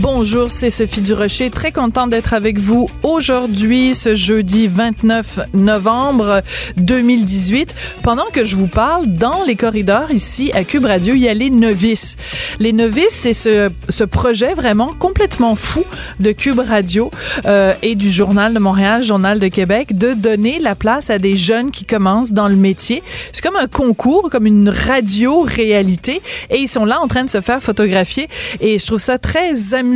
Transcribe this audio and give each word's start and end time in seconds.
Bonjour, 0.00 0.48
c'est 0.48 0.70
Sophie 0.70 1.00
Durocher. 1.00 1.50
Très 1.50 1.72
contente 1.72 2.10
d'être 2.10 2.32
avec 2.32 2.60
vous 2.60 2.88
aujourd'hui, 3.02 3.94
ce 3.94 4.14
jeudi 4.14 4.68
29 4.68 5.40
novembre 5.54 6.42
2018. 6.76 7.74
Pendant 8.04 8.26
que 8.32 8.44
je 8.44 8.54
vous 8.54 8.68
parle, 8.68 9.08
dans 9.08 9.42
les 9.44 9.56
corridors 9.56 10.12
ici 10.12 10.52
à 10.54 10.62
Cube 10.62 10.84
Radio, 10.84 11.14
il 11.14 11.22
y 11.22 11.28
a 11.28 11.34
les 11.34 11.50
novices. 11.50 12.16
Les 12.60 12.72
novices, 12.72 13.10
c'est 13.10 13.32
ce, 13.32 13.70
ce 13.88 14.04
projet 14.04 14.54
vraiment 14.54 14.92
complètement 14.96 15.56
fou 15.56 15.82
de 16.20 16.30
Cube 16.30 16.60
Radio 16.60 17.10
euh, 17.46 17.74
et 17.82 17.96
du 17.96 18.08
Journal 18.08 18.54
de 18.54 18.60
Montréal, 18.60 19.02
Journal 19.02 19.40
de 19.40 19.48
Québec, 19.48 19.98
de 19.98 20.12
donner 20.12 20.60
la 20.60 20.76
place 20.76 21.10
à 21.10 21.18
des 21.18 21.36
jeunes 21.36 21.72
qui 21.72 21.84
commencent 21.84 22.32
dans 22.32 22.48
le 22.48 22.56
métier. 22.56 23.02
C'est 23.32 23.42
comme 23.42 23.56
un 23.56 23.66
concours, 23.66 24.30
comme 24.30 24.46
une 24.46 24.68
radio-réalité, 24.68 26.22
et 26.50 26.58
ils 26.58 26.68
sont 26.68 26.84
là 26.84 27.00
en 27.00 27.08
train 27.08 27.24
de 27.24 27.30
se 27.30 27.40
faire 27.40 27.60
photographier. 27.60 28.28
Et 28.60 28.78
je 28.78 28.86
trouve 28.86 29.00
ça 29.00 29.18
très 29.18 29.74
amusant 29.74 29.87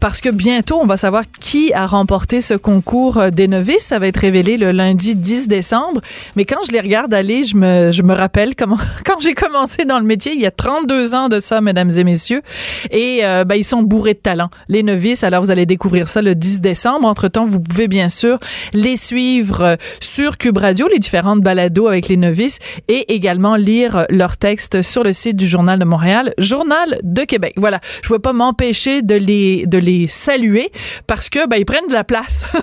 parce 0.00 0.20
que 0.20 0.28
bientôt, 0.28 0.78
on 0.80 0.86
va 0.86 0.96
savoir 0.96 1.24
qui 1.40 1.72
a 1.72 1.86
remporté 1.86 2.40
ce 2.40 2.54
concours 2.54 3.30
des 3.30 3.48
novices. 3.48 3.86
Ça 3.86 3.98
va 3.98 4.06
être 4.08 4.18
révélé 4.18 4.56
le 4.56 4.72
lundi 4.72 5.14
10 5.14 5.48
décembre. 5.48 6.00
Mais 6.36 6.44
quand 6.44 6.58
je 6.66 6.72
les 6.72 6.80
regarde 6.80 7.12
aller, 7.14 7.44
je 7.44 7.56
me, 7.56 7.92
je 7.92 8.02
me 8.02 8.14
rappelle 8.14 8.54
comment, 8.56 8.78
quand 9.04 9.20
j'ai 9.20 9.34
commencé 9.34 9.84
dans 9.84 9.98
le 9.98 10.04
métier, 10.04 10.32
il 10.34 10.40
y 10.40 10.46
a 10.46 10.50
32 10.50 11.14
ans 11.14 11.28
de 11.28 11.40
ça, 11.40 11.60
mesdames 11.60 11.90
et 11.90 12.04
messieurs. 12.04 12.42
Et 12.90 13.20
euh, 13.22 13.44
ben, 13.44 13.54
ils 13.54 13.64
sont 13.64 13.82
bourrés 13.82 14.14
de 14.14 14.18
talent, 14.18 14.50
les 14.68 14.82
novices. 14.82 15.24
Alors, 15.24 15.42
vous 15.42 15.50
allez 15.50 15.66
découvrir 15.66 16.08
ça 16.08 16.22
le 16.22 16.34
10 16.34 16.60
décembre. 16.60 17.06
Entre-temps, 17.06 17.46
vous 17.46 17.60
pouvez 17.60 17.88
bien 17.88 18.08
sûr 18.08 18.38
les 18.72 18.96
suivre 18.96 19.62
euh, 19.62 19.76
sur 20.00 20.38
Cube 20.38 20.58
Radio, 20.58 20.88
les 20.88 20.98
différentes 20.98 21.40
balados 21.40 21.88
avec 21.88 22.08
les 22.08 22.16
novices 22.16 22.58
et 22.88 23.14
également 23.14 23.56
lire 23.56 24.06
leurs 24.10 24.36
textes 24.36 24.82
sur 24.82 25.04
le 25.04 25.12
site 25.12 25.36
du 25.36 25.46
Journal 25.46 25.78
de 25.78 25.84
Montréal, 25.84 26.34
Journal 26.38 26.98
de 27.02 27.22
Québec. 27.22 27.54
Voilà, 27.56 27.80
je 28.02 28.12
ne 28.12 28.16
vais 28.16 28.20
pas 28.20 28.32
m'empêcher 28.32 29.02
de 29.02 29.14
les 29.18 29.66
de 29.66 29.78
les 29.78 30.06
saluer 30.06 30.70
parce 31.06 31.28
que 31.28 31.46
ben 31.46 31.56
ils 31.56 31.64
prennent 31.64 31.88
de 31.88 31.94
la 31.94 32.04
place. 32.04 32.46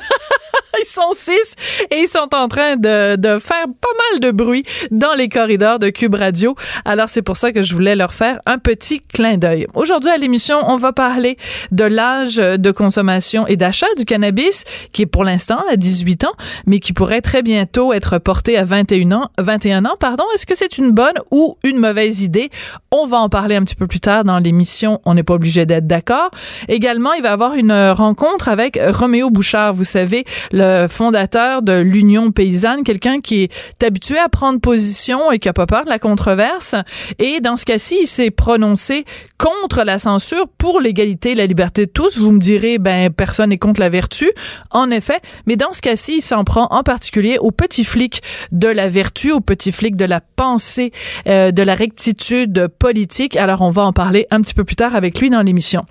ils 0.81 0.85
sont 0.85 1.13
six 1.13 1.55
et 1.91 1.97
ils 1.99 2.07
sont 2.07 2.29
en 2.33 2.47
train 2.47 2.75
de, 2.75 3.15
de 3.15 3.39
faire 3.39 3.65
pas 3.65 3.89
mal 4.11 4.19
de 4.19 4.31
bruit 4.31 4.63
dans 4.91 5.13
les 5.13 5.29
corridors 5.29 5.79
de 5.79 5.89
Cube 5.89 6.15
Radio. 6.15 6.55
Alors 6.83 7.09
c'est 7.09 7.21
pour 7.21 7.37
ça 7.37 7.51
que 7.51 7.61
je 7.61 7.73
voulais 7.73 7.95
leur 7.95 8.13
faire 8.13 8.39
un 8.45 8.57
petit 8.57 9.01
clin 9.01 9.37
d'œil. 9.37 9.67
Aujourd'hui 9.73 10.09
à 10.09 10.17
l'émission, 10.17 10.57
on 10.67 10.77
va 10.77 10.93
parler 10.93 11.37
de 11.71 11.83
l'âge 11.83 12.35
de 12.37 12.71
consommation 12.71 13.47
et 13.47 13.55
d'achat 13.55 13.87
du 13.97 14.05
cannabis 14.05 14.65
qui 14.91 15.03
est 15.03 15.07
pour 15.07 15.23
l'instant 15.23 15.63
à 15.69 15.75
18 15.75 16.25
ans, 16.25 16.33
mais 16.65 16.79
qui 16.79 16.93
pourrait 16.93 17.21
très 17.21 17.41
bientôt 17.41 17.93
être 17.93 18.17
porté 18.17 18.57
à 18.57 18.65
21 18.65 19.11
ans. 19.11 19.29
21 19.37 19.85
ans, 19.85 19.95
pardon. 19.99 20.23
Est-ce 20.33 20.45
que 20.45 20.55
c'est 20.55 20.77
une 20.77 20.91
bonne 20.91 21.15
ou 21.31 21.57
une 21.63 21.77
mauvaise 21.77 22.23
idée? 22.23 22.49
On 22.91 23.05
va 23.05 23.17
en 23.17 23.29
parler 23.29 23.55
un 23.55 23.63
petit 23.63 23.75
peu 23.75 23.87
plus 23.87 23.99
tard 23.99 24.23
dans 24.23 24.39
l'émission. 24.39 25.01
On 25.05 25.13
n'est 25.13 25.23
pas 25.23 25.33
obligé 25.33 25.65
d'être 25.65 25.87
d'accord. 25.87 26.31
Également, 26.67 27.13
il 27.13 27.21
va 27.21 27.31
avoir 27.31 27.55
une 27.55 27.73
rencontre 27.91 28.49
avec 28.49 28.79
Roméo 28.81 29.29
Bouchard, 29.29 29.73
vous 29.73 29.83
savez, 29.83 30.25
le 30.51 30.87
fondateur 30.87 31.61
de 31.61 31.73
l'Union 31.73 32.31
paysanne, 32.31 32.83
quelqu'un 32.83 33.21
qui 33.21 33.43
est 33.43 33.83
habitué 33.83 34.17
à 34.17 34.29
prendre 34.29 34.59
position 34.59 35.31
et 35.31 35.39
qui 35.39 35.49
a 35.49 35.53
pas 35.53 35.65
peur 35.65 35.85
de 35.85 35.89
la 35.89 35.99
controverse. 35.99 36.75
Et 37.19 37.39
dans 37.39 37.57
ce 37.57 37.65
cas-ci, 37.65 37.97
il 38.01 38.07
s'est 38.07 38.31
prononcé 38.31 39.05
contre 39.37 39.83
la 39.83 39.99
censure 39.99 40.47
pour 40.57 40.79
l'égalité 40.79 41.31
et 41.31 41.35
la 41.35 41.45
liberté 41.45 41.85
de 41.85 41.91
tous. 41.91 42.17
Vous 42.17 42.31
me 42.31 42.39
direz, 42.39 42.77
ben, 42.77 43.11
personne 43.11 43.49
n'est 43.49 43.57
contre 43.57 43.79
la 43.79 43.89
vertu. 43.89 44.31
En 44.71 44.91
effet. 44.91 45.19
Mais 45.45 45.55
dans 45.55 45.73
ce 45.73 45.81
cas-ci, 45.81 46.17
il 46.17 46.21
s'en 46.21 46.43
prend 46.43 46.67
en 46.71 46.83
particulier 46.83 47.37
aux 47.39 47.51
petits 47.51 47.83
flics 47.83 48.21
de 48.51 48.67
la 48.67 48.89
vertu, 48.89 49.31
aux 49.31 49.41
petits 49.41 49.71
flics 49.71 49.95
de 49.95 50.05
la 50.05 50.21
pensée, 50.21 50.91
euh, 51.27 51.51
de 51.51 51.63
la 51.63 51.75
rectitude 51.75 52.67
politique. 52.79 53.35
Alors, 53.35 53.61
on 53.61 53.69
va 53.69 53.83
en 53.83 53.93
parler 53.93 54.27
un 54.31 54.41
petit 54.41 54.53
peu 54.53 54.63
plus 54.63 54.75
tard 54.75 54.95
avec 54.95 55.19
lui 55.19 55.29
dans 55.29 55.41
l'émission. 55.41 55.85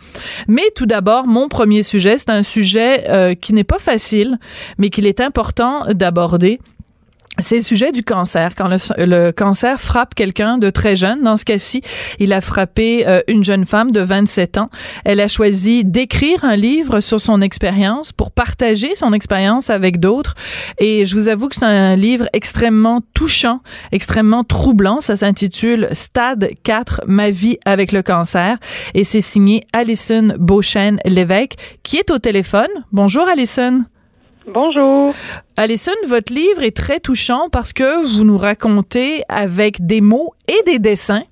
Mais 0.48 0.64
tout 0.74 0.86
d'abord, 0.86 1.26
mon 1.26 1.48
premier 1.48 1.82
sujet, 1.82 2.18
c'est 2.18 2.30
un 2.30 2.42
sujet 2.42 3.08
euh, 3.08 3.34
qui 3.34 3.52
n'est 3.52 3.64
pas 3.64 3.78
facile, 3.78 4.38
mais 4.78 4.90
qu'il 4.90 5.06
est 5.06 5.20
important 5.20 5.86
d'aborder 5.92 6.60
c'est 7.40 7.56
le 7.56 7.62
sujet 7.62 7.90
du 7.90 8.02
cancer. 8.02 8.54
Quand 8.56 8.68
le, 8.68 9.30
cancer 9.32 9.80
frappe 9.80 10.14
quelqu'un 10.14 10.58
de 10.58 10.70
très 10.70 10.94
jeune, 10.94 11.22
dans 11.22 11.36
ce 11.36 11.44
cas-ci, 11.44 11.82
il 12.20 12.32
a 12.32 12.40
frappé 12.40 13.06
euh, 13.06 13.22
une 13.26 13.42
jeune 13.42 13.66
femme 13.66 13.90
de 13.90 14.00
27 14.00 14.58
ans. 14.58 14.70
Elle 15.04 15.20
a 15.20 15.28
choisi 15.28 15.84
d'écrire 15.84 16.44
un 16.44 16.56
livre 16.56 17.00
sur 17.00 17.20
son 17.20 17.40
expérience 17.40 18.12
pour 18.12 18.30
partager 18.30 18.94
son 18.94 19.12
expérience 19.12 19.70
avec 19.70 19.98
d'autres. 19.98 20.34
Et 20.78 21.06
je 21.06 21.16
vous 21.16 21.28
avoue 21.28 21.48
que 21.48 21.56
c'est 21.56 21.64
un 21.64 21.96
livre 21.96 22.28
extrêmement 22.32 23.00
touchant, 23.14 23.60
extrêmement 23.90 24.44
troublant. 24.44 25.00
Ça 25.00 25.16
s'intitule 25.16 25.88
Stade 25.92 26.50
4, 26.62 27.02
ma 27.06 27.30
vie 27.30 27.58
avec 27.64 27.92
le 27.92 28.02
cancer. 28.02 28.58
Et 28.94 29.02
c'est 29.02 29.20
signé 29.20 29.64
Alison 29.72 30.34
Beauchesne 30.38 30.98
Lévesque, 31.04 31.54
qui 31.82 31.96
est 31.96 32.10
au 32.10 32.18
téléphone. 32.18 32.68
Bonjour 32.92 33.26
Alison. 33.26 33.84
Bonjour. 34.46 35.14
Alison, 35.56 35.92
votre 36.06 36.32
livre 36.32 36.62
est 36.62 36.76
très 36.76 37.00
touchant 37.00 37.48
parce 37.50 37.72
que 37.72 38.06
vous 38.06 38.24
nous 38.24 38.36
racontez 38.36 39.22
avec 39.28 39.84
des 39.86 40.00
mots 40.00 40.34
et 40.48 40.62
des 40.70 40.78
dessins 40.78 41.24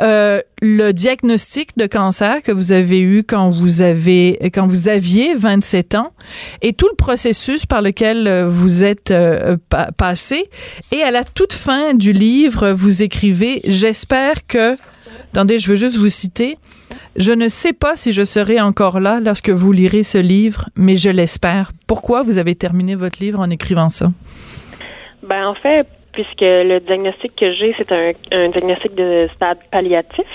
euh, 0.00 0.40
le 0.60 0.92
diagnostic 0.92 1.76
de 1.76 1.86
cancer 1.86 2.42
que 2.42 2.50
vous 2.50 2.72
avez 2.72 2.98
eu 2.98 3.22
quand 3.22 3.50
vous 3.50 3.82
avez 3.82 4.38
quand 4.52 4.66
vous 4.66 4.88
aviez 4.88 5.34
27 5.34 5.94
ans 5.94 6.12
et 6.62 6.72
tout 6.72 6.88
le 6.90 6.96
processus 6.96 7.66
par 7.66 7.82
lequel 7.82 8.26
euh, 8.26 8.48
vous 8.48 8.82
êtes 8.82 9.10
euh, 9.10 9.56
passé 9.96 10.48
et 10.90 11.02
à 11.02 11.10
la 11.10 11.24
toute 11.24 11.52
fin 11.52 11.94
du 11.94 12.12
livre 12.12 12.70
vous 12.70 13.02
écrivez 13.02 13.60
j'espère 13.64 14.46
que 14.46 14.76
attendez 15.32 15.58
je 15.58 15.68
veux 15.68 15.76
juste 15.76 15.98
vous 15.98 16.08
citer 16.08 16.58
je 17.16 17.32
ne 17.32 17.48
sais 17.48 17.72
pas 17.72 17.96
si 17.96 18.12
je 18.12 18.24
serai 18.24 18.60
encore 18.60 19.00
là 19.00 19.20
lorsque 19.20 19.50
vous 19.50 19.72
lirez 19.72 20.02
ce 20.02 20.18
livre, 20.18 20.68
mais 20.76 20.96
je 20.96 21.10
l'espère. 21.10 21.70
Pourquoi 21.86 22.22
vous 22.22 22.38
avez 22.38 22.54
terminé 22.54 22.94
votre 22.94 23.22
livre 23.22 23.40
en 23.40 23.50
écrivant 23.50 23.88
ça? 23.88 24.06
Ben, 25.22 25.46
en 25.46 25.54
fait, 25.54 25.86
puisque 26.14 26.40
le 26.40 26.78
diagnostic 26.80 27.34
que 27.36 27.52
j'ai, 27.52 27.72
c'est 27.72 27.92
un, 27.92 28.12
diagnostic 28.48 28.94
de 28.94 29.28
stade 29.34 29.58
palliatif. 29.70 30.26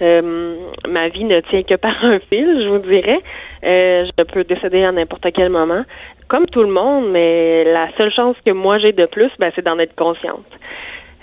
Euh, 0.00 0.56
ma 0.88 1.08
vie 1.08 1.24
ne 1.24 1.40
tient 1.40 1.62
que 1.62 1.74
par 1.76 2.04
un 2.04 2.18
fil, 2.18 2.62
je 2.62 2.68
vous 2.68 2.78
dirais. 2.78 3.20
Euh, 3.64 4.06
je 4.18 4.24
peux 4.24 4.44
décéder 4.44 4.84
à 4.84 4.90
n'importe 4.90 5.26
quel 5.32 5.48
moment, 5.48 5.84
comme 6.28 6.46
tout 6.46 6.62
le 6.62 6.72
monde, 6.72 7.10
mais 7.10 7.64
la 7.64 7.88
seule 7.96 8.12
chance 8.12 8.36
que 8.44 8.50
moi 8.50 8.78
j'ai 8.78 8.92
de 8.92 9.06
plus, 9.06 9.30
ben, 9.38 9.52
c'est 9.54 9.64
d'en 9.64 9.78
être 9.78 9.94
consciente. 9.94 10.46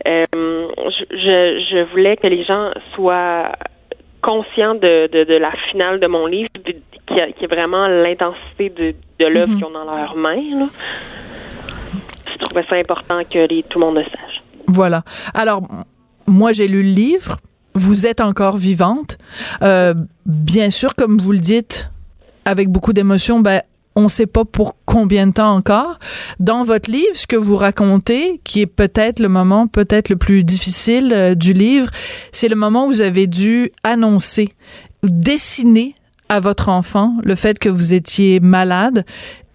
Euh, 0.08 0.24
je, 1.12 1.66
je 1.72 1.92
voulais 1.92 2.16
que 2.16 2.28
les 2.28 2.46
gens 2.46 2.72
soient 2.96 3.52
conscient 4.22 4.76
de, 4.76 5.08
de, 5.08 5.38
la 5.38 5.52
finale 5.72 6.00
de 6.00 6.08
mon 6.08 6.26
livre, 6.26 6.50
qui, 6.66 7.14
est 7.14 7.48
vraiment 7.48 7.88
l'intensité 7.88 8.70
de, 8.70 8.94
de 9.20 9.26
l'œuvre 9.26 9.50
mhm. 9.50 9.58
qu'ils 9.58 9.66
ont 9.66 9.72
dans 9.72 9.86
leurs 9.86 10.16
mains. 10.16 10.60
Là. 10.60 10.66
Je 12.32 12.38
trouvais 12.38 12.66
ça 12.70 12.76
important 12.76 13.22
que 13.30 13.48
les, 13.48 13.64
tout 13.64 13.80
le 13.80 13.86
monde 13.86 13.96
le 13.96 14.04
sache. 14.04 14.44
Voilà. 14.68 15.04
Alors, 15.34 15.62
moi, 16.28 16.54
j'ai 16.54 16.68
lu 16.68 16.84
le 16.84 16.90
livre. 16.90 17.38
Vous 17.74 18.08
êtes 18.08 18.22
encore 18.22 18.58
vivante. 18.58 19.18
Euh, 19.62 19.94
bien 20.26 20.70
sûr, 20.70 20.96
comme 20.96 21.18
vous 21.18 21.32
le 21.32 21.40
dites, 21.40 21.90
avec 22.46 22.70
beaucoup 22.70 22.94
d'émotion, 22.94 23.40
ben, 23.40 23.62
on 23.96 24.04
ne 24.04 24.10
sait 24.10 24.28
pas 24.28 24.46
pour 24.46 24.78
combien 24.86 25.28
de 25.28 25.34
temps 25.34 25.54
encore. 25.54 26.00
Dans 26.40 26.64
votre 26.64 26.90
livre, 26.90 27.16
ce 27.16 27.28
que 27.28 27.36
vous 27.36 27.56
racontez, 27.56 28.42
qui 28.44 28.62
est 28.62 28.68
peut-être 28.68 29.20
le 29.20 29.30
moment 29.30 29.68
peut-être 29.68 30.10
le 30.10 30.16
plus 30.16 30.44
difficile 30.44 31.12
euh, 31.14 31.36
du 31.36 31.54
livre, 31.54 31.90
c'est 32.32 32.48
le 32.48 32.56
moment 32.56 32.86
où 32.86 32.88
vous 32.88 33.02
avez 33.02 33.28
dû 33.28 33.72
annoncer, 33.84 34.50
dessiner 35.04 35.96
à 36.30 36.40
votre 36.40 36.70
enfant 36.70 37.16
le 37.24 37.36
fait 37.36 37.58
que 37.58 37.70
vous 37.70 37.94
étiez 37.94 38.40
malade 38.40 39.04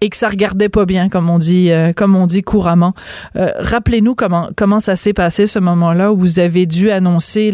et 0.01 0.09
que 0.09 0.17
ça 0.17 0.27
regardait 0.27 0.69
pas 0.69 0.85
bien 0.85 1.07
comme 1.07 1.29
on 1.29 1.39
dit 1.39 1.71
euh, 1.71 1.93
comme 1.93 2.15
on 2.15 2.27
dit 2.27 2.41
couramment. 2.41 2.93
Euh, 3.37 3.51
rappelez-nous 3.57 4.13
comment 4.13 4.49
comment 4.55 4.81
ça 4.81 4.97
s'est 4.97 5.13
passé 5.13 5.47
ce 5.47 5.59
moment-là 5.59 6.11
où 6.11 6.17
vous 6.17 6.39
avez 6.39 6.65
dû 6.65 6.91
annoncer 6.91 7.53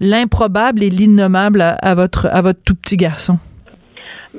l'improbable 0.00 0.82
et 0.82 0.90
l'innommable 0.90 1.60
à, 1.60 1.94
votre 1.94 2.26
à 2.26 2.40
votre 2.40 2.60
tout 2.64 2.74
petit 2.74 2.96
garçon. 2.96 3.38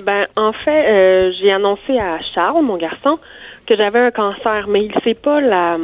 Ben, 0.04 0.26
en 0.36 0.52
fait, 0.52 0.88
euh, 0.88 1.32
j'ai 1.40 1.52
annoncé 1.52 1.98
à 1.98 2.20
Charles, 2.34 2.64
mon 2.64 2.78
garçon, 2.78 3.18
que 3.66 3.76
j'avais 3.76 4.00
un 4.00 4.12
cancer, 4.12 4.68
mais 4.68 4.86
il 4.86 4.94
sait 5.04 5.14
pas 5.14 5.40
la 5.40 5.78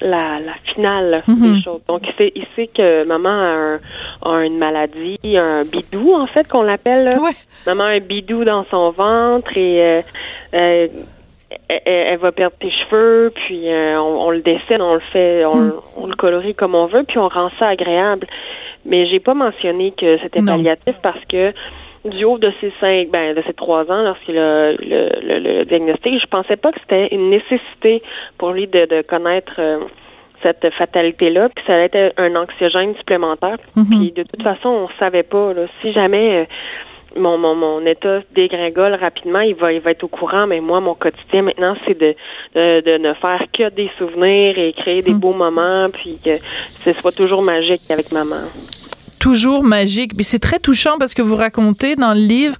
la, 0.00 0.38
la 0.38 0.54
finale 0.72 1.22
des 1.26 1.34
mhm. 1.34 1.62
choses. 1.62 1.80
Donc, 1.88 2.02
il 2.04 2.14
sait, 2.14 2.32
il 2.36 2.46
sait 2.54 2.68
que 2.68 3.04
maman 3.04 3.28
a, 3.28 3.78
a, 4.30 4.44
une 4.44 4.58
maladie, 4.58 5.18
un 5.36 5.64
bidou, 5.64 6.14
en 6.14 6.26
fait, 6.26 6.48
qu'on 6.48 6.62
l'appelle. 6.62 7.16
Maman 7.66 7.84
a 7.84 7.88
un 7.88 8.00
bidou 8.00 8.44
dans 8.44 8.64
son 8.70 8.90
ventre 8.90 9.56
et 9.56 9.84
euh, 9.84 10.02
euh 10.54 10.88
elle, 11.70 12.18
va 12.18 12.30
perdre 12.30 12.56
tes 12.60 12.70
cheveux, 12.70 13.32
puis 13.34 13.72
euh, 13.72 13.98
on, 13.98 14.30
le 14.30 14.42
dessine, 14.42 14.82
on 14.82 14.94
le 14.94 15.02
fait, 15.12 15.46
on, 15.46 15.56
mhm. 15.56 15.72
on, 15.96 16.06
le 16.06 16.14
colorie 16.14 16.54
comme 16.54 16.74
on 16.74 16.86
veut, 16.86 17.04
puis 17.04 17.16
on 17.18 17.28
rend 17.28 17.50
ça 17.58 17.68
agréable. 17.68 18.26
mais 18.84 19.06
j'ai 19.06 19.18
pas 19.18 19.32
mentionné 19.32 19.92
que 19.92 20.18
c'était 20.18 20.44
palliatif 20.44 20.94
parce 21.02 21.24
que 21.24 21.54
du 22.08 22.24
haut 22.24 22.38
de 22.38 22.52
ces 22.60 22.72
cinq, 22.80 23.10
ben 23.10 23.34
de 23.34 23.42
ces 23.46 23.52
trois 23.54 23.90
ans, 23.90 24.02
lorsqu'il 24.02 24.36
a 24.38 24.72
le, 24.72 25.08
le, 25.22 25.38
le, 25.38 25.64
diagnostic, 25.64 26.20
je 26.20 26.26
pensais 26.26 26.56
pas 26.56 26.72
que 26.72 26.80
c'était 26.80 27.08
une 27.14 27.30
nécessité 27.30 28.02
pour 28.38 28.52
lui 28.52 28.66
de, 28.66 28.86
de 28.86 29.02
connaître 29.02 29.52
euh, 29.58 29.78
cette 30.42 30.68
fatalité-là, 30.74 31.48
puis 31.54 31.64
ça 31.66 31.74
allait 31.74 31.90
être 31.92 32.14
un 32.18 32.34
anxiogène 32.36 32.94
supplémentaire. 32.96 33.58
Mhm. 33.76 33.84
Puis 33.90 34.12
de 34.12 34.22
toute 34.22 34.42
façon, 34.42 34.68
on 34.68 34.88
savait 34.98 35.22
pas. 35.24 35.52
Là, 35.52 35.66
si 35.82 35.92
jamais 35.92 36.42
euh, 36.42 36.44
mon, 37.20 37.38
mon, 37.38 37.54
mon 37.54 37.84
état 37.86 38.20
dégringole 38.34 38.94
rapidement, 38.94 39.40
il 39.40 39.54
va, 39.54 39.72
il 39.72 39.80
va 39.80 39.90
être 39.90 40.04
au 40.04 40.08
courant, 40.08 40.46
mais 40.46 40.60
moi, 40.60 40.80
mon 40.80 40.94
quotidien 40.94 41.42
maintenant, 41.42 41.74
c'est 41.86 41.98
de, 41.98 42.14
de, 42.54 42.80
de, 42.82 42.98
ne 42.98 43.14
faire 43.14 43.42
que 43.52 43.68
des 43.70 43.90
souvenirs 43.98 44.58
et 44.58 44.72
créer 44.74 45.00
des 45.02 45.12
Mhm. 45.12 45.20
beaux 45.20 45.32
moments, 45.34 45.88
puis 45.92 46.18
que 46.24 46.36
ce 46.38 46.92
soit 46.92 47.12
toujours 47.16 47.42
magique 47.42 47.90
avec 47.90 48.12
maman 48.12 48.44
toujours 49.18 49.62
magique. 49.64 50.12
Mais 50.16 50.22
c'est 50.22 50.38
très 50.38 50.58
touchant 50.58 50.96
parce 50.98 51.14
que 51.14 51.22
vous 51.22 51.36
racontez 51.36 51.96
dans 51.96 52.14
le 52.14 52.20
livre 52.20 52.56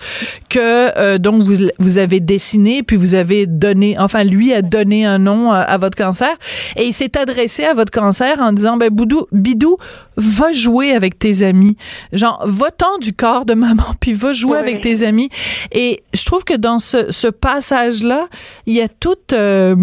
que 0.51 0.59
euh, 0.99 1.19
donc 1.19 1.43
vous, 1.43 1.55
vous 1.79 1.99
avez 1.99 2.21
dessiné 2.21 2.83
puis 2.83 2.97
vous 2.97 3.15
avez 3.15 3.47
donné, 3.47 3.97
enfin 3.99 4.25
lui 4.25 4.53
a 4.53 4.63
donné 4.63 5.05
un 5.05 5.19
nom 5.19 5.53
à, 5.53 5.59
à 5.61 5.79
votre 5.79 5.97
cancer 5.97 6.31
et 6.77 6.87
il 6.87 6.93
s'est 6.93 7.17
adressé 7.19 7.65
à 7.65 7.75
votre 7.75 7.91
cancer 7.93 8.39
en 8.41 8.53
disant 8.53 8.77
ben 8.77 8.91
Boudou, 8.91 9.27
Bidou, 9.33 9.77
va 10.17 10.53
jouer 10.53 10.93
avec 10.93 11.19
tes 11.19 11.43
amis, 11.43 11.77
genre 12.13 12.43
va-t'en 12.47 12.99
du 12.99 13.13
corps 13.13 13.45
de 13.45 13.55
maman 13.55 13.85
puis 14.01 14.13
va 14.13 14.33
jouer 14.33 14.53
Oui. 14.53 14.59
avec 14.59 14.81
tes 14.81 15.05
amis. 15.05 15.29
Et 15.73 16.03
je 16.15 16.25
trouve 16.25 16.45
que 16.45 16.55
dans 16.55 16.79
ce, 16.79 17.11
ce 17.11 17.29
passage 17.29 18.03
là, 18.03 18.29
il 18.67 18.75
y 18.75 18.81
a 18.81 18.89
toute 18.89 19.33
euh, 19.33 19.77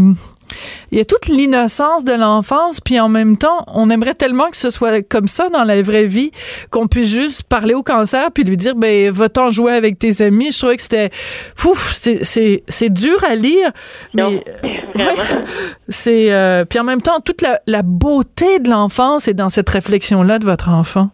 il 0.91 0.97
y 0.97 1.01
a 1.01 1.05
toute 1.05 1.27
l'innocence 1.27 2.05
de 2.05 2.13
l'enfance, 2.13 2.81
puis 2.81 2.99
en 2.99 3.09
même 3.09 3.37
temps, 3.37 3.65
on 3.67 3.89
aimerait 3.89 4.13
tellement 4.13 4.49
que 4.49 4.57
ce 4.57 4.69
soit 4.69 5.01
comme 5.07 5.27
ça 5.27 5.49
dans 5.49 5.63
la 5.63 5.81
vraie 5.81 6.05
vie, 6.05 6.31
qu'on 6.71 6.87
puisse 6.87 7.09
juste 7.09 7.43
parler 7.43 7.73
au 7.73 7.83
cancer 7.83 8.31
puis 8.31 8.43
lui 8.43 8.57
dire, 8.57 8.75
ben, 8.75 9.11
va-t'en 9.11 9.49
jouer 9.49 9.73
avec 9.73 9.99
tes 9.99 10.21
amis. 10.21 10.51
Je 10.51 10.57
trouvais 10.57 10.77
que 10.77 10.83
c'était, 10.83 11.09
ouf, 11.63 11.91
c'est, 11.91 12.89
dur 12.89 13.23
à 13.27 13.35
lire, 13.35 13.71
mais 14.13 14.23
euh, 14.23 14.39
vraiment. 14.95 15.11
ouais, 15.11 15.43
c'est, 15.89 16.31
euh, 16.31 16.65
puis 16.65 16.79
en 16.79 16.83
même 16.83 17.01
temps, 17.01 17.19
toute 17.19 17.41
la, 17.41 17.59
la 17.67 17.81
beauté 17.81 18.59
de 18.59 18.69
l'enfance 18.69 19.27
est 19.27 19.33
dans 19.33 19.49
cette 19.49 19.69
réflexion-là 19.69 20.39
de 20.39 20.45
votre 20.45 20.69
enfant. 20.69 21.09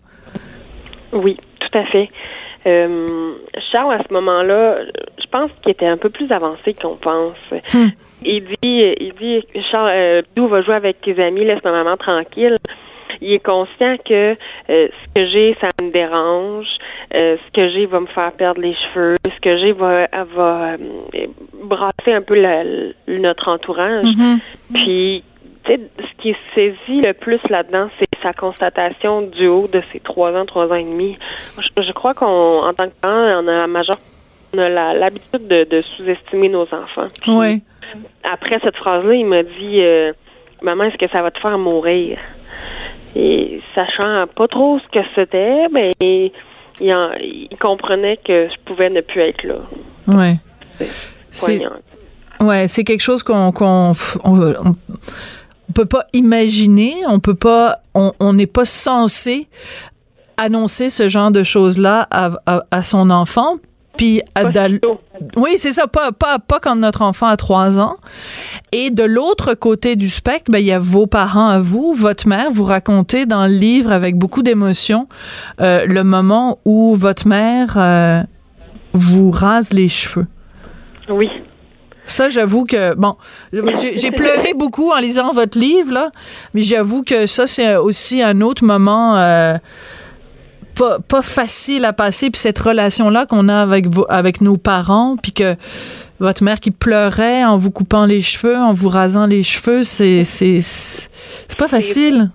Oui, 1.13 1.37
tout 1.59 1.77
à 1.77 1.85
fait. 1.85 2.09
Euh, 2.67 3.33
Charles, 3.71 3.93
à 3.95 4.03
ce 4.07 4.13
moment-là, 4.13 4.77
je 5.19 5.27
pense 5.31 5.49
qu'il 5.61 5.71
était 5.71 5.87
un 5.87 5.97
peu 5.97 6.09
plus 6.09 6.31
avancé 6.31 6.73
qu'on 6.73 6.95
pense. 6.95 7.37
Hmm. 7.73 7.87
Il 8.23 8.43
dit, 8.43 8.93
il 8.99 9.13
dit, 9.19 9.43
Charles, 9.71 9.89
euh, 9.93 10.21
va 10.37 10.61
jouer 10.61 10.75
avec 10.75 11.01
tes 11.01 11.19
amis, 11.21 11.43
laisse 11.43 11.63
ma 11.63 11.71
maman 11.71 11.97
tranquille. 11.97 12.55
Il 13.19 13.33
est 13.33 13.43
conscient 13.43 13.97
que 14.05 14.31
euh, 14.33 14.87
ce 14.87 15.13
que 15.13 15.27
j'ai, 15.27 15.55
ça 15.61 15.67
me 15.81 15.91
dérange. 15.91 16.67
Euh, 17.13 17.35
ce 17.45 17.51
que 17.51 17.69
j'ai 17.69 17.85
va 17.85 17.99
me 17.99 18.05
faire 18.07 18.31
perdre 18.31 18.61
les 18.61 18.73
cheveux. 18.73 19.15
Ce 19.25 19.39
que 19.41 19.57
j'ai 19.57 19.73
va, 19.73 20.07
va 20.35 20.71
euh, 20.73 21.27
brasser 21.63 22.13
un 22.13 22.21
peu 22.21 22.35
la- 22.39 22.63
notre 23.07 23.47
entourage. 23.49 24.05
Mhm. 24.05 24.39
Puis, 24.73 25.23
ce 25.65 26.21
qui 26.21 26.29
est 26.31 26.37
saisi 26.55 27.01
le 27.01 27.13
plus 27.13 27.39
là-dedans, 27.49 27.89
c'est 27.99 28.07
sa 28.21 28.33
constatation 28.33 29.21
du 29.23 29.47
haut 29.47 29.67
de 29.67 29.81
ses 29.91 29.99
trois 29.99 30.31
ans, 30.33 30.45
trois 30.45 30.67
ans 30.67 30.75
et 30.75 30.83
demi. 30.83 31.17
Je, 31.59 31.81
je 31.81 31.91
crois 31.91 32.13
qu'on, 32.13 32.25
en 32.63 32.73
tant 32.73 32.87
que 32.87 32.93
parents, 33.01 33.43
on 33.43 33.47
a 33.47 33.57
la 33.57 33.67
majeure, 33.67 33.97
on 34.53 34.57
a 34.59 34.93
l'habitude 34.93 35.47
de, 35.47 35.63
de 35.69 35.81
sous-estimer 35.81 36.49
nos 36.49 36.63
enfants. 36.63 37.07
Puis, 37.21 37.31
Ouais. 37.31 37.61
Après 38.23 38.57
cette 38.63 38.77
phrase-là, 38.77 39.13
il 39.15 39.25
m'a 39.25 39.43
dit, 39.43 39.81
euh, 39.81 40.13
maman, 40.61 40.85
est-ce 40.85 40.97
que 40.97 41.09
ça 41.09 41.21
va 41.21 41.29
te 41.31 41.39
faire 41.39 41.57
mourir? 41.57 42.17
Et 43.15 43.59
sachant 43.75 44.25
pas 44.35 44.47
trop 44.47 44.79
ce 44.79 44.87
que 44.97 45.05
c'était, 45.15 45.67
ben, 45.69 45.91
il, 45.99 46.93
en- 46.93 47.11
il 47.19 47.57
comprenait 47.59 48.17
que 48.17 48.47
je 48.47 48.55
pouvais 48.65 48.89
ne 48.89 49.01
plus 49.01 49.21
être 49.21 49.43
là. 49.43 49.55
Ouais. 50.07 50.35
C'est. 51.31 51.61
Ouais, 52.39 52.67
c'est 52.67 52.83
quelque 52.85 53.01
chose 53.01 53.21
qu'on 53.23 53.51
qu'on 53.51 53.91
on, 54.23 54.31
on- 54.41 54.55
on 54.69 54.75
peut 55.71 55.85
pas 55.85 56.05
imaginer, 56.13 56.93
on 57.07 57.19
peut 57.19 57.35
pas 57.35 57.79
on 57.93 58.11
on 58.19 58.33
n'est 58.33 58.47
pas 58.47 58.65
censé 58.65 59.47
annoncer 60.37 60.89
ce 60.89 61.09
genre 61.09 61.31
de 61.31 61.43
choses 61.43 61.77
là 61.77 62.07
à, 62.11 62.31
à, 62.45 62.63
à 62.71 62.83
son 62.83 63.09
enfant 63.09 63.57
puis 63.97 64.21
à 64.35 64.45
dal- 64.45 64.79
oui, 65.35 65.51
c'est 65.57 65.73
ça, 65.73 65.85
pas, 65.85 66.11
pas, 66.13 66.39
pas 66.39 66.59
quand 66.59 66.75
notre 66.77 67.01
enfant 67.03 67.27
a 67.27 67.35
trois 67.37 67.79
ans. 67.79 67.93
Et 68.71 68.89
de 68.89 69.03
l'autre 69.03 69.53
côté 69.53 69.95
du 69.97 70.07
spectre, 70.09 70.49
ben, 70.49 70.57
il 70.59 70.65
y 70.65 70.71
a 70.71 70.79
vos 70.79 71.05
parents 71.07 71.49
à 71.49 71.59
vous, 71.59 71.93
votre 71.93 72.27
mère. 72.27 72.49
Vous 72.51 72.63
racontez 72.63 73.25
dans 73.27 73.45
le 73.45 73.53
livre 73.53 73.91
avec 73.91 74.15
beaucoup 74.15 74.41
d'émotion 74.41 75.07
euh, 75.59 75.85
le 75.85 76.03
moment 76.03 76.57
où 76.65 76.95
votre 76.95 77.27
mère 77.27 77.73
euh, 77.77 78.23
vous 78.93 79.29
rase 79.29 79.73
les 79.73 79.89
cheveux. 79.89 80.25
Oui. 81.09 81.27
Ça, 82.11 82.29
j'avoue 82.29 82.65
que, 82.65 82.93
bon, 82.95 83.15
j'ai 83.51 84.11
pleuré 84.15 84.53
beaucoup 84.53 84.91
en 84.91 84.99
lisant 84.99 85.33
votre 85.33 85.57
livre, 85.57 85.91
là, 85.91 86.11
mais 86.53 86.61
j'avoue 86.61 87.03
que 87.03 87.25
ça, 87.25 87.47
c'est 87.47 87.75
aussi 87.75 88.21
un 88.21 88.41
autre 88.41 88.63
moment 88.65 89.17
euh, 89.17 89.57
pas, 90.77 90.99
pas 90.99 91.21
facile 91.21 91.85
à 91.85 91.93
passer, 91.93 92.29
puis 92.29 92.39
cette 92.39 92.59
relation-là 92.59 93.25
qu'on 93.25 93.49
a 93.49 93.61
avec, 93.61 93.87
vos, 93.87 94.05
avec 94.09 94.41
nos 94.41 94.57
parents, 94.57 95.15
puis 95.21 95.31
que 95.31 95.55
votre 96.19 96.43
mère 96.43 96.59
qui 96.59 96.71
pleurait 96.71 97.43
en 97.43 97.57
vous 97.57 97.71
coupant 97.71 98.05
les 98.05 98.21
cheveux, 98.21 98.57
en 98.57 98.73
vous 98.73 98.89
rasant 98.89 99.25
les 99.25 99.43
cheveux, 99.43 99.83
c'est 99.83 100.23
c'est 100.23 100.61
c'est 100.61 101.57
pas 101.57 101.67
facile. 101.67 102.29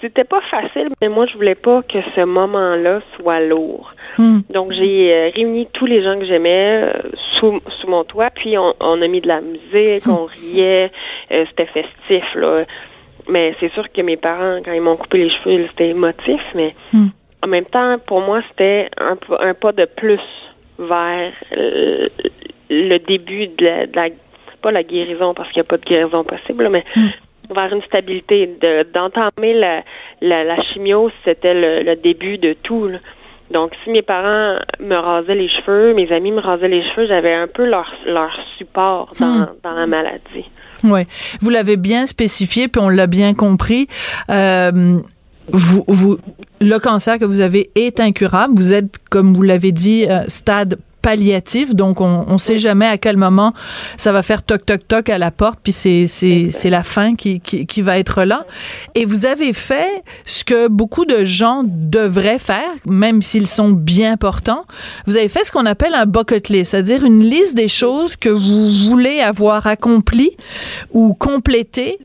C'était 0.00 0.24
pas 0.24 0.40
facile, 0.50 0.88
mais 1.00 1.08
moi, 1.08 1.26
je 1.26 1.34
voulais 1.34 1.54
pas 1.54 1.82
que 1.82 1.98
ce 2.14 2.24
moment-là 2.24 3.00
soit 3.16 3.40
lourd. 3.40 3.92
Hmm. 4.16 4.38
Donc, 4.50 4.72
j'ai 4.72 5.12
euh, 5.12 5.30
réuni 5.34 5.66
tous 5.72 5.86
les 5.86 6.02
gens 6.02 6.18
que 6.18 6.24
j'aimais 6.24 6.72
euh, 6.82 6.92
sous, 7.38 7.60
sous 7.80 7.86
mon 7.88 8.04
toit, 8.04 8.30
puis 8.30 8.56
on, 8.58 8.74
on 8.80 9.02
a 9.02 9.06
mis 9.08 9.20
de 9.20 9.28
la 9.28 9.40
musique, 9.40 10.08
on 10.08 10.24
riait, 10.24 10.90
euh, 11.30 11.44
c'était 11.50 11.66
festif, 11.66 12.24
là. 12.34 12.64
Mais 13.28 13.54
c'est 13.60 13.70
sûr 13.74 13.84
que 13.92 14.00
mes 14.00 14.16
parents, 14.16 14.60
quand 14.64 14.72
ils 14.72 14.80
m'ont 14.80 14.96
coupé 14.96 15.18
les 15.18 15.30
cheveux, 15.30 15.66
c'était 15.70 15.90
émotif, 15.90 16.40
mais 16.54 16.74
Hmm. 16.92 17.08
en 17.42 17.48
même 17.48 17.66
temps, 17.66 17.98
pour 18.06 18.20
moi, 18.22 18.40
c'était 18.48 18.88
un, 18.98 19.16
un 19.40 19.54
pas 19.54 19.72
de 19.72 19.84
plus 19.84 20.20
vers 20.78 21.32
le 22.70 22.98
début 22.98 23.48
de 23.48 23.64
la, 23.64 23.86
de 23.86 23.96
la- 23.96 24.08
pas 24.62 24.70
la 24.72 24.82
guérison, 24.82 25.34
parce 25.34 25.48
qu'il 25.50 25.60
n'y 25.60 25.66
a 25.66 25.70
pas 25.70 25.76
de 25.76 25.84
guérison 25.84 26.24
possible, 26.24 26.64
là, 26.64 26.70
mais 26.70 26.84
vers 27.54 27.72
une 27.72 27.82
stabilité, 27.82 28.46
de- 28.46 28.82
d'entamer 28.92 29.54
la, 29.54 29.82
la, 30.20 30.44
la 30.44 30.60
chimio, 30.64 31.10
c'était 31.24 31.54
le, 31.54 31.82
le 31.82 31.96
début 31.96 32.38
de 32.38 32.54
tout. 32.62 32.88
là. 32.88 32.98
Donc, 33.50 33.72
si 33.82 33.90
mes 33.90 34.02
parents 34.02 34.58
me 34.80 34.96
rasaient 34.96 35.34
les 35.34 35.48
cheveux, 35.48 35.94
mes 35.94 36.10
amis 36.12 36.32
me 36.32 36.40
rasaient 36.40 36.68
les 36.68 36.82
cheveux, 36.90 37.06
j'avais 37.06 37.32
un 37.34 37.46
peu 37.46 37.64
leur, 37.66 37.90
leur 38.06 38.30
support 38.58 39.12
dans, 39.18 39.26
Hmm. 39.26 39.46
dans 39.64 39.72
la 39.72 39.86
maladie. 39.86 40.44
Ouais, 40.84 41.06
vous 41.40 41.50
l'avez 41.50 41.76
bien 41.76 42.06
spécifié, 42.06 42.68
puis 42.68 42.80
on 42.80 42.88
l'a 42.88 43.06
bien 43.06 43.34
compris. 43.34 43.88
Euh, 44.30 44.98
vous, 45.50 45.84
vous, 45.88 46.18
le 46.60 46.78
cancer 46.78 47.18
que 47.18 47.24
vous 47.24 47.40
avez 47.40 47.70
est 47.74 48.00
incurable. 48.00 48.54
Vous 48.56 48.74
êtes, 48.74 48.98
comme 49.10 49.34
vous 49.34 49.42
l'avez 49.42 49.72
dit, 49.72 50.06
euh, 50.08 50.24
stade 50.28 50.78
palliatif, 51.08 51.74
donc 51.74 52.02
on 52.02 52.26
on 52.28 52.36
sait 52.36 52.58
jamais 52.58 52.86
à 52.86 52.98
quel 52.98 53.16
moment 53.16 53.54
ça 53.96 54.12
va 54.12 54.22
faire 54.22 54.42
toc 54.42 54.66
toc 54.66 54.86
toc 54.86 55.08
à 55.08 55.16
la 55.16 55.30
porte, 55.30 55.58
puis 55.62 55.72
c'est 55.72 56.06
c'est 56.06 56.50
c'est 56.50 56.68
la 56.68 56.82
fin 56.82 57.14
qui, 57.14 57.40
qui 57.40 57.64
qui 57.64 57.80
va 57.80 57.98
être 57.98 58.24
là. 58.24 58.44
Et 58.94 59.06
vous 59.06 59.24
avez 59.24 59.54
fait 59.54 60.02
ce 60.26 60.44
que 60.44 60.68
beaucoup 60.68 61.06
de 61.06 61.24
gens 61.24 61.62
devraient 61.64 62.38
faire, 62.38 62.70
même 62.84 63.22
s'ils 63.22 63.46
sont 63.46 63.70
bien 63.70 64.18
portants. 64.18 64.66
Vous 65.06 65.16
avez 65.16 65.30
fait 65.30 65.44
ce 65.46 65.50
qu'on 65.50 65.64
appelle 65.64 65.94
un 65.94 66.04
bucket 66.04 66.50
list, 66.50 66.72
c'est-à-dire 66.72 67.02
une 67.06 67.22
liste 67.22 67.54
des 67.56 67.68
choses 67.68 68.14
que 68.14 68.28
vous 68.28 68.68
voulez 68.68 69.20
avoir 69.20 69.66
accomplies 69.66 70.36
ou 70.92 71.14
complétées 71.14 71.98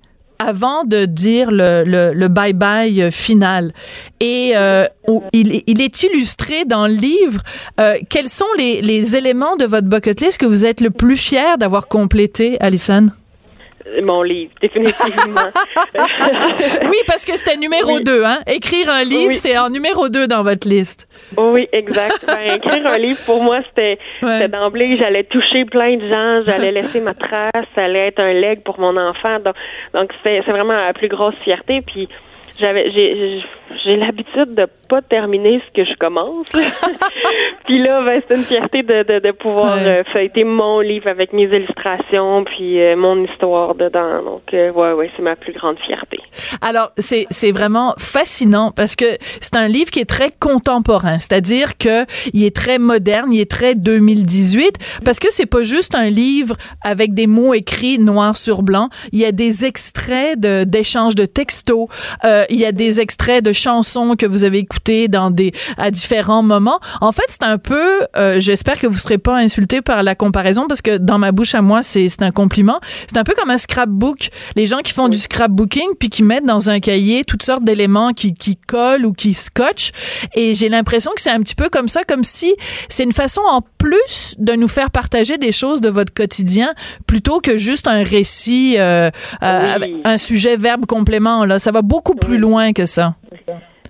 avant 0.48 0.84
de 0.84 1.06
dire 1.06 1.50
le, 1.52 2.28
bye-bye 2.28 3.12
final. 3.12 3.74
Et 4.20 4.52
euh, 4.56 4.86
il, 5.32 5.64
il 5.68 5.82
est 5.82 6.04
illustré 6.04 6.66
dans 6.66 6.88
le 6.88 6.94
livre 6.94 7.42
euh, 7.80 7.98
quels 8.10 8.30
sont 8.30 8.46
les, 8.58 8.82
les 8.82 9.16
éléments 9.16 9.56
de 9.56 9.66
votre 9.66 9.88
bucket 9.88 10.22
list 10.22 10.38
que 10.38 10.46
vous 10.46 10.66
êtes 10.66 10.82
le 10.82 10.90
plus 10.90 11.18
fier 11.18 11.58
d'avoir 11.58 11.88
complété, 11.88 12.60
Alison? 12.60 13.10
Mon 14.02 14.22
livre, 14.24 14.52
définitivement. 14.62 15.42
Oui, 16.90 16.98
parce 17.08 17.26
que 17.26 17.36
c'était 17.38 17.58
numéro 17.58 17.96
Oui. 17.96 18.04
2, 18.04 18.24
hein? 18.24 18.40
Écrire 18.48 18.90
un 18.90 19.04
livre, 19.04 19.30
Oui. 19.30 19.36
c'est 19.36 19.58
en 19.58 19.70
numéro 19.70 20.10
2 20.10 20.28
dans 20.28 20.44
votre 20.44 20.68
liste. 20.68 21.08
oui, 21.38 21.68
exact. 21.72 22.24
Ben, 22.26 22.56
écrire 22.58 22.86
un 22.88 22.98
livre, 22.98 23.20
pour 23.26 23.44
moi, 23.44 23.60
c'était 23.70 23.98
Ouais. 24.22 24.48
d'emblée, 24.48 24.98
j'allais 24.98 25.24
toucher 25.26 25.66
plein 25.66 25.98
de 25.98 26.08
gens, 26.08 26.42
j'allais 26.46 26.72
laisser 26.72 27.02
ma 27.02 27.14
trace, 27.14 27.52
ça 27.76 27.84
allait 27.86 28.08
être 28.08 28.20
un 28.20 28.34
leg 28.34 28.62
pour 28.64 28.80
mon 28.80 28.96
enfant. 28.98 29.40
Donc, 29.40 29.56
donc 29.94 30.10
c'est 30.24 30.40
c'est 30.46 30.52
vraiment 30.52 30.74
la 30.76 30.94
plus 30.94 31.08
grosse 31.10 31.36
fierté. 31.44 31.82
Puis, 31.86 32.08
j'avais, 32.60 32.92
j'ai, 32.92 33.42
j'ai- 33.84 33.96
l'habitude 33.98 34.56
de 34.56 34.68
pas 34.90 35.02
terminer 35.02 35.62
ce 35.68 35.82
que 35.82 35.86
je 35.90 35.96
commence. 35.98 36.46
puis 37.66 37.82
là, 37.82 38.02
ben, 38.04 38.22
c'est 38.28 38.36
une 38.36 38.44
fierté 38.44 38.84
de, 38.84 39.04
de, 39.04 39.20
de 39.20 39.32
pouvoir 39.32 39.78
euh, 39.80 40.04
feuilleter 40.12 40.44
mon 40.44 40.80
livre 40.80 41.08
avec 41.08 41.34
mes 41.34 41.44
illustrations, 41.44 42.44
puis 42.44 42.82
euh, 42.82 42.96
mon 42.96 43.24
histoire 43.24 43.76
dedans. 43.76 44.24
Donc, 44.24 44.42
euh, 44.54 44.72
ouais, 44.72 44.94
ouais, 44.94 45.12
c'est 45.16 45.22
ma 45.24 45.36
plus 45.36 45.54
grande 45.54 45.78
fierté. 45.86 46.18
Alors, 46.62 46.92
c'est, 46.98 47.26
c'est 47.30 47.52
vraiment 47.52 47.94
fascinant 47.98 48.72
parce 48.76 48.96
que 48.96 49.06
c'est 49.42 49.56
un 49.56 49.68
livre 49.68 49.92
qui 49.92 50.00
est 50.00 50.10
très 50.10 50.30
contemporain, 50.40 51.20
c'est-à-dire 51.20 51.78
que 51.78 52.06
il 52.34 52.44
est 52.44 52.56
très 52.56 52.80
moderne, 52.80 53.32
il 53.32 53.40
est 53.42 53.50
très 53.50 53.76
2018, 53.76 55.02
parce 55.06 55.20
que 55.20 55.28
c'est 55.32 55.46
pas 55.46 55.64
juste 55.64 55.96
un 55.96 56.10
livre 56.10 56.56
avec 56.84 57.14
des 57.14 57.28
mots 57.28 57.54
écrits 57.54 58.00
noir 58.00 58.38
sur 58.38 58.62
blanc. 58.64 58.90
Il 59.12 59.20
y 59.20 59.26
a 59.26 59.32
des 59.32 59.66
extraits 59.66 60.40
de, 60.40 60.64
d'échanges 60.64 61.16
de 61.16 61.26
textos, 61.26 61.88
euh, 62.26 62.44
il 62.50 62.60
y 62.60 62.66
a 62.66 62.72
des 62.72 63.00
extraits 63.00 63.44
de 63.44 63.53
chansons 63.54 64.16
que 64.18 64.26
vous 64.26 64.44
avez 64.44 64.60
écoutées 64.60 65.08
dans 65.08 65.32
des 65.32 65.52
à 65.78 65.92
différents 65.92 66.44
moments. 66.44 66.80
En 67.02 67.12
fait, 67.12 67.26
c'est 67.28 67.44
un 67.44 67.58
peu, 67.58 68.02
euh, 68.16 68.40
j'espère 68.40 68.80
que 68.80 68.88
vous 68.88 68.98
serez 68.98 69.18
pas 69.18 69.38
insulté 69.38 69.82
par 69.82 70.04
la 70.04 70.16
comparaison 70.16 70.68
parce 70.68 70.82
que 70.82 70.98
dans 70.98 71.18
ma 71.18 71.32
bouche 71.32 71.56
à 71.56 71.62
moi, 71.62 71.84
c'est, 71.84 72.10
c'est 72.10 72.24
un 72.24 72.32
compliment. 72.32 72.80
C'est 73.08 73.18
un 73.18 73.24
peu 73.24 73.34
comme 73.38 73.50
un 73.50 73.58
scrapbook. 73.58 74.30
Les 74.56 74.66
gens 74.66 74.80
qui 74.80 74.94
font 74.94 75.10
du 75.10 75.18
scrapbooking 75.18 75.96
puis 76.00 76.10
qui 76.10 76.24
mettent 76.24 76.46
dans 76.46 76.70
un 76.70 76.80
cahier 76.80 77.24
toutes 77.24 77.44
sortes 77.44 77.64
d'éléments 77.64 78.14
qui, 78.14 78.34
qui 78.34 78.56
collent 78.56 79.06
ou 79.06 79.14
qui 79.14 79.34
scotchent. 79.34 79.92
Et 80.36 80.54
j'ai 80.54 80.70
l'impression 80.70 81.12
que 81.16 81.22
c'est 81.22 81.32
un 81.32 81.40
petit 81.40 81.56
peu 81.56 81.70
comme 81.70 81.88
ça, 81.88 82.04
comme 82.04 82.24
si 82.24 82.56
c'est 82.90 83.04
une 83.04 83.12
façon 83.12 83.42
en 83.50 83.62
plus 83.78 84.36
de 84.38 84.54
nous 84.54 84.68
faire 84.68 84.92
partager 84.92 85.38
des 85.38 85.52
choses 85.52 85.82
de 85.82 85.90
votre 85.90 86.14
quotidien 86.14 86.74
plutôt 87.08 87.40
que 87.40 87.58
juste 87.58 87.88
un 87.88 88.04
récit, 88.04 88.76
euh, 88.78 89.10
euh, 89.44 89.80
un 90.04 90.18
sujet 90.18 90.58
verbe 90.58 90.86
complément. 90.86 91.46
Là, 91.46 91.60
ça 91.60 91.72
va 91.72 91.82
beaucoup 91.82 92.16
plus 92.16 92.38
loin 92.38 92.74
que 92.74 92.86
ça. 92.86 93.16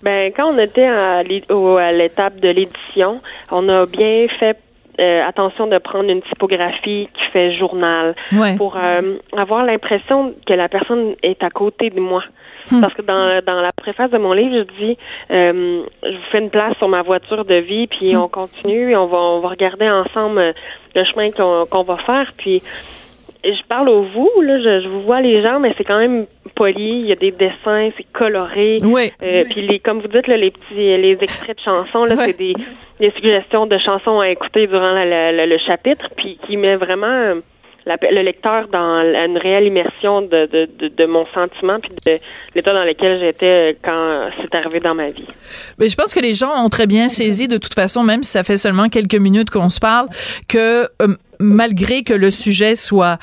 Ben, 0.01 0.33
quand 0.35 0.53
on 0.53 0.57
était 0.57 0.85
à 0.85 1.23
l'étape 1.23 2.37
de 2.37 2.49
l'édition, 2.49 3.21
on 3.51 3.69
a 3.69 3.85
bien 3.85 4.27
fait 4.39 4.57
euh, 4.99 5.27
attention 5.27 5.65
de 5.65 5.77
prendre 5.79 6.07
une 6.07 6.21
typographie 6.21 7.09
qui 7.15 7.25
fait 7.31 7.57
journal 7.57 8.13
pour 8.57 8.77
euh, 8.77 9.17
avoir 9.35 9.65
l'impression 9.65 10.35
que 10.45 10.53
la 10.53 10.69
personne 10.69 11.15
est 11.23 11.41
à 11.41 11.49
côté 11.49 11.89
de 11.89 11.99
moi. 11.99 12.23
Hmm. 12.69 12.79
Parce 12.79 12.93
que 12.93 13.01
dans, 13.01 13.43
dans 13.43 13.59
la 13.59 13.71
préface 13.71 14.11
de 14.11 14.19
mon 14.19 14.33
livre, 14.33 14.55
je 14.55 14.85
dis 14.85 14.97
euh, 15.31 15.83
je 16.03 16.11
vous 16.11 16.23
fais 16.31 16.37
une 16.37 16.51
place 16.51 16.77
sur 16.77 16.89
ma 16.89 17.01
voiture 17.01 17.43
de 17.43 17.55
vie, 17.55 17.87
puis 17.87 18.13
hmm. 18.13 18.21
on 18.21 18.27
continue 18.27 18.91
et 18.91 18.95
on 18.95 19.07
va 19.07 19.17
on 19.17 19.39
va 19.39 19.49
regarder 19.49 19.89
ensemble 19.89 20.53
le 20.95 21.03
chemin 21.05 21.31
qu'on 21.31 21.65
qu'on 21.65 21.83
va 21.83 21.97
faire. 22.05 22.31
Puis 22.37 22.61
je 23.43 23.63
parle 23.67 23.89
au 23.89 24.03
vous, 24.03 24.41
là, 24.41 24.59
je, 24.59 24.87
vous 24.87 25.01
vois 25.01 25.21
les 25.21 25.41
gens, 25.41 25.59
mais 25.59 25.73
c'est 25.77 25.83
quand 25.83 25.99
même 25.99 26.25
poli, 26.55 26.99
il 26.99 27.05
y 27.05 27.11
a 27.11 27.15
des 27.15 27.31
dessins, 27.31 27.89
c'est 27.97 28.05
coloré. 28.13 28.77
Oui. 28.83 29.11
Euh, 29.21 29.43
puis 29.49 29.67
les, 29.67 29.79
comme 29.79 29.99
vous 29.99 30.07
dites, 30.07 30.27
là, 30.27 30.37
les 30.37 30.51
petits 30.51 30.75
les 30.75 31.17
extraits 31.21 31.57
de 31.57 31.63
chansons, 31.63 32.05
là, 32.05 32.15
c'est 32.17 32.37
des, 32.37 32.53
des, 32.99 33.11
suggestions 33.11 33.65
de 33.65 33.77
chansons 33.79 34.19
à 34.19 34.29
écouter 34.29 34.67
durant 34.67 34.93
le 34.93 35.57
chapitre, 35.65 36.09
puis 36.15 36.37
qui 36.45 36.57
met 36.57 36.75
vraiment 36.75 37.41
le 37.85 38.21
lecteur 38.21 38.67
dans 38.69 39.01
une 39.01 39.37
réelle 39.37 39.65
immersion 39.65 40.21
de, 40.21 40.47
de, 40.51 40.69
de, 40.79 40.87
de 40.87 41.05
mon 41.05 41.25
sentiment 41.25 41.79
puis 41.79 41.91
de 42.05 42.19
l'état 42.55 42.73
dans 42.73 42.83
lequel 42.83 43.19
j'étais 43.19 43.77
quand 43.83 44.29
c'est 44.37 44.55
arrivé 44.55 44.79
dans 44.79 44.95
ma 44.95 45.09
vie. 45.09 45.27
Mais 45.77 45.89
je 45.89 45.95
pense 45.95 46.13
que 46.13 46.19
les 46.19 46.33
gens 46.33 46.63
ont 46.63 46.69
très 46.69 46.87
bien 46.87 47.09
saisi 47.09 47.47
de 47.47 47.57
toute 47.57 47.73
façon, 47.73 48.03
même 48.03 48.23
si 48.23 48.31
ça 48.31 48.43
fait 48.43 48.57
seulement 48.57 48.89
quelques 48.89 49.15
minutes 49.15 49.49
qu'on 49.49 49.69
se 49.69 49.79
parle, 49.79 50.07
que 50.47 50.83
euh, 51.01 51.15
malgré 51.43 52.03
que 52.03 52.13
le 52.13 52.31
sujet 52.31 52.75
soit 52.75 53.19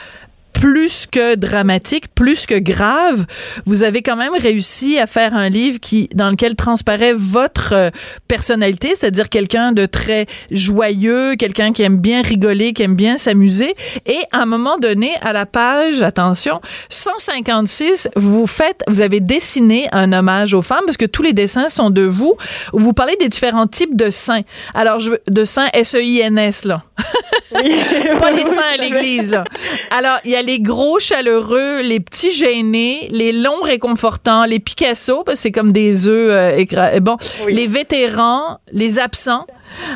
plus 0.61 1.07
que 1.07 1.37
dramatique, 1.37 2.15
plus 2.15 2.45
que 2.45 2.59
grave, 2.59 3.25
vous 3.65 3.83
avez 3.83 4.03
quand 4.03 4.17
même 4.17 4.35
réussi 4.35 4.99
à 4.99 5.07
faire 5.07 5.35
un 5.35 5.49
livre 5.49 5.81
qui 5.81 6.09
dans 6.15 6.29
lequel 6.29 6.55
transparaît 6.55 7.15
votre 7.15 7.73
euh, 7.73 7.91
personnalité, 8.29 8.95
c'est-à-dire 8.95 9.31
quelqu'un 9.31 9.73
de 9.73 9.87
très 9.87 10.27
joyeux, 10.51 11.37
quelqu'un 11.37 11.73
qui 11.73 11.83
aime 11.83 11.97
bien 11.97 12.21
rigoler, 12.21 12.75
qui 12.75 12.83
aime 12.83 12.95
bien 12.95 13.17
s'amuser 13.17 13.75
et 14.05 14.19
à 14.33 14.43
un 14.43 14.47
moment 14.47 14.77
donné 14.77 15.13
à 15.23 15.33
la 15.33 15.47
page 15.47 16.03
attention 16.03 16.61
156, 16.91 18.11
vous 18.17 18.47
faites 18.47 18.83
vous 18.87 19.01
avez 19.01 19.21
dessiné 19.21 19.89
un 19.93 20.13
hommage 20.13 20.53
aux 20.53 20.63
femmes 20.63 20.85
parce 20.85 20.99
que 20.99 21.07
tous 21.07 21.23
les 21.23 21.33
dessins 21.33 21.69
sont 21.69 21.89
de 21.89 22.03
vous. 22.03 22.37
Vous 22.75 22.93
parlez 22.93 23.17
des 23.17 23.29
différents 23.29 23.67
types 23.67 23.97
de 23.97 24.11
saints. 24.11 24.43
Alors 24.75 24.99
je 24.99 25.13
de 25.29 25.45
saints 25.47 25.69
S 25.73 25.95
E 25.95 26.03
I 26.03 26.21
N 26.21 26.37
S 26.37 26.65
là. 26.67 26.83
Pas 27.53 28.31
les 28.31 28.45
saints 28.45 28.63
à 28.75 28.77
l'église 28.77 29.31
là. 29.31 29.45
Alors 29.91 30.19
il 30.25 30.31
y 30.31 30.37
a 30.37 30.43
les 30.43 30.61
gros 30.61 30.99
chaleureux, 30.99 31.81
les 31.83 32.01
petits 32.01 32.31
gênés, 32.31 33.09
les 33.11 33.33
longs 33.33 33.63
réconfortants, 33.63 34.45
les 34.45 34.59
Picasso, 34.61 35.25
parce 35.25 35.39
que 35.39 35.43
c'est 35.43 35.53
comme 35.53 35.73
des 35.73 36.09
œufs 36.09 36.31
euh, 36.33 37.01
bon, 37.01 37.17
les 37.49 37.67
vétérans, 37.67 38.59
les 38.73 38.99
absents, 38.99 39.47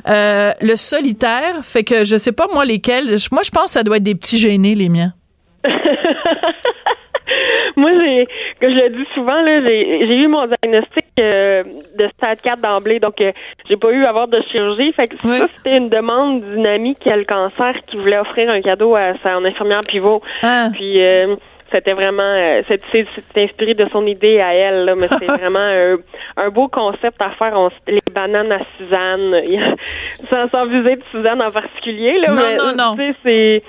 euh, 0.09 0.53
le 0.61 0.77
solitaire. 0.77 1.57
Fait 1.63 1.85
que 1.85 2.05
je 2.05 2.17
sais 2.17 2.33
pas 2.33 2.47
moi 2.53 2.65
lesquels. 2.65 3.17
Moi, 3.31 3.43
je 3.45 3.51
pense 3.51 3.67
que 3.67 3.71
ça 3.73 3.83
doit 3.83 3.99
être 3.99 4.03
des 4.03 4.15
petits 4.15 4.39
gênés, 4.39 4.75
les 4.75 4.89
miens. 4.89 5.15
Moi, 7.77 7.91
j'ai, 7.99 8.27
que 8.61 8.71
je 8.71 8.75
le 8.75 8.91
dis 8.91 9.07
souvent, 9.15 9.41
là, 9.41 9.61
j'ai, 9.63 10.17
eu 10.17 10.29
mon 10.29 10.47
diagnostic 10.47 11.05
euh, 11.19 11.65
de 11.99 12.09
stade 12.17 12.41
4 12.41 12.61
d'emblée, 12.61 13.01
donc 13.01 13.21
euh, 13.21 13.33
j'ai 13.69 13.77
pas 13.77 13.91
eu 13.91 14.05
à 14.05 14.11
avoir 14.11 14.29
de 14.29 14.41
chirurgie. 14.51 14.93
Fait 14.93 15.09
que 15.09 15.17
ça, 15.21 15.47
c'était 15.57 15.77
une 15.77 15.89
demande 15.89 16.43
d'une 16.43 16.67
amie 16.67 16.95
qui 16.95 17.11
a 17.11 17.17
le 17.17 17.25
cancer, 17.25 17.73
qui 17.87 17.97
voulait 17.97 18.19
offrir 18.19 18.51
un 18.51 18.61
cadeau 18.61 18.95
à 18.95 19.15
son 19.23 19.45
infirmière 19.45 19.81
pivot. 19.89 20.23
Ah. 20.43 20.69
Puis 20.73 21.03
euh, 21.03 21.35
c'était 21.73 21.95
vraiment 21.95 22.23
c'était 22.69 23.07
inspiré 23.37 23.75
de 23.75 23.89
son 23.91 24.07
idée 24.07 24.41
à 24.41 24.55
elle 24.55 24.85
là, 24.85 24.95
mais 24.95 25.09
c'est 25.09 25.27
vraiment 25.41 25.99
un, 26.37 26.49
beau 26.51 26.69
concept 26.69 27.21
à 27.21 27.31
faire 27.31 27.57
les 27.89 27.99
bananes 28.13 28.53
à 28.53 28.61
Suzanne 28.77 29.35
sans, 30.31 30.47
sans 30.47 30.67
viser 30.67 30.97
de 30.97 31.03
Suzanne 31.11 31.43
en 31.43 31.51
particulier 31.51 32.19
là 32.19 32.29
non, 32.29 32.43
mais, 32.43 32.57
non 32.57 32.77
non 32.77 33.15
c'est 33.25 33.63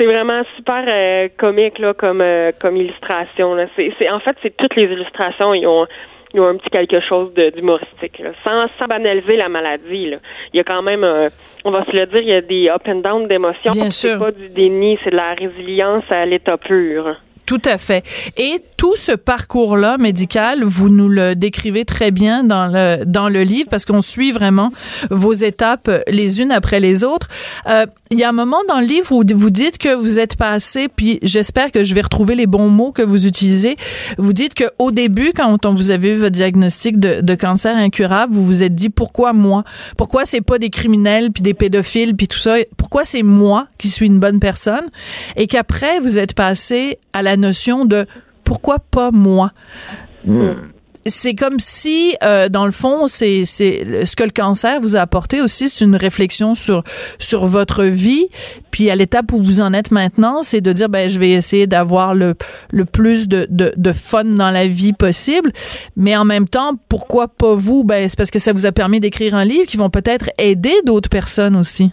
c'est 0.00 0.06
vraiment 0.06 0.42
super 0.56 0.84
euh, 0.88 1.28
comique 1.36 1.78
là 1.78 1.92
comme 1.92 2.22
euh, 2.22 2.52
comme 2.58 2.76
illustration. 2.76 3.54
Là. 3.54 3.66
C'est, 3.76 3.92
c'est 3.98 4.08
en 4.08 4.18
fait 4.18 4.34
c'est 4.42 4.56
toutes 4.56 4.74
les 4.74 4.84
illustrations 4.84 5.52
ils 5.52 5.66
ont 5.66 5.86
ils 6.32 6.40
ont 6.40 6.46
un 6.46 6.56
petit 6.56 6.70
quelque 6.70 7.00
chose 7.00 7.34
de, 7.34 7.50
d'humoristique 7.50 8.22
sans 8.42 8.66
sans 8.78 8.86
banaliser 8.86 9.36
la 9.36 9.50
maladie. 9.50 10.10
Là. 10.10 10.16
Il 10.54 10.56
y 10.56 10.60
a 10.60 10.64
quand 10.64 10.82
même 10.82 11.04
euh, 11.04 11.28
on 11.66 11.70
va 11.70 11.84
se 11.84 11.90
le 11.90 12.06
dire 12.06 12.22
il 12.22 12.28
y 12.28 12.32
a 12.32 12.40
des 12.40 12.70
up 12.70 12.82
and 12.88 13.02
down 13.02 13.28
d'émotions. 13.28 13.72
Bien 13.72 13.90
c'est 13.90 14.18
pas 14.18 14.30
du 14.30 14.48
déni, 14.48 14.98
c'est 15.04 15.10
de 15.10 15.16
la 15.16 15.34
résilience 15.34 16.04
à 16.08 16.24
l'état 16.24 16.56
pur. 16.56 17.16
Tout 17.46 17.60
à 17.64 17.76
fait. 17.78 18.02
Et 18.38 18.60
tout 18.80 18.96
ce 18.96 19.12
parcours-là 19.12 19.98
médical, 19.98 20.64
vous 20.64 20.88
nous 20.88 21.10
le 21.10 21.34
décrivez 21.34 21.84
très 21.84 22.10
bien 22.10 22.44
dans 22.44 22.66
le 22.66 23.04
dans 23.04 23.28
le 23.28 23.42
livre 23.42 23.68
parce 23.68 23.84
qu'on 23.84 24.00
suit 24.00 24.32
vraiment 24.32 24.72
vos 25.10 25.34
étapes 25.34 25.90
les 26.08 26.40
unes 26.40 26.50
après 26.50 26.80
les 26.80 27.04
autres. 27.04 27.28
Euh, 27.66 27.84
il 28.10 28.18
y 28.18 28.24
a 28.24 28.30
un 28.30 28.32
moment 28.32 28.62
dans 28.68 28.80
le 28.80 28.86
livre 28.86 29.12
où 29.12 29.22
vous 29.34 29.50
dites 29.50 29.76
que 29.76 29.94
vous 29.94 30.18
êtes 30.18 30.34
passé, 30.36 30.88
puis 30.88 31.18
j'espère 31.22 31.72
que 31.72 31.84
je 31.84 31.94
vais 31.94 32.00
retrouver 32.00 32.34
les 32.34 32.46
bons 32.46 32.70
mots 32.70 32.90
que 32.90 33.02
vous 33.02 33.26
utilisez. 33.26 33.76
Vous 34.16 34.32
dites 34.32 34.54
que 34.54 34.64
au 34.78 34.92
début, 34.92 35.32
quand 35.36 35.66
on 35.66 35.74
vous 35.74 35.90
avez 35.90 36.14
eu 36.14 36.16
votre 36.16 36.30
diagnostic 36.30 36.98
de, 36.98 37.20
de 37.20 37.34
cancer 37.34 37.76
incurable, 37.76 38.32
vous 38.32 38.46
vous 38.46 38.62
êtes 38.62 38.74
dit 38.74 38.88
pourquoi 38.88 39.34
moi? 39.34 39.62
Pourquoi 39.98 40.24
c'est 40.24 40.40
pas 40.40 40.58
des 40.58 40.70
criminels 40.70 41.32
puis 41.32 41.42
des 41.42 41.52
pédophiles 41.52 42.16
puis 42.16 42.28
tout 42.28 42.38
ça? 42.38 42.54
Pourquoi 42.78 43.04
c'est 43.04 43.24
moi 43.24 43.66
qui 43.76 43.90
suis 43.90 44.06
une 44.06 44.20
bonne 44.20 44.40
personne? 44.40 44.88
Et 45.36 45.48
qu'après 45.48 46.00
vous 46.00 46.16
êtes 46.16 46.32
passé 46.32 46.98
à 47.12 47.20
la 47.20 47.36
notion 47.36 47.84
de 47.84 48.06
pourquoi 48.50 48.80
pas 48.80 49.12
moi? 49.12 49.52
Hmm. 50.24 50.54
C'est 51.06 51.36
comme 51.36 51.60
si, 51.60 52.16
euh, 52.24 52.48
dans 52.48 52.66
le 52.66 52.72
fond, 52.72 53.06
c'est 53.06 53.44
c'est 53.44 54.04
ce 54.04 54.16
que 54.16 54.24
le 54.24 54.30
cancer 54.30 54.80
vous 54.80 54.96
a 54.96 55.00
apporté 55.00 55.40
aussi, 55.40 55.68
c'est 55.68 55.84
une 55.84 55.94
réflexion 55.94 56.54
sur 56.54 56.82
sur 57.20 57.46
votre 57.46 57.84
vie, 57.84 58.26
puis 58.72 58.90
à 58.90 58.96
l'étape 58.96 59.30
où 59.32 59.40
vous 59.40 59.60
en 59.60 59.72
êtes 59.72 59.92
maintenant, 59.92 60.42
c'est 60.42 60.60
de 60.60 60.72
dire 60.72 60.88
ben 60.88 61.08
je 61.08 61.20
vais 61.20 61.30
essayer 61.30 61.68
d'avoir 61.68 62.12
le 62.16 62.34
le 62.72 62.84
plus 62.84 63.28
de, 63.28 63.46
de 63.50 63.72
de 63.76 63.92
fun 63.92 64.24
dans 64.24 64.50
la 64.50 64.66
vie 64.66 64.94
possible, 64.94 65.52
mais 65.94 66.16
en 66.16 66.24
même 66.24 66.48
temps, 66.48 66.72
pourquoi 66.88 67.28
pas 67.28 67.54
vous? 67.54 67.84
Ben 67.84 68.08
c'est 68.08 68.18
parce 68.18 68.32
que 68.32 68.40
ça 68.40 68.52
vous 68.52 68.66
a 68.66 68.72
permis 68.72 68.98
d'écrire 68.98 69.36
un 69.36 69.44
livre 69.44 69.66
qui 69.66 69.76
vont 69.76 69.90
peut-être 69.90 70.28
aider 70.38 70.74
d'autres 70.84 71.08
personnes 71.08 71.54
aussi. 71.54 71.92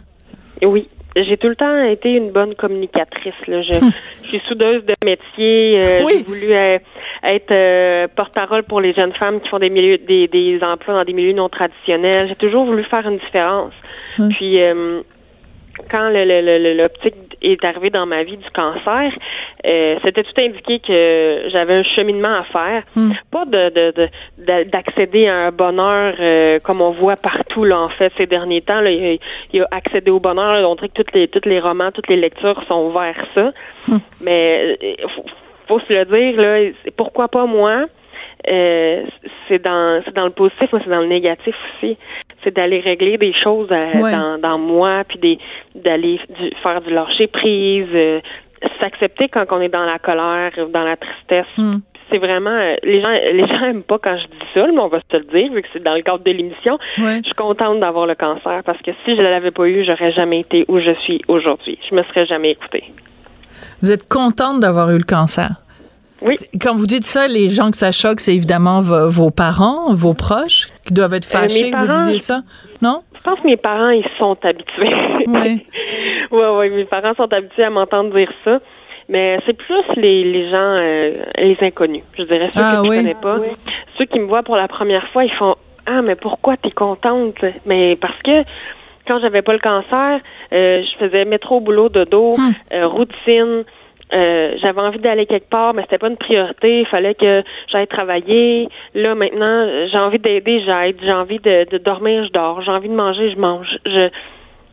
Oui, 0.64 0.88
j'ai 1.16 1.38
tout 1.38 1.48
le 1.48 1.56
temps 1.56 1.84
été 1.84 2.12
une 2.12 2.32
bonne 2.32 2.56
communicatrice. 2.56 3.34
Là. 3.48 3.62
Je, 3.62 3.74
je 4.24 4.28
suis 4.28 4.42
soudeuse 4.48 4.84
de 4.86 4.94
métier. 5.04 5.80
Euh, 5.82 6.08
J'ai 6.08 6.24
voulu 6.24 6.54
euh, 6.54 6.74
être 7.24 7.52
euh, 7.52 8.08
porte-parole 8.16 8.64
pour 8.64 8.82
les 8.82 8.94
jeunes 8.94 9.14
femmes 9.14 9.42
qui 9.42 9.50
font 9.50 9.60
des 9.60 9.70
milieux, 9.70 9.98
des, 9.98 10.28
des 10.28 10.60
emplois 10.62 10.96
dans 10.96 11.04
des 11.04 11.14
milieux 11.14 11.34
non 11.34 11.50
traditionnels. 11.50 12.28
J'ai 12.28 12.36
toujours 12.36 12.66
voulu 12.66 12.84
faire 12.84 13.08
une 13.08 13.18
différence. 13.18 13.74
Hum. 14.20 14.30
Puis 14.30 14.60
quand 15.90 16.10
l'optique 16.10 17.16
est 17.42 17.64
arrivée 17.64 17.90
dans 17.90 18.06
ma 18.06 18.24
vie 18.24 18.38
du 18.38 18.50
cancer, 18.52 19.12
euh, 19.66 19.96
c'était 20.04 20.24
tout 20.24 20.40
indiqué 20.40 20.80
que 20.80 21.50
j'avais 21.50 21.76
un 21.76 21.84
cheminement 21.84 22.36
à 22.40 22.44
faire, 22.44 22.84
hmm. 22.96 23.12
pas 23.32 23.46
de 23.46 24.64
d'accéder 24.66 25.28
à 25.28 25.48
un 25.48 25.52
bonheur 25.52 26.16
euh, 26.20 26.60
comme 26.64 26.82
on 26.82 26.92
voit 26.92 27.16
partout 27.16 27.64
là 27.64 27.80
en 27.80 27.88
fait 27.88 28.12
ces 28.18 28.26
derniers 28.26 28.62
temps. 28.62 28.82
Là, 28.82 28.92
il, 28.92 29.20
y 29.54 29.60
a 29.60 29.68
accédé 29.72 30.12
au 30.12 30.20
bonheur. 30.20 30.70
on 30.70 30.76
dirait 30.76 30.90
que 30.90 30.94
toutes 30.94 31.14
les 31.14 31.28
tous 31.28 31.48
les 31.48 31.60
romans, 31.60 31.92
toutes 31.92 32.08
les 32.08 32.18
lectures 32.18 32.62
sont 32.68 32.90
vers 32.90 33.26
ça. 33.34 33.52
Hmm. 33.88 33.98
Mais 34.22 34.78
euh, 34.82 35.08
faut, 35.16 35.26
faut, 35.68 35.80
se 35.82 35.94
le 35.94 36.06
dire 36.06 36.42
là, 36.42 36.72
pourquoi 36.96 37.28
pas 37.28 37.46
moi 37.46 37.86
euh, 38.48 39.04
c'est 39.48 39.62
dans 39.62 40.02
c'est 40.06 40.14
dans 40.14 40.26
le 40.26 40.32
positif, 40.32 40.70
mais 40.72 40.80
c'est 40.84 40.90
dans 40.90 41.02
le 41.02 41.08
négatif 41.08 41.56
aussi. 41.76 41.98
C'est 42.48 42.56
d'aller 42.56 42.80
régler 42.80 43.18
des 43.18 43.34
choses 43.34 43.68
euh, 43.72 44.10
dans, 44.10 44.38
dans 44.40 44.58
moi, 44.58 45.04
puis 45.06 45.20
des 45.20 45.38
d'aller 45.76 46.18
faire 46.64 46.80
du 46.80 46.94
lâcher 46.94 47.28
prise, 47.28 47.90
euh, 47.94 48.22
s'accepter 48.80 49.28
quand 49.28 49.44
on 49.52 49.60
est 49.60 49.68
dans 49.68 49.84
la 49.84 50.00
colère, 50.00 50.54
dans 50.72 50.84
la 50.84 50.96
tristesse. 50.96 51.46
Hmm. 51.58 51.80
C'est 52.10 52.20
vraiment 52.20 52.52
euh, 52.52 52.76
les 52.84 53.02
gens 53.02 53.10
les 53.10 53.46
gens 53.46 53.66
aiment 53.66 53.84
pas 53.84 54.00
quand 54.00 54.18
je 54.18 54.28
dis 54.28 54.46
ça, 54.54 54.66
mais 54.66 54.80
on 54.80 54.88
va 54.88 55.02
se 55.12 55.18
le 55.18 55.26
dire 55.26 55.52
vu 55.52 55.62
que 55.62 55.68
c'est 55.74 55.84
dans 55.84 55.96
le 55.96 56.04
cadre 56.04 56.24
de 56.24 56.32
l'émission. 56.32 56.78
Je 56.96 57.22
suis 57.26 57.34
contente 57.36 57.82
d'avoir 57.82 58.06
le 58.06 58.16
cancer 58.16 58.62
parce 58.66 58.82
que 58.82 58.92
si 59.04 59.18
je 59.18 59.22
l'avais 59.22 59.52
pas 59.52 59.68
eu, 59.68 59.84
j'aurais 59.84 60.14
jamais 60.14 60.40
été 60.40 60.64
où 60.70 60.80
je 60.80 60.94
suis 61.02 61.22
aujourd'hui. 61.28 61.78
Je 61.90 61.96
me 61.96 62.04
serais 62.04 62.26
jamais 62.28 62.52
écoutée. 62.52 62.86
Vous 63.82 63.92
êtes 63.92 64.08
contente 64.08 64.62
d'avoir 64.62 64.90
eu 64.92 64.98
le 64.98 65.04
cancer? 65.04 65.67
Oui. 66.22 66.36
Quand 66.62 66.76
vous 66.76 66.88
dites 66.88 67.06
ça, 67.06 67.28
les 67.28 67.50
gens 67.50 67.72
que 67.72 67.78
ça 67.78 67.92
choque, 67.92 68.20
c'est 68.20 68.36
évidemment 68.36 68.82
vos 68.82 69.32
parents, 69.32 69.94
vos 69.94 70.14
proches, 70.14 70.70
qui 70.86 70.94
doivent 70.94 71.14
être 71.14 71.28
euh, 71.28 71.40
fâchés 71.40 71.72
que 71.72 71.78
vous 71.78 72.06
disiez 72.06 72.20
ça, 72.20 72.42
non? 72.82 73.02
Je 73.16 73.22
pense 73.22 73.40
que 73.40 73.48
mes 73.48 73.58
parents, 73.58 73.90
ils 73.90 74.08
sont 74.18 74.38
habitués. 74.44 74.94
Oui. 75.28 75.66
oui, 76.32 76.44
oui, 76.58 76.70
mes 76.70 76.86
parents 76.86 77.14
sont 77.16 77.32
habitués 77.32 77.64
à 77.64 77.70
m'entendre 77.70 78.16
dire 78.16 78.32
ça. 78.44 78.60
Mais 79.10 79.40
c'est 79.46 79.54
plus 79.54 79.84
les, 79.96 80.24
les 80.24 80.50
gens, 80.50 80.58
euh, 80.58 81.14
les 81.38 81.58
inconnus, 81.62 82.04
je 82.18 82.24
dirais, 82.24 82.50
ceux 82.54 82.62
ah 82.62 82.82
que 82.82 82.88
je 82.88 83.00
connais 83.00 83.14
pas. 83.14 83.38
Ceux 83.98 84.06
qui 84.06 84.20
me 84.20 84.26
voient 84.26 84.44
pour 84.44 84.58
la 84.58 84.68
première 84.68 85.08
fois, 85.10 85.24
ils 85.24 85.32
font 85.34 85.56
Ah, 85.86 86.02
mais 86.02 86.16
pourquoi 86.16 86.58
t'es 86.58 86.72
contente? 86.72 87.36
Mais 87.66 87.96
parce 87.96 88.22
que 88.24 88.44
quand 89.08 89.20
j'avais 89.22 89.42
pas 89.42 89.54
le 89.54 89.60
cancer, 89.60 90.20
euh, 90.52 90.84
je 90.84 91.06
faisais 91.06 91.24
métro, 91.24 91.62
boulot, 91.62 91.88
dodo, 91.88 92.32
dos, 92.34 92.38
hmm. 92.38 92.84
routine, 92.84 93.64
euh, 94.14 94.56
j'avais 94.62 94.80
envie 94.80 95.00
d'aller 95.00 95.26
quelque 95.26 95.50
part, 95.50 95.74
mais 95.74 95.82
c'était 95.84 95.98
pas 95.98 96.08
une 96.08 96.18
priorité. 96.18 96.80
Il 96.82 96.86
fallait 96.86 97.16
que 97.16 97.44
j'aille 97.72 97.88
travailler. 97.88 98.70
Là, 98.94 99.16
maintenant, 99.16 99.68
j'ai 99.92 99.98
envie 99.98 100.20
d'aider, 100.20 100.62
j'aide. 100.66 100.98
J'ai 101.02 101.14
envie 101.14 101.40
de, 101.40 101.70
de, 101.70 101.78
dormir, 101.78 102.26
je 102.26 102.32
dors. 102.32 102.62
J'ai 102.62 102.72
envie 102.72 102.90
de 102.90 102.96
manger, 102.96 103.32
je 103.32 103.38
mange. 103.38 103.68
Je, 103.86 104.10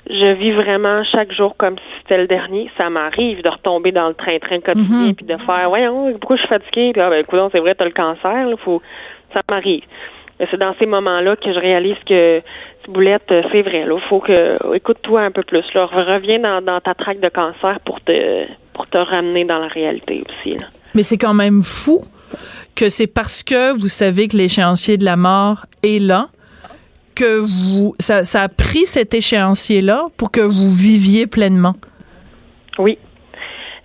je 0.09 0.33
vis 0.35 0.53
vraiment 0.53 1.03
chaque 1.05 1.33
jour 1.33 1.57
comme 1.57 1.77
si 1.77 1.99
c'était 2.03 2.19
le 2.19 2.27
dernier. 2.27 2.71
Ça 2.79 2.91
m'arrive 2.91 3.43
de 3.43 3.49
retomber 3.49 3.91
dans 3.91 4.09
le 4.09 4.15
train-train 4.15 4.61
quotidien 4.61 5.09
mhm. 5.09 5.15
puis 5.15 5.27
de 5.27 5.37
faire, 5.39 5.69
voyons, 5.69 6.13
pourquoi 6.13 6.37
je 6.37 6.43
suis 6.43 6.49
fatiguée? 6.49 6.93
Puis, 6.93 7.03
ah, 7.03 7.11
ben, 7.11 7.21
écoute, 7.21 7.41
c'est 7.51 7.61
vrai, 7.61 7.75
t'as 7.75 7.87
le 7.87 7.91
cancer, 7.91 8.49
là, 8.49 8.57
faut, 8.59 8.83
ça 9.33 9.41
m'arrive. 9.51 9.85
Mais 10.39 10.47
c'est 10.51 10.59
dans 10.59 10.75
ces 10.79 10.87
moments-là 10.87 11.37
que 11.37 11.53
je 11.53 11.59
réalise 11.59 11.97
que 12.07 12.43
Boulette, 12.89 13.31
euh, 13.31 13.43
c'est 13.51 13.63
vrai. 13.63 13.85
Là, 13.87 13.99
faut 14.09 14.21
que 14.21 14.75
écoute-toi 14.75 15.23
un 15.23 15.31
peu 15.31 15.43
plus. 15.43 15.65
Là, 15.75 15.87
reviens 15.87 16.39
dans, 16.39 16.61
dans 16.61 16.81
ta 16.81 16.95
traque 16.95 17.21
de 17.21 17.29
cancer 17.29 17.81
pour 17.85 18.01
te 18.01 18.47
pour 18.75 18.87
te 18.89 18.99
ramener 18.99 19.45
dans 19.45 19.59
la 19.59 19.69
réalité 19.69 20.23
aussi. 20.29 20.57
Mais 20.95 21.03
c'est 21.03 21.19
quand 21.19 21.35
même 21.35 21.63
fou 21.63 22.03
que 22.75 22.89
c'est 22.89 23.07
parce 23.07 23.43
que 23.43 23.79
vous 23.79 23.89
savez 23.89 24.29
que 24.29 24.37
l'échéancier 24.37 24.99
de 24.99 25.05
la 25.05 25.17
mort 25.17 25.67
est 25.83 26.01
là 26.01 26.27
que 27.15 27.39
vous 27.41 27.95
ça, 27.99 28.25
ça 28.25 28.43
a 28.43 28.49
pris 28.49 28.87
cet 28.87 29.15
échéancier 29.15 29.81
là 29.81 30.07
pour 30.17 30.31
que 30.31 30.41
vous 30.41 30.75
viviez 30.75 31.27
pleinement. 31.27 31.75
Oui. 32.79 32.99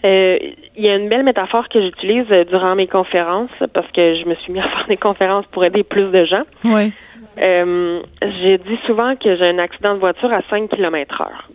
Euh, 0.05 0.38
il 0.77 0.86
y 0.86 0.89
a 0.89 0.96
une 0.96 1.10
belle 1.10 1.24
métaphore 1.24 1.67
que 1.67 1.81
j'utilise 1.81 2.25
euh, 2.31 2.46
durant 2.46 2.74
mes 2.74 2.88
conférences 2.88 3.51
parce 3.74 3.91
que 3.91 4.15
je 4.15 4.25
me 4.25 4.36
suis 4.36 4.53
mis 4.53 4.60
à 4.60 4.63
faire 4.63 4.86
des 4.89 4.96
conférences 4.96 5.46
pour 5.51 5.63
aider 5.65 5.84
plus 5.84 6.10
de 6.10 6.25
gens. 6.25 6.43
Oui. 6.63 6.93
Euh, 7.38 8.01
j'ai 8.22 8.58
dit 8.58 8.79
souvent 8.86 9.15
que 9.15 9.36
j'ai 9.36 9.46
un 9.46 9.60
accident 9.60 9.96
de 9.96 10.00
voiture 10.00 10.31
à 10.34 10.41
5 10.50 10.69
km 10.69 11.22
heure. 11.22 11.50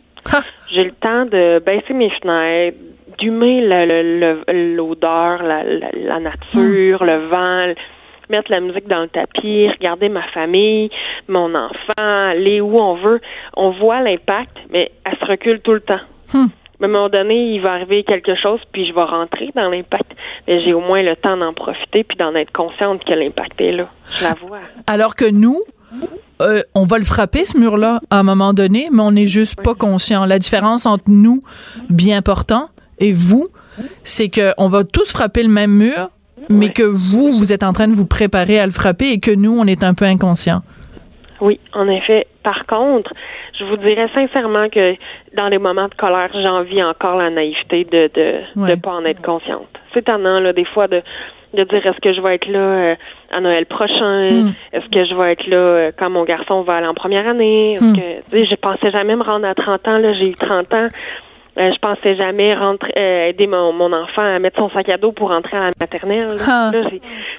J'ai 0.71 0.85
le 0.85 0.93
temps 0.93 1.27
de 1.27 1.63
baisser 1.65 1.93
mes 1.93 2.11
fenêtres, 2.11 2.79
d'humer 3.19 3.61
l'odeur, 4.77 5.43
la, 5.43 5.63
la, 5.65 6.21
nature, 6.21 7.03
hmm. 7.03 7.07
le 7.07 7.27
vent, 7.29 7.75
mettre 8.31 8.51
la 8.51 8.61
musique 8.61 8.89
dans 8.89 9.03
le 9.03 9.09
tapis, 9.09 9.69
regarder 9.69 10.09
ma 10.09 10.23
famille, 10.29 10.91
mon 11.29 11.55
enfant, 11.55 11.99
aller 11.99 12.61
où 12.61 12.79
on 12.79 12.95
veut. 12.95 13.21
On 13.57 13.71
voit 13.71 14.01
l'impact, 14.01 14.57
mais 14.71 14.91
elle 15.05 15.17
se 15.19 15.25
recule 15.25 15.61
tout 15.61 15.73
le 15.73 15.81
temps. 15.81 16.01
Hmm. 16.33 16.47
À 16.81 16.87
un 16.87 16.89
moment 16.89 17.09
donné, 17.09 17.55
il 17.55 17.61
va 17.61 17.73
arriver 17.73 18.03
quelque 18.03 18.35
chose, 18.35 18.61
puis 18.73 18.87
je 18.87 18.93
vais 18.93 19.05
rentrer 19.05 19.51
dans 19.55 19.71
l'impact. 19.71 20.13
Mais 20.47 20.63
j'ai 20.65 20.75
au 20.75 20.81
moins 20.81 21.03
le 21.03 21.17
temps 21.17 21.37
d'en 21.37 21.55
profiter, 21.55 22.05
puis 22.05 22.17
d'en 22.17 22.35
être 22.35 22.53
consciente 22.53 23.05
que 23.05 23.13
l'impact 23.13 23.61
est 23.61 23.73
là. 23.73 23.89
Je 24.19 24.25
la 24.25 24.35
vois. 24.35 24.59
Alors 24.87 25.15
que 25.15 25.31
nous, 25.31 25.63
euh, 26.43 26.63
on 26.75 26.85
va 26.85 26.99
le 26.99 27.05
frapper, 27.05 27.45
ce 27.45 27.57
mur-là, 27.57 28.01
à 28.11 28.19
un 28.19 28.23
moment 28.23 28.53
donné, 28.53 28.89
mais 28.93 29.03
on 29.03 29.13
n'est 29.13 29.29
juste 29.29 29.63
pas 29.63 29.75
conscient. 29.75 30.27
La 30.27 30.39
différence 30.39 30.85
entre 30.85 31.05
nous, 31.07 31.43
bien 31.89 32.23
portant, 32.23 32.69
et 32.99 33.13
vous, 33.13 33.47
c'est 34.03 34.31
qu'on 34.31 34.69
va 34.69 34.85
tous 34.85 35.13
frapper 35.13 35.43
le 35.43 35.49
même 35.49 35.73
mur, 35.73 36.11
mais 36.49 36.71
que 36.71 36.83
vous, 36.83 37.33
vous 37.33 37.53
êtes 37.53 37.63
en 37.63 37.73
train 37.73 37.89
de 37.89 37.95
vous 37.95 38.07
préparer 38.07 38.59
à 38.59 38.67
le 38.67 38.73
frapper 38.73 39.11
et 39.13 39.21
que 39.21 39.35
nous, 39.35 39.57
on 39.59 39.67
est 39.67 39.83
un 39.83 39.95
peu 39.95 40.05
inconscient. 40.05 40.63
Oui, 41.41 41.59
en 41.73 41.89
effet. 41.89 42.27
Par 42.43 42.67
contre, 42.67 43.13
je 43.59 43.65
vous 43.65 43.77
dirais 43.77 44.09
sincèrement 44.15 44.69
que 44.69 44.95
dans 45.37 45.49
les 45.49 45.59
moments 45.59 45.89
de 45.89 45.95
colère, 45.95 46.31
j'envie 46.33 46.83
encore 46.83 47.17
la 47.17 47.31
naïveté 47.31 47.85
de 47.85 48.11
de, 48.15 48.69
de 48.69 48.81
pas 48.81 48.93
en 48.93 49.05
être 49.05 49.23
consciente. 49.23 49.69
C'est 49.93 50.01
étonnant 50.01 50.41
là 50.41 50.53
des 50.53 50.65
fois 50.65 50.87
de 50.89 51.03
de 51.55 51.65
dire 51.65 51.87
est-ce 51.87 52.01
que 52.01 52.13
je 52.13 52.21
vais 52.21 52.35
être 52.35 52.49
là 52.49 52.59
euh, 52.59 52.95
à 53.31 53.41
Noël 53.41 53.67
prochain, 53.67 54.31
hmm. 54.31 54.53
est-ce 54.73 54.89
que 54.91 55.05
je 55.05 55.15
vais 55.15 55.33
être 55.33 55.47
là 55.47 55.57
euh, 55.57 55.93
quand 55.97 56.11
mon 56.11 56.25
garçon 56.25 56.63
va 56.63 56.77
aller 56.77 56.87
en 56.87 56.95
première 56.95 57.29
année, 57.29 57.75
est-ce 57.75 57.85
hmm. 57.85 57.97
que 57.97 58.45
je 58.45 58.55
pensais 58.57 58.91
jamais 58.91 59.17
me 59.17 59.23
rendre 59.23 59.47
à 59.47 59.55
30 59.55 59.89
ans 59.89 59.99
là, 59.99 60.13
j'ai 60.15 60.31
eu 60.31 60.35
30 60.35 60.73
ans. 60.75 60.89
Euh, 61.57 61.71
je 61.73 61.79
pensais 61.79 62.17
jamais 62.17 62.55
rentrer 62.55 63.29
aider 63.29 63.47
mon, 63.47 63.73
mon 63.73 63.93
enfant 63.93 64.23
à 64.23 64.39
mettre 64.41 64.59
son 64.59 64.71
sac 64.71 64.89
à 64.89 64.97
dos 64.97 65.13
pour 65.13 65.29
rentrer 65.29 65.57
à 65.57 65.67
la 65.67 65.71
maternelle. 65.81 66.37
Ah. 66.47 66.73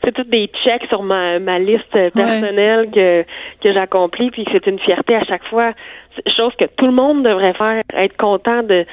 c'est 0.04 0.14
tout 0.14 0.24
des 0.24 0.50
checks 0.64 0.86
sur 0.88 1.04
ma, 1.04 1.40
ma 1.40 1.60
liste 1.60 1.92
personnelle 2.14 2.90
que 2.92 3.24
que 3.62 3.74
j'accomplis 3.74 4.32
puis 4.32 4.46
c'est 4.52 4.66
une 4.68 4.80
fierté 4.80 5.16
à 5.16 5.24
chaque 5.26 5.44
fois 5.46 5.74
chose 6.38 6.54
que 6.58 6.66
tout 6.78 6.86
le 6.86 6.92
monde 6.92 7.24
devrait 7.24 7.54
faire, 7.54 7.82
être 7.94 8.18
content 8.18 8.64
de, 8.64 8.86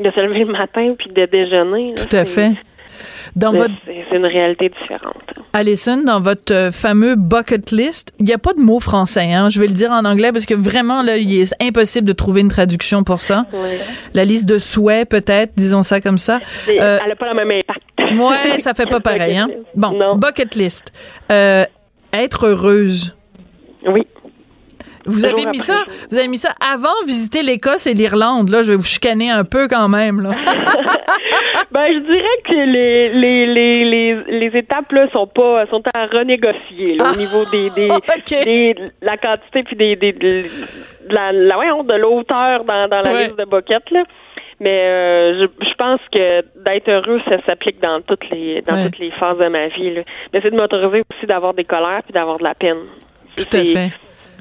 de 0.00 0.10
se 0.10 0.20
lever 0.20 0.44
le 0.44 0.52
matin 0.52 0.94
puis 0.98 1.10
de 1.10 1.26
déjeuner. 1.26 1.94
Tout 1.96 2.16
à 2.16 2.24
fait. 2.24 2.52
Dans 3.34 3.52
votre... 3.52 3.74
C'est 3.84 4.16
une 4.16 4.26
réalité 4.26 4.68
différente. 4.68 5.22
Alison, 5.52 6.02
dans 6.04 6.20
votre 6.20 6.52
euh, 6.52 6.70
fameux 6.70 7.14
bucket 7.16 7.70
list, 7.70 8.12
il 8.18 8.26
n'y 8.26 8.32
a 8.32 8.38
pas 8.38 8.54
de 8.54 8.60
mot 8.60 8.80
français. 8.80 9.32
Hein? 9.32 9.48
Je 9.48 9.60
vais 9.60 9.66
le 9.66 9.72
dire 9.72 9.90
en 9.90 10.04
anglais 10.04 10.32
parce 10.32 10.46
que 10.46 10.54
vraiment, 10.54 11.02
là, 11.02 11.16
il 11.16 11.40
est 11.40 11.54
impossible 11.60 12.06
de 12.06 12.12
trouver 12.12 12.40
une 12.40 12.48
traduction 12.48 13.04
pour 13.04 13.20
ça. 13.20 13.46
La 14.14 14.24
liste 14.24 14.48
de 14.48 14.58
souhaits, 14.58 15.08
peut-être, 15.08 15.52
disons 15.56 15.82
ça 15.82 16.00
comme 16.00 16.18
ça. 16.18 16.40
Euh, 16.68 16.98
elle 17.02 17.08
n'a 17.08 17.16
pas 17.16 17.32
le 17.32 17.34
même 17.34 17.50
impact. 17.50 17.82
ouais, 18.18 18.58
ça 18.58 18.74
fait 18.74 18.86
pas 18.86 19.00
pareil. 19.10 19.36
Hein? 19.36 19.48
Bon, 19.74 20.16
bucket 20.16 20.54
list. 20.54 20.92
Euh, 21.30 21.64
être 22.12 22.46
heureuse. 22.46 23.16
Oui. 23.86 24.06
Vous 25.06 25.24
avez 25.24 25.46
mis 25.46 25.58
ça, 25.58 25.84
vous 26.10 26.18
avez 26.18 26.28
mis 26.28 26.38
ça 26.38 26.50
avant 26.60 26.94
visiter 27.06 27.42
l'Écosse 27.42 27.86
et 27.86 27.94
l'Irlande. 27.94 28.48
Là, 28.48 28.62
je 28.62 28.72
vais 28.72 28.76
vous 28.76 28.82
chicaner 28.82 29.30
un 29.30 29.44
peu 29.44 29.68
quand 29.68 29.88
même. 29.88 30.20
Là. 30.20 30.30
ben, 31.70 31.86
je 31.88 31.98
dirais 31.98 32.38
que 32.44 32.72
les, 32.72 33.08
les, 33.10 33.46
les, 33.46 33.84
les, 33.84 34.14
les 34.28 34.58
étapes 34.58 34.90
là 34.92 35.08
sont 35.12 35.26
pas 35.26 35.66
sont 35.66 35.82
à 35.94 36.06
renégocier 36.06 36.96
au 37.00 37.16
niveau 37.16 37.44
des, 37.50 37.70
des, 37.70 37.88
des, 38.44 38.74
la 39.00 39.16
quantité 39.16 39.62
puis 39.62 39.76
des, 39.76 39.96
des 39.96 40.12
de 40.12 40.44
la, 41.08 41.32
la 41.32 41.58
ouais, 41.58 41.66
de 41.84 41.94
l'auteur 41.94 42.64
dans, 42.64 42.82
dans 42.88 43.02
la 43.02 43.22
liste 43.22 43.38
de 43.38 43.44
boquettes 43.44 43.90
là. 43.90 44.02
Mais 44.58 44.88
euh, 44.88 45.46
je, 45.60 45.66
je, 45.66 45.74
pense 45.74 46.00
que 46.10 46.40
d'être 46.64 46.88
heureux, 46.88 47.20
ça 47.28 47.36
s'applique 47.44 47.78
dans 47.82 48.00
toutes 48.00 48.28
les 48.30 48.62
dans 48.62 48.86
toutes 48.86 48.98
les 48.98 49.10
phases 49.10 49.36
de 49.36 49.48
ma 49.48 49.68
vie. 49.68 49.94
Là. 49.94 50.00
Mais 50.32 50.40
c'est 50.42 50.50
de 50.50 50.56
m'autoriser 50.56 51.02
aussi 51.12 51.26
d'avoir 51.26 51.52
des 51.52 51.64
colères 51.64 52.02
puis 52.04 52.14
d'avoir 52.14 52.38
de 52.38 52.44
la 52.44 52.54
peine. 52.54 52.78
Tout 53.36 53.44
à 53.52 53.64
fait 53.64 53.92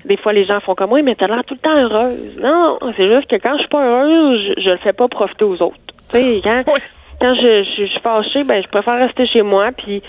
des 0.05 0.17
fois, 0.17 0.33
les 0.33 0.45
gens 0.45 0.59
font 0.59 0.75
comme, 0.75 0.91
oui, 0.91 1.01
mais 1.03 1.15
t'as 1.15 1.27
l'air 1.27 1.43
tout 1.43 1.55
le 1.55 1.59
temps 1.59 1.75
heureuse. 1.75 2.39
Non, 2.41 2.77
c'est 2.95 3.07
juste 3.07 3.27
que 3.27 3.35
quand 3.35 3.53
je 3.53 3.59
suis 3.59 3.69
pas 3.69 3.85
heureuse, 3.85 4.53
je, 4.57 4.61
je 4.61 4.69
le 4.69 4.77
fais 4.77 4.93
pas 4.93 5.07
profiter 5.07 5.45
aux 5.45 5.61
autres. 5.61 5.77
Tu 6.11 6.17
sais, 6.17 6.41
quand, 6.43 6.63
quand 7.19 7.35
je, 7.35 7.63
je, 7.63 7.83
suis 7.85 7.99
fâchée, 7.99 8.43
ben, 8.43 8.61
je 8.61 8.67
préfère 8.67 8.99
rester 8.99 9.25
chez 9.27 9.41
moi 9.41 9.71
puis 9.71 10.03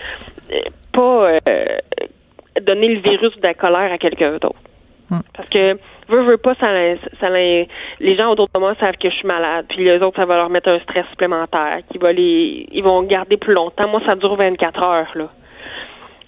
euh, 0.52 0.58
pas 0.92 1.30
euh, 1.48 1.66
donner 2.60 2.94
le 2.94 3.00
virus 3.00 3.34
de 3.36 3.42
la 3.42 3.54
colère 3.54 3.92
à 3.92 3.98
quelqu'un 3.98 4.32
d'autre. 4.32 4.60
Hmm. 5.08 5.20
Parce 5.34 5.48
que 5.48 5.78
veux, 6.08 6.22
veux 6.22 6.36
pas, 6.36 6.54
ça, 6.56 6.68
ça, 7.20 7.30
les 7.30 7.68
gens 8.16 8.30
autour 8.30 8.48
de 8.52 8.60
moi 8.60 8.74
savent 8.78 8.96
que 8.96 9.08
je 9.08 9.14
suis 9.14 9.26
malade, 9.26 9.66
puis 9.68 9.84
les 9.84 9.98
autres, 10.00 10.16
ça 10.16 10.26
va 10.26 10.36
leur 10.36 10.50
mettre 10.50 10.68
un 10.68 10.80
stress 10.80 11.06
supplémentaire, 11.10 11.78
qui 11.90 11.98
va 11.98 12.12
les, 12.12 12.66
ils 12.72 12.82
vont 12.82 13.02
garder 13.02 13.36
plus 13.36 13.54
longtemps. 13.54 13.88
Moi, 13.88 14.02
ça 14.04 14.16
dure 14.16 14.36
24 14.36 14.82
heures, 14.82 15.12
là 15.14 15.28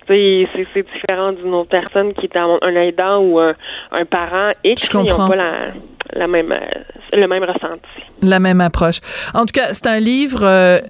c'est 0.09 0.87
différent 0.93 1.33
d'une 1.33 1.55
autre 1.55 1.69
personne 1.69 2.15
qui 2.15 2.27
est 2.27 2.37
un, 2.37 2.59
aidant 2.77 3.21
ou 3.21 3.39
un, 3.39 3.55
parent 4.11 4.51
et 4.65 4.75
qui 4.75 4.97
n'ont 4.97 5.05
pas 5.05 5.37
la, 6.15 6.27
même, 6.27 6.53
euh, 6.53 6.59
le 7.13 7.27
même 7.27 7.45
ressenti. 7.45 7.89
La 8.23 8.39
même 8.39 8.61
approche. 8.61 9.01
En 9.35 9.47
tout 9.47 9.53
cas, 9.53 9.73
c'est 9.73 9.87
un 9.87 10.01
livre 10.01 10.45
euh, 10.45 10.81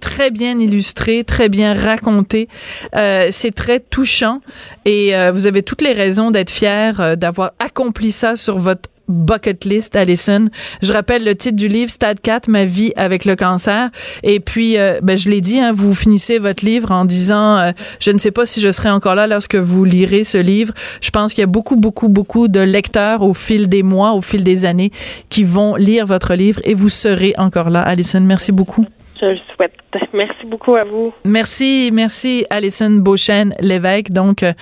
très 0.00 0.30
bien 0.30 0.58
illustré, 0.58 1.24
très 1.24 1.48
bien 1.48 1.74
raconté. 1.74 2.48
Euh, 2.94 3.28
c'est 3.30 3.54
très 3.54 3.80
touchant 3.80 4.40
et 4.84 5.12
vous 5.32 5.46
avez 5.46 5.62
toutes 5.62 5.82
les 5.82 5.92
raisons 5.92 6.30
d'être 6.30 6.50
fier 6.50 7.16
d'avoir 7.16 7.52
accompli 7.58 8.12
ça 8.12 8.36
sur 8.36 8.58
votre 8.58 8.90
bucket 9.08 9.64
list, 9.64 9.96
Alison. 9.96 10.48
Je 10.82 10.92
rappelle 10.92 11.24
le 11.24 11.34
titre 11.34 11.56
du 11.56 11.68
livre, 11.68 11.90
Stade 11.90 12.20
4, 12.20 12.48
Ma 12.48 12.64
vie 12.64 12.92
avec 12.96 13.24
le 13.24 13.36
cancer. 13.36 13.90
Et 14.22 14.40
puis, 14.40 14.78
euh, 14.78 15.00
ben, 15.02 15.16
je 15.16 15.28
l'ai 15.28 15.40
dit, 15.40 15.58
hein, 15.58 15.72
vous 15.72 15.94
finissez 15.94 16.38
votre 16.38 16.64
livre 16.64 16.92
en 16.92 17.04
disant, 17.04 17.58
euh, 17.58 17.72
je 18.00 18.10
ne 18.10 18.18
sais 18.18 18.30
pas 18.30 18.46
si 18.46 18.60
je 18.60 18.70
serai 18.70 18.90
encore 18.90 19.14
là 19.14 19.26
lorsque 19.26 19.56
vous 19.56 19.84
lirez 19.84 20.24
ce 20.24 20.38
livre. 20.38 20.74
Je 21.00 21.10
pense 21.10 21.32
qu'il 21.32 21.42
y 21.42 21.44
a 21.44 21.46
beaucoup, 21.46 21.76
beaucoup, 21.76 22.08
beaucoup 22.08 22.48
de 22.48 22.60
lecteurs 22.60 23.22
au 23.22 23.34
fil 23.34 23.68
des 23.68 23.82
mois, 23.82 24.12
au 24.12 24.22
fil 24.22 24.44
des 24.44 24.64
années, 24.64 24.92
qui 25.30 25.44
vont 25.44 25.76
lire 25.76 26.06
votre 26.06 26.34
livre 26.34 26.60
et 26.64 26.74
vous 26.74 26.88
serez 26.88 27.34
encore 27.38 27.70
là. 27.70 27.82
Alison, 27.82 28.20
merci 28.20 28.52
beaucoup. 28.52 28.86
Je 29.20 29.26
le 29.26 29.38
souhaite. 29.56 29.72
Merci 30.12 30.46
beaucoup 30.46 30.74
à 30.76 30.84
vous. 30.84 31.12
Merci, 31.24 31.90
merci 31.92 32.44
Alison 32.50 32.90
Beauchesne 32.90 33.52
l'évêque. 33.60 34.10
Donc 34.10 34.42
euh, 34.42 34.52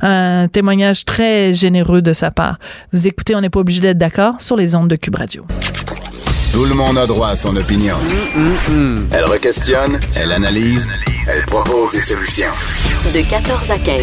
un 0.00 0.48
témoignage 0.48 1.04
très 1.04 1.52
généreux 1.52 2.02
de 2.02 2.12
sa 2.12 2.30
part. 2.30 2.58
Vous 2.92 3.06
écoutez, 3.06 3.34
on 3.34 3.40
n'est 3.40 3.50
pas 3.50 3.60
obligé 3.60 3.80
d'être 3.80 3.98
d'accord 3.98 4.40
sur 4.40 4.56
les 4.56 4.74
ondes 4.74 4.88
de 4.88 4.96
Cube 4.96 5.16
Radio. 5.16 5.44
Tout 6.52 6.64
le 6.64 6.74
monde 6.74 6.96
a 6.96 7.06
droit 7.06 7.28
à 7.28 7.36
son 7.36 7.54
opinion. 7.56 7.96
Elle 9.12 9.24
requestionne, 9.24 9.98
elle 10.16 10.32
analyse, 10.32 10.90
elle 11.28 11.44
propose 11.44 11.92
des 11.92 12.00
solutions. 12.00 12.46
De 13.12 13.28
14 13.28 13.70
à 13.70 13.78
15. 13.78 13.96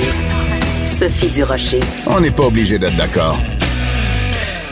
Sophie 1.00 1.32
Durocher. 1.32 1.80
On 2.06 2.20
n'est 2.20 2.32
pas 2.32 2.44
obligé 2.44 2.78
d'être 2.78 2.96
d'accord. 2.96 3.38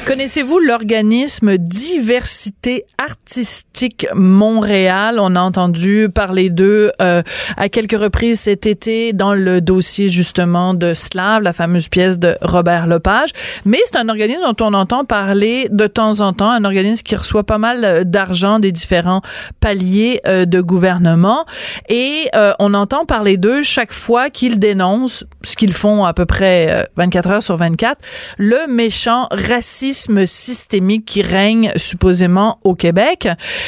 Connaissez-vous 0.06 0.60
l'organisme 0.60 1.58
Diversité 1.58 2.86
artistique? 2.97 3.70
Montréal? 4.15 5.17
On 5.19 5.35
a 5.35 5.41
entendu 5.41 6.07
parler 6.13 6.49
d'eux 6.49 6.91
euh, 7.01 7.21
à 7.57 7.69
quelques 7.69 7.99
reprises 7.99 8.41
cet 8.41 8.67
été 8.67 9.13
dans 9.13 9.33
le 9.33 9.61
dossier 9.61 10.09
justement 10.09 10.73
de 10.73 10.93
Slav, 10.93 11.41
la 11.41 11.53
fameuse 11.53 11.87
pièce 11.87 12.19
de 12.19 12.35
Robert 12.41 12.87
Lepage. 12.87 13.29
Mais 13.65 13.79
c'est 13.85 13.97
un 13.97 14.09
organisme 14.09 14.41
dont 14.41 14.65
on 14.65 14.73
entend 14.73 15.05
parler 15.05 15.67
de 15.71 15.87
temps 15.87 16.21
en 16.21 16.33
temps, 16.33 16.49
un 16.49 16.63
organisme 16.63 17.03
qui 17.03 17.15
reçoit 17.15 17.43
pas 17.43 17.57
mal 17.57 17.83
euh, 17.83 18.03
d'argent 18.03 18.59
des 18.59 18.71
différents 18.71 19.21
paliers 19.59 20.21
euh, 20.27 20.45
de 20.45 20.61
gouvernement. 20.61 21.45
Et 21.89 22.29
on 22.59 22.73
entend 22.73 23.05
parler 23.05 23.37
d'eux 23.37 23.63
chaque 23.63 23.91
fois 23.91 24.29
qu'ils 24.29 24.59
dénoncent, 24.59 25.25
ce 25.43 25.55
qu'ils 25.55 25.73
font 25.73 26.05
à 26.05 26.13
peu 26.13 26.25
près 26.25 26.87
24 26.95 27.29
heures 27.29 27.43
sur 27.43 27.57
24, 27.57 27.99
le 28.37 28.67
méchant 28.67 29.27
racisme 29.31 30.25
systémique 30.25 31.05
qui 31.05 31.21
règne 31.21 31.71
supposément 31.75 32.59
au 32.63 32.75
Québec. 32.75 33.27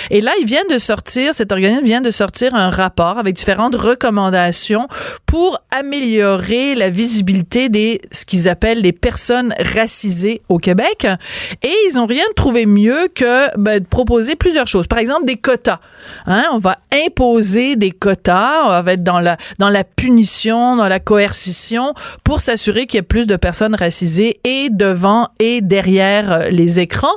Et 0.10 0.22
là, 0.22 0.32
ils 0.40 0.46
viennent 0.46 0.68
de 0.70 0.78
sortir, 0.78 1.34
cet 1.34 1.52
organisme 1.52 1.84
vient 1.84 2.02
de 2.02 2.12
sortir 2.12 2.56
un 2.56 2.70
rapport 2.70 3.18
avec 3.18 3.36
différentes 3.36 3.76
recommandations 3.76 4.88
pour 5.26 5.60
améliorer 5.72 6.76
la 6.76 6.90
visibilité 6.90 7.70
des 7.70 8.02
ce 8.12 8.26
qu'ils 8.26 8.48
appellent 8.48 8.82
les 8.82 8.92
personnes 8.92 9.54
racisées 9.60 10.42
au 10.50 10.58
Québec. 10.58 11.08
Et 11.62 11.74
ils 11.90 12.00
ont 12.00 12.06
rien 12.06 12.26
trouvé 12.36 12.66
mieux 12.66 13.08
que 13.14 13.56
ben, 13.58 13.80
de 13.80 13.86
proposer 13.86 14.36
plusieurs 14.36 14.68
choses. 14.68 14.88
Par 14.88 15.00
exemple, 15.00 15.26
des 15.26 15.38
quotas. 15.38 15.80
Hein, 16.26 16.46
on 16.52 16.58
va 16.58 16.78
imposer 16.92 17.76
des 17.76 17.92
quotas, 17.92 18.80
on 18.80 18.82
va 18.84 18.94
être 18.94 19.04
dans 19.04 19.20
la 19.20 19.38
dans 19.60 19.70
la 19.70 19.84
punition, 19.84 20.76
dans 20.76 20.88
la 20.88 21.00
coercition 21.00 21.94
pour 22.24 22.42
s'assurer 22.42 22.86
qu'il 22.86 22.98
y 22.98 23.00
ait 23.00 23.04
plus 23.04 23.28
de 23.28 23.36
personnes 23.36 23.76
racisées 23.76 24.40
et 24.44 24.70
devant 24.70 25.30
et 25.40 25.62
derrière 25.62 26.32
euh, 26.32 26.50
les 26.50 26.80
écrans. 26.80 27.14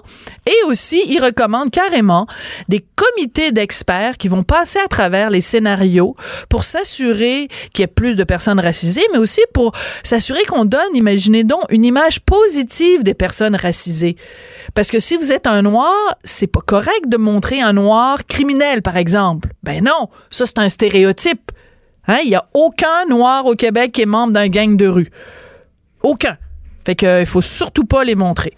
Et 0.46 0.66
aussi, 0.68 1.02
il 1.08 1.22
recommande 1.22 1.70
carrément 1.70 2.26
des 2.68 2.75
comités 2.80 3.52
d'experts 3.52 4.18
qui 4.18 4.28
vont 4.28 4.42
passer 4.42 4.78
à 4.78 4.88
travers 4.88 5.30
les 5.30 5.40
scénarios 5.40 6.16
pour 6.48 6.64
s'assurer 6.64 7.48
qu'il 7.72 7.82
y 7.82 7.84
ait 7.84 7.86
plus 7.86 8.16
de 8.16 8.24
personnes 8.24 8.60
racisées, 8.60 9.06
mais 9.12 9.18
aussi 9.18 9.40
pour 9.52 9.72
s'assurer 10.02 10.44
qu'on 10.44 10.64
donne, 10.64 10.94
imaginez 10.94 11.44
donc, 11.44 11.62
une 11.70 11.84
image 11.84 12.20
positive 12.20 13.02
des 13.02 13.14
personnes 13.14 13.56
racisées. 13.56 14.16
Parce 14.74 14.90
que 14.90 15.00
si 15.00 15.16
vous 15.16 15.32
êtes 15.32 15.46
un 15.46 15.62
noir, 15.62 16.16
c'est 16.24 16.46
pas 16.46 16.60
correct 16.60 17.08
de 17.08 17.16
montrer 17.16 17.60
un 17.60 17.72
noir 17.72 18.26
criminel, 18.26 18.82
par 18.82 18.96
exemple. 18.96 19.50
Ben 19.62 19.82
non, 19.84 20.08
ça 20.30 20.46
c'est 20.46 20.58
un 20.58 20.68
stéréotype. 20.68 21.52
Hein? 22.08 22.18
Il 22.24 22.30
y 22.30 22.34
a 22.34 22.46
aucun 22.54 23.06
noir 23.08 23.46
au 23.46 23.54
Québec 23.54 23.92
qui 23.92 24.02
est 24.02 24.06
membre 24.06 24.32
d'un 24.32 24.48
gang 24.48 24.76
de 24.76 24.86
rue. 24.86 25.08
Aucun. 26.02 26.36
Fait 26.86 26.94
que 26.94 27.18
il 27.18 27.26
faut 27.26 27.42
surtout 27.42 27.84
pas 27.84 28.04
les 28.04 28.14
montrer. 28.14 28.54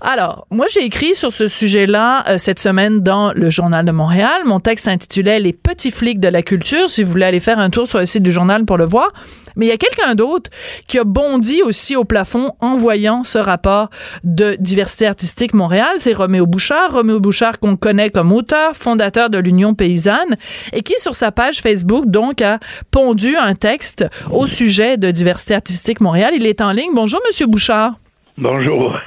Alors, 0.00 0.46
moi 0.52 0.66
j'ai 0.70 0.84
écrit 0.84 1.16
sur 1.16 1.32
ce 1.32 1.48
sujet-là 1.48 2.24
euh, 2.28 2.38
cette 2.38 2.60
semaine 2.60 3.00
dans 3.00 3.32
le 3.32 3.50
Journal 3.50 3.84
de 3.84 3.90
Montréal. 3.90 4.42
Mon 4.44 4.60
texte 4.60 4.84
s'intitulait 4.84 5.40
Les 5.40 5.52
petits 5.52 5.90
flics 5.90 6.20
de 6.20 6.28
la 6.28 6.42
culture. 6.42 6.88
Si 6.88 7.02
vous 7.02 7.10
voulez 7.10 7.24
aller 7.24 7.40
faire 7.40 7.58
un 7.58 7.70
tour 7.70 7.88
sur 7.88 7.98
le 7.98 8.06
site 8.06 8.22
du 8.22 8.30
journal 8.30 8.64
pour 8.64 8.76
le 8.76 8.84
voir. 8.84 9.12
Mais 9.56 9.66
il 9.66 9.68
y 9.68 9.72
a 9.72 9.76
quelqu'un 9.76 10.14
d'autre 10.14 10.50
qui 10.86 10.98
a 10.98 11.04
bondi 11.04 11.62
aussi 11.62 11.96
au 11.96 12.04
plafond 12.04 12.52
en 12.60 12.76
voyant 12.76 13.24
ce 13.24 13.38
rapport 13.38 13.90
de 14.22 14.56
diversité 14.58 15.06
artistique 15.06 15.54
Montréal. 15.54 15.94
C'est 15.98 16.12
Roméo 16.12 16.46
Bouchard. 16.46 16.92
Roméo 16.92 17.20
Bouchard 17.20 17.58
qu'on 17.60 17.76
connaît 17.76 18.10
comme 18.10 18.32
auteur, 18.32 18.76
fondateur 18.76 19.30
de 19.30 19.38
l'Union 19.38 19.74
paysanne 19.74 20.36
et 20.72 20.82
qui, 20.82 20.94
sur 20.98 21.14
sa 21.14 21.32
page 21.32 21.60
Facebook, 21.60 22.06
donc, 22.06 22.42
a 22.42 22.58
pondu 22.90 23.36
un 23.36 23.54
texte 23.54 24.04
au 24.30 24.46
sujet 24.46 24.96
de 24.96 25.10
diversité 25.10 25.54
artistique 25.54 26.00
Montréal. 26.00 26.32
Il 26.34 26.46
est 26.46 26.60
en 26.60 26.72
ligne. 26.72 26.90
Bonjour, 26.94 27.20
Monsieur 27.26 27.46
Bouchard. 27.46 27.94
Bonjour. 28.36 28.98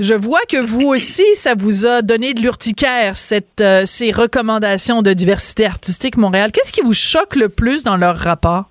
Je 0.00 0.14
vois 0.14 0.40
que 0.48 0.56
vous 0.56 0.88
aussi, 0.88 1.24
ça 1.36 1.54
vous 1.56 1.86
a 1.86 2.02
donné 2.02 2.34
de 2.34 2.40
l'urticaire, 2.40 3.16
cette, 3.16 3.60
euh, 3.60 3.84
ces 3.86 4.10
recommandations 4.10 5.02
de 5.02 5.12
diversité 5.12 5.66
artistique 5.66 6.16
Montréal. 6.16 6.50
Qu'est-ce 6.50 6.72
qui 6.72 6.80
vous 6.80 6.94
choque 6.94 7.36
le 7.36 7.48
plus 7.48 7.84
dans 7.84 7.96
leur 7.96 8.16
rapport? 8.16 8.68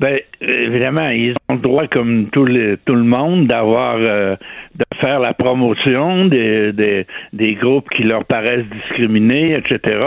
Ben, 0.00 0.18
évidemment, 0.40 1.08
ils 1.08 1.34
ont 1.48 1.54
le 1.54 1.60
droit, 1.60 1.86
comme 1.86 2.26
tout 2.30 2.44
le, 2.44 2.78
tout 2.84 2.94
le 2.94 3.04
monde, 3.04 3.46
d'avoir 3.46 3.96
euh, 3.98 4.34
de 4.74 4.84
faire 5.00 5.20
la 5.20 5.34
promotion 5.34 6.26
des, 6.26 6.72
des, 6.72 7.06
des, 7.32 7.54
groupes 7.54 7.88
qui 7.90 8.02
leur 8.02 8.24
paraissent 8.24 8.66
discriminés, 8.66 9.54
etc. 9.56 10.00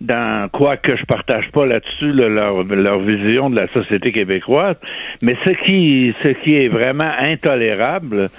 Dans 0.00 0.48
quoi 0.50 0.78
que 0.78 0.96
je 0.96 1.04
partage 1.04 1.50
pas 1.52 1.66
là-dessus 1.66 2.12
leur, 2.12 2.64
leur 2.64 3.00
vision 3.00 3.50
de 3.50 3.56
la 3.56 3.68
société 3.68 4.12
québécoise. 4.12 4.76
Mais 5.22 5.36
ce 5.44 5.50
qui 5.64 6.14
ce 6.22 6.28
qui 6.28 6.54
est 6.54 6.68
vraiment 6.68 7.12
intolérable, 7.20 8.30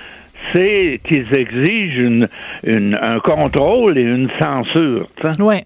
c'est 0.53 0.99
qu'ils 1.03 1.33
exigent 1.33 1.99
une, 1.99 2.27
une, 2.63 2.97
un 2.99 3.19
contrôle 3.19 3.97
et 3.97 4.03
une 4.03 4.29
censure. 4.39 5.07
Ouais. 5.39 5.63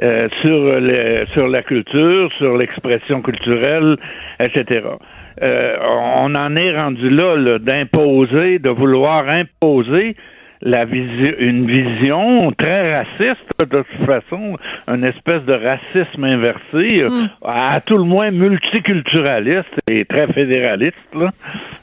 Euh, 0.00 0.28
sur, 0.40 0.80
le, 0.80 1.26
sur 1.34 1.48
la 1.48 1.62
culture, 1.62 2.32
sur 2.38 2.56
l'expression 2.56 3.20
culturelle, 3.20 3.96
etc. 4.40 4.80
Euh, 5.42 5.76
on 5.82 6.34
en 6.34 6.56
est 6.56 6.76
rendu 6.76 7.10
là, 7.10 7.36
là 7.36 7.58
d'imposer, 7.58 8.58
de 8.58 8.70
vouloir 8.70 9.28
imposer 9.28 10.16
la 10.62 10.84
vision, 10.84 11.34
une 11.38 11.66
vision 11.66 12.52
très 12.52 12.96
raciste 12.96 13.52
de 13.58 13.82
toute 13.82 14.06
façon, 14.06 14.56
une 14.88 15.04
espèce 15.04 15.42
de 15.44 15.52
racisme 15.52 16.24
inversé, 16.24 17.02
mm. 17.02 17.28
à 17.44 17.80
tout 17.80 17.98
le 17.98 18.04
moins 18.04 18.30
multiculturaliste 18.30 19.74
et 19.90 20.04
très 20.04 20.28
fédéraliste 20.32 20.96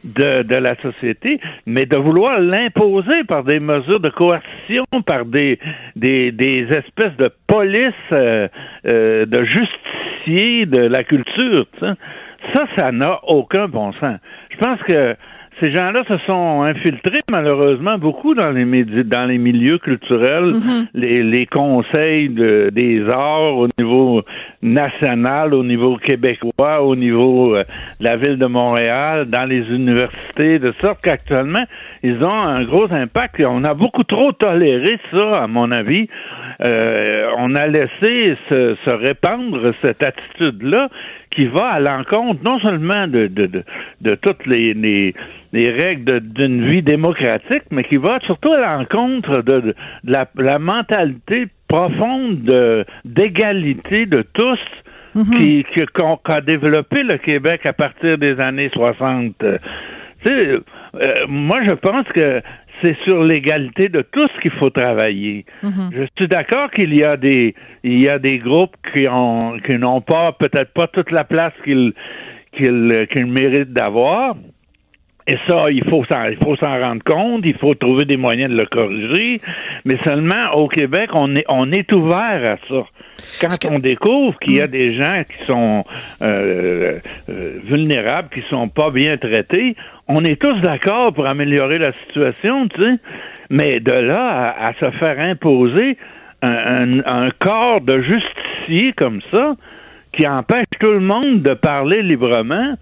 de, 0.03 0.43
de 0.43 0.55
la 0.55 0.75
société, 0.75 1.39
mais 1.65 1.85
de 1.85 1.97
vouloir 1.97 2.39
l'imposer 2.39 3.23
par 3.27 3.43
des 3.43 3.59
mesures 3.59 3.99
de 3.99 4.09
coercition, 4.09 4.85
par 5.05 5.25
des 5.25 5.59
des, 5.95 6.31
des 6.31 6.67
espèces 6.71 7.15
de 7.17 7.29
police 7.47 7.93
euh, 8.13 8.47
euh, 8.85 9.25
de 9.25 9.43
justiciers 9.43 10.65
de 10.65 10.79
la 10.79 11.03
culture. 11.03 11.65
Ça, 11.81 12.65
ça 12.77 12.91
n'a 12.91 13.19
aucun 13.27 13.67
bon 13.67 13.91
sens. 13.93 14.19
Je 14.51 14.57
pense 14.57 14.79
que 14.83 15.15
ces 15.59 15.71
gens-là 15.71 16.03
se 16.07 16.17
sont 16.25 16.61
infiltrés 16.61 17.19
malheureusement 17.31 17.97
beaucoup 17.97 18.33
dans 18.33 18.51
les 18.51 18.65
médias, 18.65 19.03
dans 19.03 19.25
les 19.25 19.37
milieux 19.37 19.77
culturels, 19.77 20.53
mm-hmm. 20.53 20.87
les, 20.93 21.23
les, 21.23 21.45
conseils 21.45 22.29
de, 22.29 22.69
des 22.73 23.07
arts 23.09 23.57
au 23.57 23.67
niveau 23.79 24.23
national, 24.61 25.53
au 25.53 25.63
niveau 25.63 25.97
québécois, 25.97 26.83
au 26.83 26.95
niveau 26.95 27.55
euh, 27.55 27.63
de 27.99 28.05
la 28.05 28.15
ville 28.17 28.37
de 28.37 28.45
Montréal, 28.45 29.25
dans 29.25 29.45
les 29.45 29.61
universités, 29.69 30.59
de 30.59 30.73
sorte 30.81 30.99
qu'actuellement 31.01 31.63
ils 32.03 32.23
ont 32.23 32.41
un 32.41 32.63
gros 32.63 32.91
impact. 32.91 33.41
On 33.45 33.63
a 33.63 33.73
beaucoup 33.73 34.03
trop 34.03 34.31
toléré 34.31 34.97
ça, 35.11 35.43
à 35.43 35.47
mon 35.47 35.71
avis. 35.71 36.07
Euh, 36.61 37.29
on 37.37 37.55
a 37.55 37.67
laissé 37.67 38.37
se, 38.49 38.75
se 38.83 38.89
répandre 38.89 39.73
cette 39.81 40.03
attitude-là 40.03 40.89
qui 41.31 41.45
va 41.45 41.67
à 41.67 41.79
l'encontre 41.79 42.41
non 42.43 42.59
seulement 42.59 43.07
de, 43.07 43.27
de, 43.27 43.45
de, 43.45 43.63
de 44.01 44.15
toutes 44.15 44.45
les, 44.45 44.73
les, 44.73 45.13
les 45.53 45.71
règles 45.71 46.19
d'une 46.21 46.69
vie 46.69 46.81
démocratique, 46.81 47.63
mais 47.71 47.83
qui 47.83 47.97
va 47.97 48.19
surtout 48.25 48.51
à 48.51 48.77
l'encontre 48.77 49.41
de, 49.41 49.61
de, 49.61 49.75
la, 50.03 50.27
la, 50.35 50.59
mentalité 50.59 51.47
profonde 51.67 52.85
d'égalité 53.05 54.05
de, 54.05 54.23
tous 54.33 54.59
mm-hmm. 55.15 55.37
qui 55.37 55.65
qu'a 56.23 56.41
développé 56.41 57.03
le 57.03 57.17
Québec 57.17 57.65
à 57.65 57.73
partir 57.73 58.17
des 58.17 58.39
années 58.39 58.69
60. 58.73 59.43
Tu 60.23 60.29
sais, 60.29 60.59
euh, 60.95 61.13
moi, 61.27 61.63
je 61.65 61.71
pense 61.71 62.07
que 62.07 62.41
c'est 62.81 62.97
sur 63.03 63.23
l'égalité 63.23 63.89
de 63.89 64.01
tous 64.01 64.29
qu'il 64.41 64.51
faut 64.51 64.69
travailler. 64.69 65.45
Mm-hmm. 65.63 65.89
Je 65.93 66.03
suis 66.17 66.27
d'accord 66.27 66.71
qu'il 66.71 66.93
y 66.97 67.03
a 67.03 67.17
des 67.17 67.55
il 67.83 67.99
y 67.99 68.09
a 68.09 68.19
des 68.19 68.37
groupes 68.39 68.75
qui 68.93 69.07
ont 69.07 69.59
qui 69.65 69.77
n'ont 69.77 70.01
pas 70.01 70.31
peut-être 70.33 70.73
pas 70.73 70.87
toute 70.87 71.11
la 71.11 71.23
place 71.23 71.53
qu'ils 71.63 71.93
qu'ils 72.53 73.07
qu'ils 73.11 73.25
méritent 73.25 73.73
d'avoir. 73.73 74.35
Et 75.29 75.37
ça, 75.47 75.69
il 75.69 75.83
faut 75.87 76.03
s'en, 76.05 76.25
il 76.25 76.37
faut 76.37 76.55
s'en 76.55 76.79
rendre 76.79 77.03
compte, 77.03 77.45
il 77.45 77.55
faut 77.55 77.75
trouver 77.75 78.05
des 78.05 78.17
moyens 78.17 78.51
de 78.51 78.57
le 78.57 78.65
corriger. 78.65 79.39
Mais 79.85 79.95
seulement 80.03 80.53
au 80.55 80.67
Québec, 80.67 81.11
on 81.13 81.35
est, 81.35 81.45
on 81.47 81.71
est 81.71 81.91
ouvert 81.91 82.57
à 82.57 82.57
ça. 82.67 82.83
Quand 83.39 83.69
on 83.69 83.77
découvre 83.77 84.39
qu'il 84.39 84.55
y 84.55 84.61
a 84.61 84.65
mm. 84.65 84.71
des 84.71 84.93
gens 84.93 85.21
qui 85.29 85.45
sont 85.45 85.83
euh, 86.23 86.97
euh, 87.29 87.59
vulnérables, 87.63 88.29
qui 88.33 88.41
sont 88.49 88.69
pas 88.69 88.89
bien 88.89 89.17
traités, 89.17 89.75
on 90.09 90.25
est 90.25 90.41
tous 90.41 90.59
d'accord 90.61 91.13
pour 91.13 91.27
améliorer 91.27 91.77
la 91.77 91.93
situation, 92.05 92.67
tu 92.67 92.81
sais. 92.81 92.95
Mais 93.51 93.79
de 93.79 93.91
là 93.91 94.55
à, 94.59 94.73
se 94.73 94.89
faire 94.97 95.19
imposer 95.19 95.97
un, 96.41 96.91
un, 97.05 97.29
corps 97.39 97.81
de 97.81 98.01
justicier 98.01 98.93
comme 98.93 99.21
ça, 99.31 99.55
qui 100.11 100.27
empêche 100.27 100.65
tout 100.79 100.91
le 100.91 100.99
monde 100.99 101.41
de 101.41 101.53
parler 101.53 102.01
librement, 102.01 102.73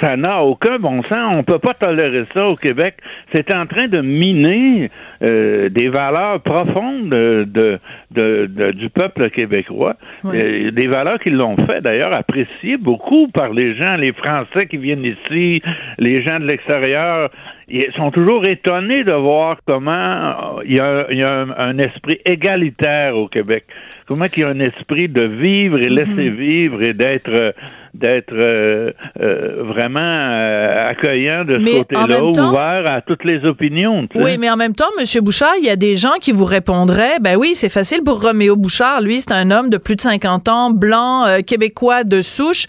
ça 0.00 0.16
n'a 0.16 0.42
aucun 0.42 0.78
bon 0.78 1.02
sens. 1.02 1.36
On 1.36 1.42
peut 1.42 1.58
pas 1.58 1.74
tolérer 1.74 2.24
ça 2.34 2.48
au 2.48 2.56
Québec. 2.56 2.96
C'est 3.34 3.52
en 3.52 3.66
train 3.66 3.88
de 3.88 4.00
miner 4.00 4.90
euh, 5.22 5.68
des 5.68 5.88
valeurs 5.88 6.40
profondes 6.40 7.08
de, 7.08 7.78
de, 8.10 8.70
du 8.72 8.90
peuple 8.90 9.30
québécois. 9.30 9.96
Euh, 10.24 10.70
des 10.70 10.86
valeurs 10.86 11.18
qui 11.18 11.30
l'ont 11.30 11.56
fait 11.66 11.80
d'ailleurs 11.80 12.14
apprécier 12.14 12.76
beaucoup 12.76 13.28
par 13.28 13.52
les 13.52 13.74
gens, 13.76 13.96
les 13.96 14.12
Français 14.12 14.66
qui 14.66 14.76
viennent 14.76 15.04
ici, 15.04 15.62
les 15.98 16.22
gens 16.22 16.40
de 16.40 16.46
l'extérieur. 16.46 17.30
Ils 17.68 17.90
sont 17.96 18.10
toujours 18.10 18.46
étonnés 18.46 19.04
de 19.04 19.12
voir 19.12 19.56
comment 19.66 20.58
euh, 20.58 20.62
il 20.66 20.76
y 20.76 20.80
a, 20.80 21.06
il 21.10 21.18
y 21.18 21.22
a 21.22 21.46
un, 21.56 21.78
esprit 21.78 22.18
égalitaire 22.24 23.16
au 23.16 23.28
Québec. 23.28 23.64
Comment 24.06 24.26
il 24.36 24.42
y 24.42 24.44
a 24.44 24.48
un 24.48 24.60
esprit 24.60 25.08
de 25.08 25.22
vivre 25.22 25.78
et 25.78 25.88
laisser 25.88 26.30
mhm. 26.30 26.36
vivre 26.36 26.82
et 26.82 26.92
d'être 26.92 27.54
d'être 27.94 28.34
euh, 28.34 28.90
euh, 29.20 29.62
vraiment 29.62 30.00
euh, 30.00 30.90
accueillant 30.90 31.44
de 31.44 31.60
ce 31.64 31.78
côté-là, 31.78 32.24
ouvert 32.24 32.92
à 32.92 33.00
toutes 33.00 33.24
les 33.24 33.44
opinions. 33.44 34.08
Oui, 34.16 34.36
mais 34.36 34.50
en 34.50 34.56
même 34.56 34.74
temps, 34.74 34.88
Monsieur 34.98 35.20
Bouchard, 35.20 35.54
il 35.58 35.64
y 35.64 35.70
a 35.70 35.76
des 35.76 35.96
gens 35.96 36.14
qui 36.20 36.32
vous 36.32 36.44
répondraient, 36.44 37.18
ben 37.20 37.36
oui, 37.36 37.52
c'est 37.54 37.68
facile 37.68 38.02
pour 38.02 38.20
Roméo 38.20 38.56
Bouchard. 38.56 39.00
Lui, 39.00 39.20
c'est 39.20 39.32
un 39.32 39.52
homme 39.52 39.70
de 39.70 39.76
plus 39.76 39.94
de 39.94 40.00
50 40.00 40.48
ans, 40.48 40.70
blanc, 40.70 41.24
québécois 41.46 42.02
de 42.02 42.20
souche. 42.20 42.66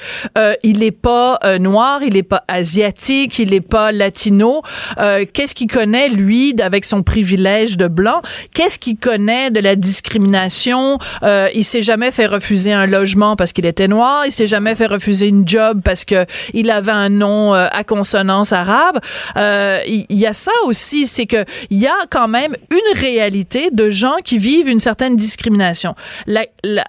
il 0.63 0.79
n'est 0.79 0.91
pas 0.91 1.39
noir, 1.59 2.01
il 2.03 2.13
n'est 2.13 2.23
pas 2.23 2.43
asiatique, 2.47 3.39
il 3.39 3.49
n'est 3.49 3.61
pas 3.61 3.91
latino. 3.91 4.61
Qu'est-ce 5.33 5.55
qu'il 5.55 5.67
connaît, 5.67 6.09
lui, 6.09 6.53
avec 6.61 6.85
son 6.85 7.01
privilège 7.01 7.77
de 7.77 7.87
blanc? 7.87 8.21
Qu'est-ce 8.53 8.77
qu'il 8.77 8.97
connaît 8.97 9.49
de 9.49 9.59
la 9.59 9.75
discrimination? 9.75 10.99
il 11.23 11.63
s'est 11.63 11.81
jamais 11.81 12.11
fait 12.11 12.27
refuser 12.27 12.73
un 12.73 12.85
logement 12.85 13.35
parce 13.35 13.53
qu'il 13.53 13.65
était 13.65 13.87
noir. 13.87 14.23
Il 14.25 14.31
s'est 14.31 14.47
jamais 14.47 14.75
fait 14.75 14.85
refuser 14.85 15.14
une 15.23 15.47
job 15.47 15.81
parce 15.83 16.05
que 16.05 16.25
il 16.53 16.71
avait 16.71 16.91
un 16.91 17.09
nom 17.09 17.53
euh, 17.53 17.67
à 17.71 17.83
consonance 17.83 18.53
arabe. 18.53 18.99
Euh, 19.37 19.81
il 19.87 20.05
y, 20.09 20.25
a 20.25 20.33
ça 20.33 20.51
aussi, 20.65 21.07
c'est 21.07 21.25
que 21.25 21.45
il 21.69 21.79
y 21.79 21.87
a 21.87 21.95
quand 22.09 22.27
même 22.27 22.55
une 22.71 22.99
réalité 22.99 23.69
de 23.71 23.89
gens 23.89 24.15
qui 24.23 24.37
vivent 24.37 24.67
une 24.67 24.79
certaine 24.79 25.15
discrimination. 25.15 25.95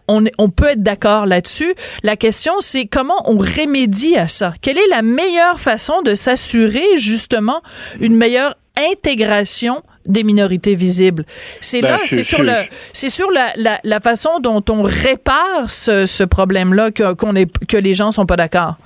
on, 0.08 0.24
on 0.38 0.50
peut 0.50 0.68
être 0.68 0.82
d'accord 0.82 1.26
là-dessus. 1.26 1.74
La 2.02 2.16
question, 2.16 2.54
c'est 2.60 2.86
comment 2.86 3.22
on 3.30 3.38
remédie 3.38 4.16
à 4.16 4.28
ça? 4.28 4.54
Quelle 4.60 4.78
est 4.78 4.88
la 4.90 5.02
meilleure 5.02 5.60
façon 5.60 6.02
de 6.02 6.14
s'assurer 6.14 6.96
justement 6.96 7.62
une 8.00 8.16
meilleure 8.16 8.56
intégration 8.92 9.82
des 10.06 10.24
minorités 10.24 10.74
visibles. 10.74 11.24
C'est 11.60 11.82
ben, 11.82 11.88
là, 11.88 11.98
c'est 12.06 12.24
sur 12.24 12.42
le, 12.42 12.64
c'est 12.92 13.08
sur 13.08 13.30
la, 13.30 13.52
la, 13.56 13.78
la, 13.84 14.00
façon 14.00 14.40
dont 14.40 14.62
on 14.68 14.82
répare 14.82 15.68
ce, 15.68 16.06
ce 16.06 16.24
problème-là 16.24 16.90
que, 16.90 17.14
qu'on 17.14 17.34
est, 17.34 17.50
que 17.66 17.76
les 17.76 17.94
gens 17.94 18.10
sont 18.10 18.26
pas 18.26 18.36
d'accord. 18.36 18.76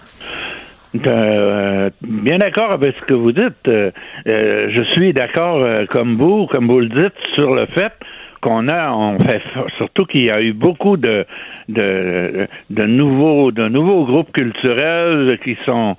Euh, 1.07 1.91
bien 2.03 2.39
d'accord 2.39 2.73
avec 2.73 2.97
ce 3.01 3.07
que 3.07 3.15
vous 3.15 3.33
dites. 3.33 3.69
Euh, 3.69 3.91
euh, 4.27 4.69
je 4.71 4.83
suis 4.93 5.13
d'accord 5.13 5.65
comme 5.91 6.17
vous, 6.17 6.47
comme 6.47 6.67
vous 6.67 6.81
le 6.81 6.89
dites, 6.89 7.15
sur 7.35 7.55
le 7.55 7.67
fait 7.67 7.93
qu'on 8.41 8.69
a, 8.69 8.93
on 8.93 9.19
fait 9.19 9.43
surtout 9.77 10.05
qu'il 10.07 10.25
y 10.25 10.31
a 10.31 10.41
eu 10.41 10.53
beaucoup 10.53 10.97
de, 10.97 11.27
de, 11.69 12.47
de 12.71 12.87
nouveaux 12.87 13.53
de 13.53 13.69
nouveaux 13.69 14.05
groupes 14.05 14.33
culturels 14.33 15.39
qui 15.45 15.57
sont 15.65 15.97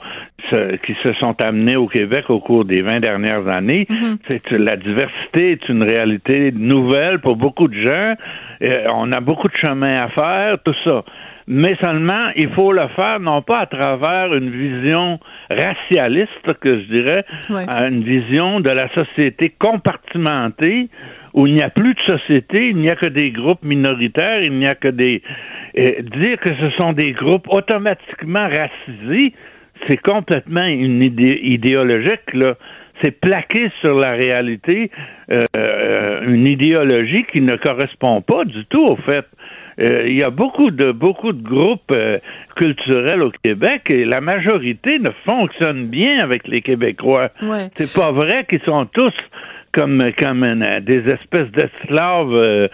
qui 0.84 0.95
se 1.04 1.13
sont 1.13 1.36
amenés 1.41 1.75
au 1.75 1.88
Québec 1.88 2.25
au 2.30 2.39
cours 2.39 2.65
des 2.65 2.82
20 2.82 2.99
dernières 2.99 3.47
années. 3.47 3.88
C'est 4.27 4.51
la 4.51 4.75
diversité 4.75 5.51
est 5.51 5.69
une 5.69 5.84
réalité 5.84 6.51
nouvelle 6.51 7.19
pour 7.19 7.36
beaucoup 7.36 7.67
de 7.67 7.80
gens. 7.80 8.15
on 8.93 9.12
a 9.12 9.19
beaucoup 9.19 9.47
de 9.47 9.58
chemin 9.58 10.04
à 10.04 10.10
faire, 10.10 10.58
tout 10.63 10.75
ça 10.84 11.04
mais 11.47 11.75
seulement 11.82 12.30
il 12.36 12.49
faut 12.51 12.71
le 12.71 12.88
faire 12.95 13.19
non 13.19 13.41
pas 13.41 13.60
à 13.60 13.65
travers 13.65 14.34
une 14.34 14.49
vision 14.49 15.19
racialiste, 15.49 16.54
que 16.62 16.80
je 16.80 16.86
dirais, 16.86 17.25
une 17.49 18.01
vision 18.01 18.62
de 18.62 18.69
la 18.69 18.88
société 18.93 19.54
compartimentée 19.60 20.89
où 21.34 21.48
il 21.48 21.54
n'y 21.54 21.62
a 21.62 21.70
plus 21.70 21.94
de 21.94 22.00
société, 22.02 22.70
il 22.70 22.78
n'y 22.78 22.89
a 22.89 22.96
que 22.96 23.08
des 23.08 23.32
groupes 23.32 23.63
minoritaires, 23.63 24.44
il 24.44 24.54
n'y 24.54 24.67
a 24.67 24.76
que 24.76 24.88
des... 24.88 25.22
Euh, 25.78 26.02
dire 26.02 26.38
que 26.39 26.50
ce 26.56 26.70
sont 26.72 26.94
des 26.94 27.13
groupes 27.13 27.48
automatiquement 27.50 28.48
racisés, 28.48 29.34
c'est 29.88 29.98
complètement 29.98 30.65
une 30.65 31.02
idée 31.02 31.39
idéologique, 31.44 32.34
là. 32.34 32.56
C'est 33.02 33.20
plaqué 33.20 33.72
sur 33.82 33.98
la 33.98 34.12
réalité 34.12 34.91
euh, 35.32 35.41
euh, 35.58 36.22
une 36.28 36.46
idéologie 36.46 37.26
qui 37.32 37.41
ne 37.41 37.56
correspond 37.56 38.22
pas 38.22 38.46
du 38.46 38.63
tout 38.65 38.86
au 38.86 38.96
fait. 38.96 39.26
Euh, 39.80 40.04
il 40.08 40.17
y 40.17 40.24
a 40.24 40.30
beaucoup 40.30 40.70
de 40.70 40.91
beaucoup 40.91 41.32
de 41.32 41.41
groupes 41.41 41.91
euh, 41.91 42.20
culturels 42.56 43.24
au 43.24 43.32
Québec 43.44 43.84
et 43.89 44.06
la 44.06 44.22
majorité 44.22 45.00
ne 45.00 45.10
fonctionne 45.26 45.88
bien 45.88 46.20
avec 46.20 46.48
les 46.48 46.62
Québécois. 46.62 47.30
C'est 47.78 47.91
pas 47.91 48.12
vrai 48.12 48.46
qu'ils 48.48 48.62
sont 48.62 48.86
tous 48.86 49.13
comme 49.73 50.12
comme 50.21 50.63
des 50.81 51.03
espèces 51.10 51.51
d'esclaves. 51.51 52.34
Euh, 52.34 52.67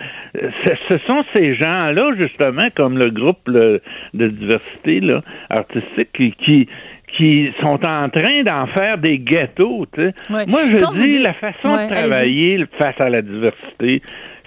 ce 0.90 0.98
sont 1.06 1.24
ces 1.36 1.56
gens-là 1.56 2.12
justement, 2.18 2.68
comme 2.76 2.98
le 2.98 3.10
groupe 3.10 3.50
de 3.50 3.82
diversité 4.14 5.00
là, 5.00 5.22
artistique, 5.50 6.12
qui, 6.14 6.32
qui 6.34 6.68
qui 7.16 7.52
sont 7.62 7.84
en 7.86 8.10
train 8.10 8.44
d'en 8.44 8.68
faire 8.68 8.98
des 8.98 9.18
ghettos. 9.20 9.88
Moi, 10.30 10.60
je 10.70 11.08
dis 11.08 11.20
la 11.20 11.34
façon 11.34 11.70
de 11.70 11.90
travailler 11.90 12.66
face 12.78 13.00
à 13.00 13.10
la 13.10 13.22
diversité, 13.22 14.02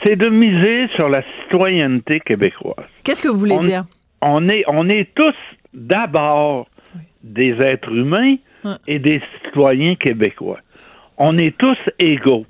c'est 0.05 0.17
de 0.17 0.29
miser 0.29 0.89
sur 0.97 1.09
la 1.09 1.23
citoyenneté 1.43 2.21
québécoise. 2.21 2.87
Qu'est-ce 3.05 3.23
que 3.23 3.29
vous 3.29 3.39
voulez 3.39 3.59
dire? 3.59 3.85
On 4.23 4.49
est, 4.49 4.65
on 4.69 4.89
est 4.89 5.09
tous 5.15 5.35
d'abord 5.73 6.69
des 7.23 7.53
êtres 7.61 7.97
humains 7.97 8.37
et 8.87 8.99
des 8.99 9.23
citoyens 9.43 9.95
québécois. 9.95 10.59
On 11.21 11.39
est 11.39 11.57
tous 11.57 11.79
égaux. 11.99 12.47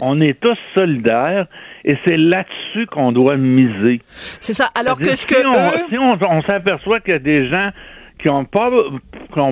On 0.00 0.20
est 0.22 0.40
tous 0.40 0.56
solidaires 0.74 1.46
et 1.84 1.98
c'est 2.04 2.16
là-dessus 2.16 2.86
qu'on 2.86 3.12
doit 3.12 3.36
miser. 3.36 4.00
C'est 4.40 4.54
ça. 4.54 4.70
Alors 4.74 4.96
que 4.96 5.16
ce 5.16 5.26
que 5.26 5.34
si 5.90 5.98
on 5.98 6.42
s'aperçoit 6.42 7.00
qu'il 7.00 7.12
y 7.12 7.16
a 7.16 7.18
des 7.18 7.48
gens 7.50 7.70
qui 8.22 8.28
n'ont 8.28 8.44
pas, 8.44 8.70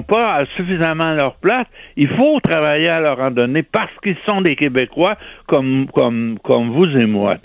pas 0.07 0.45
suffisamment 0.57 1.13
leur 1.15 1.35
place, 1.37 1.67
il 1.97 2.09
faut 2.09 2.39
travailler 2.41 2.89
à 2.89 3.01
leur 3.01 3.21
en 3.21 3.31
donner 3.33 3.63
parce 3.65 3.91
qu'ils 4.03 4.17
sont 4.25 4.41
des 4.41 4.55
Québécois 4.55 5.17
comme, 5.47 5.89
comme, 5.93 6.39
comme 6.45 6.71
vous 6.71 6.87
et 6.97 7.07
moi, 7.07 7.37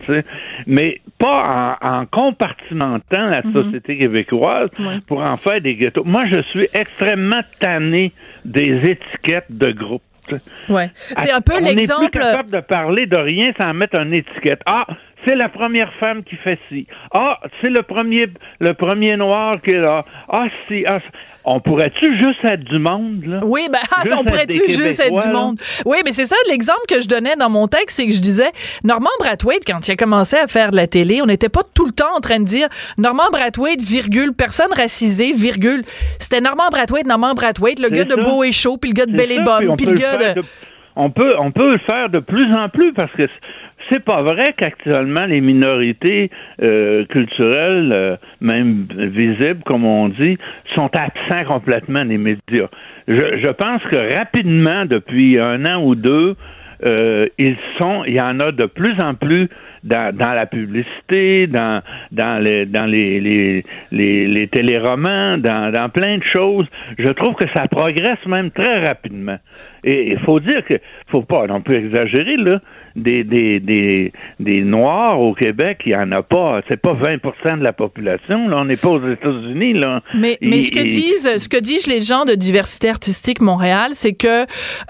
mais 0.67 1.01
pas 1.17 1.77
en, 1.81 2.05
compartimentant 2.05 3.27
la 3.27 3.41
mhm. 3.43 3.53
société 3.53 3.97
québécoise 3.97 4.67
pour 5.07 5.21
en 5.21 5.37
faire 5.37 5.59
des 5.61 5.75
ghettos. 5.75 6.03
Moi, 6.03 6.25
je 6.27 6.41
suis 6.41 6.67
extrêmement 6.73 7.41
tanné 7.59 8.11
des 8.43 8.91
étiquettes 8.91 9.47
de 9.49 9.71
groupe. 9.71 10.03
Ouais. 10.69 10.89
C'est 10.95 11.31
un 11.31 11.41
peu 11.41 11.59
l'exemple. 11.59 11.99
On 11.99 12.03
n'est 12.03 12.09
plus 12.09 12.19
capable 12.19 12.51
de 12.51 12.59
parler 12.61 13.05
de 13.05 13.17
rien 13.17 13.51
sans 13.59 13.73
mettre 13.73 13.99
une 13.99 14.13
étiquette. 14.13 14.61
Ah, 14.65 14.85
c'est 15.25 15.35
la 15.35 15.49
première 15.49 15.91
femme 15.99 16.23
qui 16.23 16.35
fait 16.37 16.59
ci. 16.69 16.87
Ah, 17.13 17.39
c'est 17.61 17.69
le 17.69 17.83
premier, 17.83 18.27
le 18.59 18.73
premier 18.73 19.17
noir 19.17 19.61
qui 19.61 19.71
est 19.71 19.79
là. 19.79 20.05
Ah, 20.29 20.45
si, 20.67 20.85
ah, 20.87 20.99
on 21.45 21.59
pourrait-tu 21.59 22.17
juste 22.17 22.43
être 22.43 22.63
du 22.63 22.79
monde, 22.79 23.23
là? 23.25 23.39
Oui, 23.43 23.67
ben, 23.71 23.79
on 24.17 24.23
pourrait-tu 24.23 24.67
juste 24.67 24.99
être 24.99 25.27
du 25.27 25.31
monde? 25.31 25.59
Oui, 25.85 25.97
mais 26.03 26.11
c'est 26.11 26.25
ça 26.25 26.35
l'exemple 26.49 26.81
que 26.89 27.01
je 27.01 27.07
donnais 27.07 27.35
dans 27.35 27.49
mon 27.49 27.67
texte, 27.67 27.97
c'est 27.97 28.07
que 28.07 28.13
je 28.13 28.19
disais, 28.19 28.51
Norman 28.83 29.09
Brathwaite, 29.19 29.63
quand 29.65 29.87
il 29.87 29.91
a 29.91 29.95
commencé 29.95 30.37
à 30.37 30.47
faire 30.47 30.71
de 30.71 30.75
la 30.75 30.87
télé, 30.87 31.21
on 31.21 31.27
n'était 31.27 31.49
pas 31.49 31.61
tout 31.75 31.85
le 31.85 31.91
temps 31.91 32.15
en 32.15 32.19
train 32.19 32.39
de 32.39 32.45
dire 32.45 32.67
Norman 32.97 33.29
Brathwaite, 33.31 33.81
virgule, 33.81 34.33
personne 34.33 34.73
racisée, 34.75 35.33
virgule. 35.33 35.83
C'était 36.19 36.41
Norman 36.41 36.69
Brathwaite, 36.71 37.05
Norman 37.05 37.33
Brathwaite, 37.35 37.79
le 37.79 37.89
gars 37.89 38.05
de 38.05 38.15
Beau 38.15 38.43
et 38.43 38.51
Chaud, 38.51 38.77
puis 38.77 38.91
le 38.91 38.95
gars 38.95 39.05
de 39.05 39.15
Belle 39.15 39.31
et 39.31 39.39
Bonne, 39.39 39.75
puis 39.77 39.85
le 39.85 39.93
gars 39.93 40.33
de... 40.33 40.41
On 40.97 41.09
peut, 41.09 41.35
on 41.37 41.51
peut 41.51 41.73
le 41.73 41.77
faire 41.79 42.09
de 42.09 42.19
plus 42.19 42.53
en 42.53 42.69
plus 42.69 42.93
parce 42.93 43.11
que 43.11 43.27
c'est 43.89 44.03
pas 44.03 44.23
vrai 44.23 44.53
qu'actuellement 44.57 45.25
les 45.25 45.41
minorités 45.41 46.29
euh, 46.61 47.05
culturelles, 47.05 47.91
euh, 47.91 48.15
même 48.41 48.87
visibles 48.89 49.63
comme 49.65 49.85
on 49.85 50.09
dit, 50.09 50.37
sont 50.73 50.89
absents 50.93 51.45
complètement 51.47 52.05
des 52.05 52.17
médias. 52.17 52.69
Je, 53.07 53.51
pense 53.51 53.81
que 53.83 54.15
rapidement, 54.15 54.85
depuis 54.85 55.39
un 55.39 55.65
an 55.65 55.83
ou 55.83 55.95
deux, 55.95 56.35
euh, 56.83 57.27
ils 57.37 57.55
sont, 57.77 58.03
il 58.05 58.13
y 58.13 58.21
en 58.21 58.39
a 58.39 58.51
de 58.51 58.65
plus 58.65 58.99
en 58.99 59.13
plus 59.13 59.47
dans, 59.83 60.11
la 60.19 60.47
publicité, 60.47 61.47
dans, 61.47 61.81
les, 62.39 62.65
dans 62.65 62.85
les, 62.85 63.21
les, 63.21 63.63
les 64.27 64.47
téléromans, 64.47 65.37
dans, 65.37 65.71
dans 65.71 65.89
plein 65.89 66.17
de 66.17 66.23
choses. 66.23 66.65
Je 66.97 67.09
trouve 67.09 67.35
que 67.35 67.47
ça 67.53 67.67
progresse 67.67 68.25
même 68.25 68.49
très 68.49 68.83
rapidement. 68.83 69.37
Et 69.83 70.11
il 70.11 70.19
faut 70.19 70.39
dire 70.39 70.65
que, 70.65 70.75
faut 71.07 71.21
pas 71.21 71.45
non 71.45 71.61
plus 71.61 71.75
exagérer, 71.75 72.37
là, 72.37 72.59
des, 72.95 73.23
des, 73.23 73.59
des, 73.59 74.13
des 74.39 74.61
Noirs 74.61 75.19
au 75.19 75.33
Québec, 75.33 75.81
il 75.85 75.89
n'y 75.89 75.95
en 75.95 76.11
a 76.11 76.21
pas. 76.21 76.61
C'est 76.69 76.81
pas 76.81 76.93
20 76.93 77.57
de 77.57 77.63
la 77.63 77.73
population. 77.73 78.47
Là. 78.47 78.57
On 78.57 78.65
n'est 78.65 78.77
pas 78.77 78.89
aux 78.89 79.09
États-Unis. 79.09 79.73
Là. 79.73 80.01
Mais, 80.13 80.37
mais 80.41 80.61
ce, 80.61 80.71
que 80.71 80.83
disent, 80.83 81.37
ce 81.37 81.49
que 81.49 81.59
disent 81.59 81.87
les 81.87 82.01
gens 82.01 82.25
de 82.25 82.35
diversité 82.35 82.89
artistique 82.89 83.41
Montréal, 83.41 83.91
c'est 83.93 84.13
que 84.13 84.45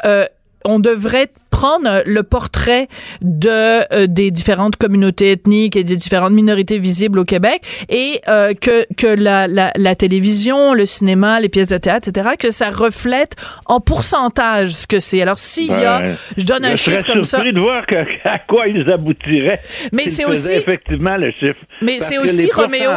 euh, 0.06 0.26
on 0.66 0.80
devrait 0.80 1.30
prendre 1.56 2.02
le 2.06 2.24
portrait 2.24 2.88
de 3.22 3.50
euh, 3.94 4.08
des 4.08 4.30
différentes 4.30 4.76
communautés 4.76 5.32
ethniques 5.32 5.78
et 5.78 5.86
des 5.86 5.96
différentes 5.96 6.34
minorités 6.34 6.80
visibles 6.80 7.20
au 7.20 7.24
Québec 7.24 7.62
et 7.88 8.20
euh, 8.28 8.54
que 8.54 8.86
que 8.96 9.08
la, 9.08 9.48
la, 9.48 9.72
la, 9.76 9.96
télévision, 9.96 10.74
le 10.74 10.86
cinéma, 10.86 11.40
les 11.40 11.48
pièces 11.48 11.70
de 11.70 11.78
théâtre, 11.78 12.10
etc. 12.10 12.32
que 12.38 12.52
ça 12.52 12.70
reflète 12.70 13.36
en 13.68 13.80
pourcentage 13.80 14.72
ce 14.72 14.86
que 14.86 15.00
c'est. 15.00 15.22
Alors 15.22 15.38
s'il 15.38 15.72
y 15.72 15.86
a, 15.86 16.02
je 16.36 16.46
donne 16.46 16.66
un 16.66 16.76
chiffre 16.76 17.06
comme 17.06 17.24
ça. 17.24 17.42
Je 17.46 17.52
de 17.52 17.60
voir 17.60 17.86
que, 17.86 17.96
à 18.26 18.40
quoi 18.40 18.68
ils 18.68 18.90
aboutiraient. 18.92 19.62
Mais 19.94 20.10
c'est 20.10 20.26
aussi 20.26 20.52
effectivement 20.52 21.16
le 21.16 21.32
chiffre. 21.32 21.60
Mais 21.82 22.00
c'est 22.00 22.18
aussi 22.18 22.48
les 22.48 22.52
Roméo. 22.52 22.92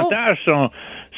Sont, 0.44 0.70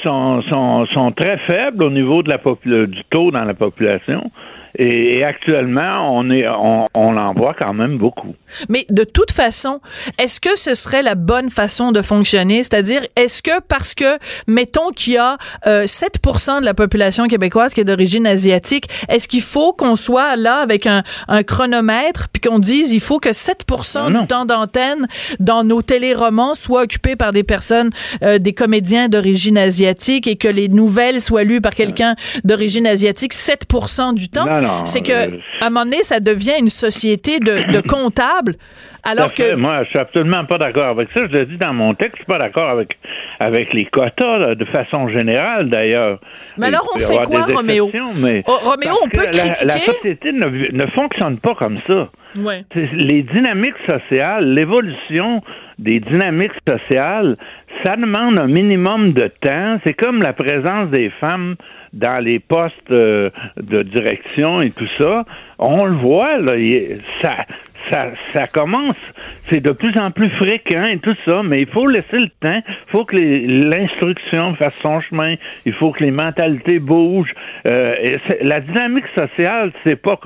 sont, 0.02 0.42
sont, 0.42 0.86
sont, 0.86 1.12
très 1.12 1.38
faibles 1.46 1.84
au 1.84 1.90
niveau 1.90 2.22
de 2.22 2.30
la 2.30 2.38
du 2.64 3.02
taux 3.10 3.30
dans 3.30 3.44
la 3.44 3.54
population. 3.54 4.30
Et, 4.76 5.24
actuellement, 5.24 6.16
on 6.16 6.30
est, 6.30 6.46
on, 6.48 6.84
on 6.94 7.16
en 7.16 7.34
voit 7.34 7.54
quand 7.58 7.74
même 7.74 7.98
beaucoup. 7.98 8.34
Mais 8.68 8.86
de 8.90 9.04
toute 9.04 9.32
façon, 9.32 9.80
est-ce 10.18 10.40
que 10.40 10.56
ce 10.56 10.74
serait 10.74 11.02
la 11.02 11.14
bonne 11.14 11.50
façon 11.50 11.92
de 11.92 12.02
fonctionner? 12.02 12.62
C'est-à-dire, 12.62 13.02
est-ce 13.16 13.42
que 13.42 13.60
parce 13.60 13.94
que, 13.94 14.18
mettons 14.46 14.90
qu'il 14.90 15.14
y 15.14 15.18
a 15.18 15.36
euh, 15.66 15.84
7% 15.84 16.60
de 16.60 16.64
la 16.64 16.74
population 16.74 17.26
québécoise 17.26 17.74
qui 17.74 17.80
est 17.80 17.84
d'origine 17.84 18.26
asiatique, 18.26 18.86
est-ce 19.08 19.28
qu'il 19.28 19.42
faut 19.42 19.72
qu'on 19.72 19.96
soit 19.96 20.36
là 20.36 20.56
avec 20.56 20.86
un, 20.86 21.02
un 21.28 21.42
chronomètre 21.42 22.28
puis 22.32 22.40
qu'on 22.40 22.58
dise 22.58 22.92
il 22.92 23.00
faut 23.00 23.18
que 23.18 23.30
7% 23.30 24.18
du 24.20 24.26
temps 24.26 24.44
d'antenne 24.44 25.06
dans 25.38 25.64
nos 25.64 25.82
téléromans 25.82 26.54
soit 26.54 26.82
occupé 26.82 27.16
par 27.16 27.32
des 27.32 27.42
personnes, 27.42 27.90
euh, 28.22 28.38
des 28.38 28.52
comédiens 28.52 29.08
d'origine 29.08 29.58
asiatique 29.58 30.26
et 30.26 30.36
que 30.36 30.48
les 30.48 30.68
nouvelles 30.68 31.20
soient 31.20 31.44
lues 31.44 31.60
par 31.60 31.74
quelqu'un 31.74 32.14
d'origine 32.44 32.86
asiatique 32.86 33.34
7% 33.34 34.14
du 34.14 34.28
temps? 34.28 34.46
C'est 34.84 35.02
que 35.02 35.12
euh, 35.12 35.38
à 35.60 35.66
un 35.66 35.70
moment 35.70 35.84
donné, 35.84 36.02
ça 36.02 36.20
devient 36.20 36.54
une 36.58 36.68
société 36.68 37.38
de, 37.40 37.72
de 37.72 37.80
comptables. 37.86 38.54
Alors 39.02 39.32
que 39.32 39.54
moi, 39.54 39.82
je 39.84 39.90
suis 39.90 39.98
absolument 39.98 40.44
pas 40.44 40.58
d'accord 40.58 40.88
avec 40.88 41.08
ça. 41.14 41.20
Je 41.26 41.38
l'ai 41.38 41.46
dit 41.46 41.56
dans 41.56 41.72
mon 41.72 41.94
texte, 41.94 42.16
je 42.16 42.22
suis 42.22 42.26
pas 42.26 42.38
d'accord 42.38 42.68
avec 42.68 42.98
avec 43.38 43.72
les 43.72 43.86
quotas 43.86 44.54
de 44.54 44.64
façon 44.66 45.08
générale 45.08 45.70
d'ailleurs. 45.70 46.20
Mais 46.58 46.66
alors 46.66 46.86
on 46.94 46.98
fait 46.98 47.16
quoi, 47.24 47.44
Roméo? 47.44 47.90
mais 48.16 48.42
oh, 48.46 48.58
Roméo, 48.62 48.92
on 49.02 49.08
peut 49.08 49.26
critiquer. 49.32 49.66
La, 49.66 49.78
société 49.78 50.32
ne, 50.32 50.46
ne 50.46 50.86
fonctionne 50.90 51.38
pas 51.38 51.54
comme 51.54 51.78
ça. 51.86 52.10
Ouais. 52.36 52.64
Les 52.74 53.22
dynamiques 53.22 53.80
sociales, 53.88 54.52
l'évolution 54.52 55.42
des 55.78 56.00
dynamiques 56.00 56.52
sociales, 56.68 57.34
ça 57.82 57.96
demande 57.96 58.38
un 58.38 58.46
minimum 58.46 59.12
de 59.12 59.30
temps. 59.40 59.78
C'est 59.84 59.94
comme 59.94 60.22
la 60.22 60.32
présence 60.32 60.90
des 60.90 61.10
femmes 61.20 61.56
dans 61.92 62.22
les 62.22 62.38
postes 62.38 62.90
euh, 62.90 63.30
de 63.56 63.82
direction 63.82 64.62
et 64.62 64.70
tout 64.70 64.88
ça, 64.98 65.24
on 65.58 65.84
le 65.84 65.96
voit, 65.96 66.38
là, 66.38 66.54
ça, 67.20 67.44
ça, 67.90 68.10
ça 68.32 68.46
commence, 68.46 69.00
c'est 69.46 69.60
de 69.60 69.72
plus 69.72 69.96
en 69.98 70.10
plus 70.10 70.30
fréquent 70.30 70.86
et 70.86 70.98
tout 70.98 71.16
ça, 71.24 71.42
mais 71.42 71.62
il 71.62 71.68
faut 71.68 71.86
laisser 71.86 72.18
le 72.18 72.28
temps, 72.40 72.62
il 72.66 72.90
faut 72.90 73.04
que 73.04 73.16
l'instruction 73.16 74.54
fasse 74.54 74.74
son 74.82 75.00
chemin, 75.00 75.34
il 75.66 75.72
faut 75.74 75.92
que 75.92 76.04
les 76.04 76.10
mentalités 76.10 76.78
bougent. 76.78 77.34
Euh, 77.66 77.94
la 78.42 78.60
dynamique 78.60 79.06
sociale, 79.14 79.72
c'est 79.84 79.96
pas, 79.96 80.18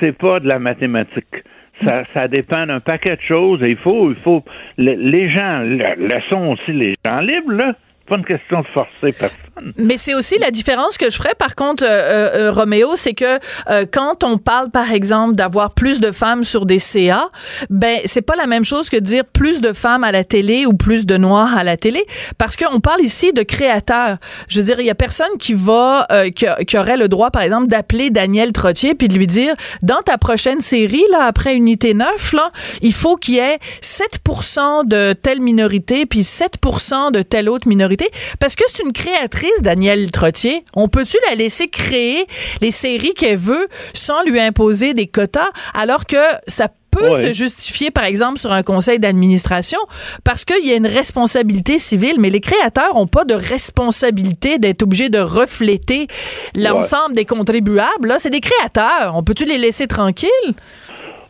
c'est 0.00 0.16
pas 0.16 0.40
de 0.40 0.48
la 0.48 0.58
mathématique. 0.58 1.44
Ça, 1.84 2.04
ça 2.04 2.28
dépend 2.28 2.66
d'un 2.66 2.80
paquet 2.80 3.16
de 3.16 3.22
choses 3.22 3.62
et 3.62 3.70
il 3.70 3.76
faut, 3.76 4.10
il 4.10 4.16
faut, 4.16 4.44
les 4.76 5.30
gens, 5.30 5.60
laissons 5.60 6.48
aussi 6.52 6.72
les 6.72 6.94
gens 7.04 7.20
libres, 7.20 7.52
là 7.52 7.74
pas 8.10 8.16
une 8.16 8.24
question 8.24 8.60
de 8.60 9.10
personne. 9.12 9.38
Mais 9.76 9.96
c'est 9.96 10.14
aussi 10.14 10.36
la 10.38 10.50
différence 10.50 10.98
que 10.98 11.10
je 11.10 11.16
ferais, 11.16 11.34
par 11.38 11.54
contre, 11.54 11.84
euh, 11.84 11.88
euh, 11.88 12.30
euh 12.34 12.50
Roméo, 12.50 12.96
c'est 12.96 13.14
que 13.14 13.38
euh, 13.68 13.86
quand 13.90 14.24
on 14.24 14.36
parle, 14.36 14.70
par 14.70 14.90
exemple, 14.90 15.36
d'avoir 15.36 15.74
plus 15.74 16.00
de 16.00 16.10
femmes 16.10 16.42
sur 16.42 16.66
des 16.66 16.80
CA, 16.80 17.28
ben 17.68 18.00
c'est 18.06 18.22
pas 18.22 18.34
la 18.34 18.48
même 18.48 18.64
chose 18.64 18.90
que 18.90 18.96
dire 18.96 19.24
plus 19.24 19.60
de 19.60 19.72
femmes 19.72 20.02
à 20.02 20.10
la 20.10 20.24
télé 20.24 20.66
ou 20.66 20.72
plus 20.72 21.06
de 21.06 21.16
noirs 21.16 21.56
à 21.56 21.62
la 21.62 21.76
télé, 21.76 22.04
parce 22.36 22.56
qu'on 22.56 22.80
parle 22.80 23.00
ici 23.00 23.32
de 23.32 23.42
créateurs. 23.42 24.16
Je 24.48 24.58
veux 24.58 24.66
dire, 24.66 24.80
il 24.80 24.86
y 24.86 24.90
a 24.90 24.96
personne 24.96 25.38
qui 25.38 25.54
va, 25.54 26.08
qui, 26.34 26.46
qui, 26.66 26.78
aurait 26.78 26.96
le 26.96 27.06
droit, 27.06 27.30
par 27.30 27.42
exemple, 27.42 27.68
d'appeler 27.68 28.10
Daniel 28.10 28.52
Trottier 28.52 28.94
puis 28.94 29.06
de 29.06 29.14
lui 29.14 29.28
dire, 29.28 29.54
dans 29.82 30.02
ta 30.02 30.18
prochaine 30.18 30.60
série, 30.60 31.04
là, 31.12 31.24
après 31.26 31.54
Unité 31.54 31.94
9, 31.94 32.32
là, 32.32 32.50
il 32.82 32.92
faut 32.92 33.16
qu'il 33.16 33.34
y 33.34 33.38
ait 33.38 33.58
7% 33.82 34.88
de 34.88 35.12
telle 35.12 35.40
minorité 35.40 36.06
puis 36.06 36.22
7% 36.22 37.12
de 37.12 37.22
telle 37.22 37.48
autre 37.48 37.68
minorité 37.68 37.99
parce 38.38 38.54
que 38.54 38.64
c'est 38.68 38.82
une 38.82 38.92
créatrice, 38.92 39.62
Danielle 39.62 40.10
Trottier. 40.10 40.64
On 40.74 40.88
peut-tu 40.88 41.16
la 41.28 41.34
laisser 41.34 41.68
créer 41.68 42.26
les 42.60 42.70
séries 42.70 43.14
qu'elle 43.14 43.38
veut 43.38 43.68
sans 43.94 44.22
lui 44.22 44.40
imposer 44.40 44.94
des 44.94 45.06
quotas 45.06 45.50
alors 45.74 46.06
que 46.06 46.16
ça 46.46 46.68
peut 46.90 47.20
se 47.22 47.32
justifier, 47.32 47.90
par 47.90 48.04
exemple, 48.04 48.38
sur 48.38 48.52
un 48.52 48.62
conseil 48.62 48.98
d'administration? 48.98 49.78
Parce 50.24 50.44
qu'il 50.44 50.66
y 50.66 50.72
a 50.72 50.76
une 50.76 50.86
responsabilité 50.86 51.78
civile, 51.78 52.16
mais 52.18 52.30
les 52.30 52.40
créateurs 52.40 52.96
ont 52.96 53.06
pas 53.06 53.24
de 53.24 53.34
responsabilité 53.34 54.58
d'être 54.58 54.82
obligés 54.82 55.08
de 55.08 55.20
refléter 55.20 56.08
l'ensemble 56.54 57.14
des 57.14 57.24
contribuables. 57.24 58.08
Là, 58.08 58.18
c'est 58.18 58.30
des 58.30 58.40
créateurs. 58.40 59.14
On 59.14 59.22
peut-tu 59.22 59.44
les 59.44 59.58
laisser 59.58 59.86
tranquilles? 59.86 60.54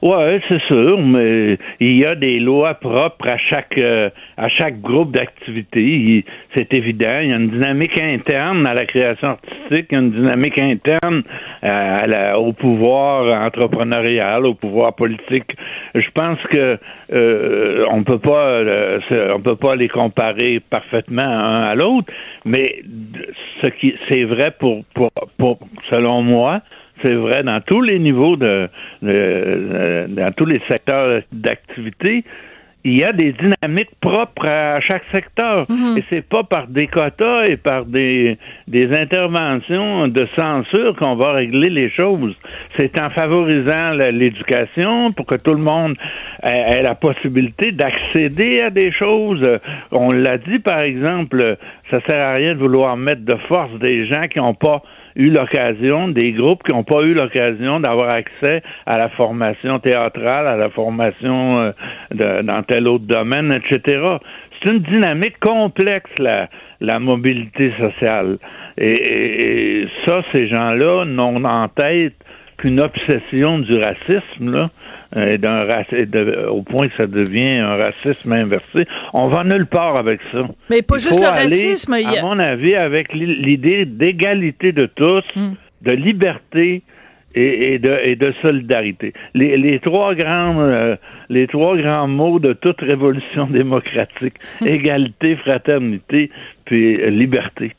Ouais, 0.02 0.40
c'est 0.48 0.62
sûr, 0.62 0.98
mais 0.98 1.58
il 1.78 1.98
y 1.98 2.06
a 2.06 2.14
des 2.14 2.40
lois 2.40 2.72
propres 2.72 3.28
à 3.28 3.36
chaque 3.36 3.76
euh, 3.76 4.08
à 4.38 4.48
chaque 4.48 4.80
groupe 4.80 5.12
d'activité. 5.12 6.24
C'est 6.54 6.72
évident. 6.72 7.18
Il 7.22 7.28
y 7.28 7.32
a 7.34 7.36
une 7.36 7.48
dynamique 7.48 7.98
interne 7.98 8.66
à 8.66 8.72
la 8.72 8.86
création 8.86 9.28
artistique, 9.28 9.88
il 9.90 9.92
y 9.92 9.96
a 9.96 9.98
une 9.98 10.10
dynamique 10.12 10.58
interne 10.58 11.22
à 11.62 12.38
au 12.38 12.54
pouvoir 12.54 13.44
entrepreneurial, 13.44 14.46
au 14.46 14.54
pouvoir 14.54 14.94
politique. 14.94 15.54
Je 15.94 16.10
pense 16.14 16.38
que 16.50 16.78
euh, 17.12 17.84
on 17.90 18.02
peut 18.02 18.18
pas 18.18 18.46
euh, 18.46 19.00
on 19.34 19.40
peut 19.40 19.56
pas 19.56 19.76
les 19.76 19.88
comparer 19.88 20.60
parfaitement 20.60 21.20
un 21.22 21.60
à 21.60 21.74
l'autre, 21.74 22.10
mais 22.46 22.82
ce 23.60 23.66
qui 23.66 23.94
c'est 24.08 24.24
vrai 24.24 24.50
pour, 24.58 24.82
pour, 24.94 25.10
pour 25.36 25.58
selon 25.90 26.22
moi 26.22 26.62
c'est 27.02 27.14
vrai 27.14 27.42
dans 27.42 27.60
tous 27.60 27.82
les 27.82 27.98
niveaux 27.98 28.36
de, 28.36 28.68
dans 29.02 30.32
tous 30.32 30.46
les 30.46 30.60
secteurs 30.68 31.22
d'activité 31.32 32.24
il 32.84 32.98
y 32.98 33.04
a 33.04 33.12
des 33.12 33.32
dynamiques 33.32 33.94
propres 34.00 34.48
à 34.48 34.80
chaque 34.80 35.02
secteur. 35.12 35.66
Mhm. 35.68 35.98
Et 35.98 36.04
c'est 36.08 36.26
pas 36.26 36.44
par 36.44 36.66
des 36.66 36.86
quotas 36.86 37.44
et 37.44 37.56
par 37.56 37.84
des, 37.84 38.38
des 38.68 38.94
interventions 38.94 40.08
de 40.08 40.26
censure 40.36 40.96
qu'on 40.96 41.16
va 41.16 41.32
régler 41.32 41.68
les 41.68 41.90
choses. 41.90 42.34
C'est 42.78 42.98
en 42.98 43.10
favorisant 43.10 43.90
l'éducation 43.92 45.12
pour 45.12 45.26
que 45.26 45.34
tout 45.34 45.54
le 45.54 45.62
monde 45.62 45.96
ait, 46.42 46.82
la 46.82 46.94
possibilité 46.94 47.72
d'accéder 47.72 48.62
à 48.62 48.70
des 48.70 48.92
choses. 48.92 49.46
On 49.92 50.12
l'a 50.12 50.38
dit, 50.38 50.58
par 50.58 50.80
exemple, 50.80 51.58
ça 51.90 52.00
sert 52.08 52.26
à 52.26 52.34
rien 52.34 52.54
de 52.54 52.60
vouloir 52.60 52.96
mettre 52.96 53.24
de 53.24 53.36
force 53.48 53.72
des 53.78 54.06
gens 54.06 54.26
qui 54.28 54.38
n'ont 54.38 54.54
pas 54.54 54.82
eu 55.16 55.30
l'occasion, 55.30 56.08
des 56.08 56.32
groupes 56.32 56.62
qui 56.62 56.72
n'ont 56.72 56.84
pas 56.84 57.02
eu 57.02 57.14
l'occasion 57.14 57.80
d'avoir 57.80 58.10
accès 58.10 58.62
à 58.86 58.98
la 58.98 59.08
formation 59.10 59.78
théâtrale, 59.78 60.46
à 60.46 60.56
la 60.56 60.70
formation 60.70 61.60
euh, 61.60 61.72
de, 62.12 62.42
dans 62.42 62.62
tel 62.62 62.88
autre 62.88 63.04
domaine, 63.06 63.52
etc. 63.52 64.16
C'est 64.62 64.70
une 64.70 64.80
dynamique 64.80 65.38
complexe, 65.40 66.10
la, 66.18 66.48
la 66.80 66.98
mobilité 66.98 67.72
sociale. 67.78 68.38
Et, 68.78 69.82
et 69.82 69.88
ça, 70.04 70.22
ces 70.32 70.48
gens-là 70.48 71.04
n'ont 71.04 71.44
en 71.44 71.68
tête 71.68 72.14
qu'une 72.58 72.80
obsession 72.80 73.58
du 73.58 73.76
racisme, 73.76 74.68
euh, 75.16 75.36
d'un 75.38 76.48
au 76.48 76.62
point 76.62 76.88
que 76.88 76.96
ça 76.96 77.06
devient 77.06 77.58
un 77.58 77.76
racisme 77.76 78.32
inversé. 78.32 78.86
On 79.12 79.26
va 79.26 79.42
nulle 79.42 79.66
part 79.66 79.96
avec 79.96 80.20
ça. 80.30 80.48
Mais 80.70 80.82
pas 80.82 80.98
juste 80.98 81.20
le 81.20 81.26
racisme. 81.26 81.96
Il 81.98 82.18
À 82.18 82.22
mon 82.22 82.38
avis, 82.38 82.76
avec 82.76 83.12
l'idée 83.12 83.86
d'égalité 83.86 84.72
de 84.72 84.86
tous, 84.86 85.24
hmm. 85.34 85.54
de 85.82 85.90
liberté 85.90 86.82
et, 87.34 87.78
de, 87.78 87.98
et 88.02 88.16
de 88.16 88.30
solidarité. 88.32 89.12
Les, 89.34 89.56
les 89.56 89.78
trois 89.78 90.14
grands 90.14 90.60
euh, 90.60 90.96
les 91.28 91.46
trois 91.46 91.76
grands 91.76 92.08
mots 92.08 92.38
de 92.38 92.52
toute 92.52 92.80
révolution 92.80 93.46
démocratique 93.50 94.34
hmm. 94.60 94.66
égalité, 94.66 95.36
fraternité, 95.36 96.30
puis 96.64 96.94
liberté. 97.10 97.72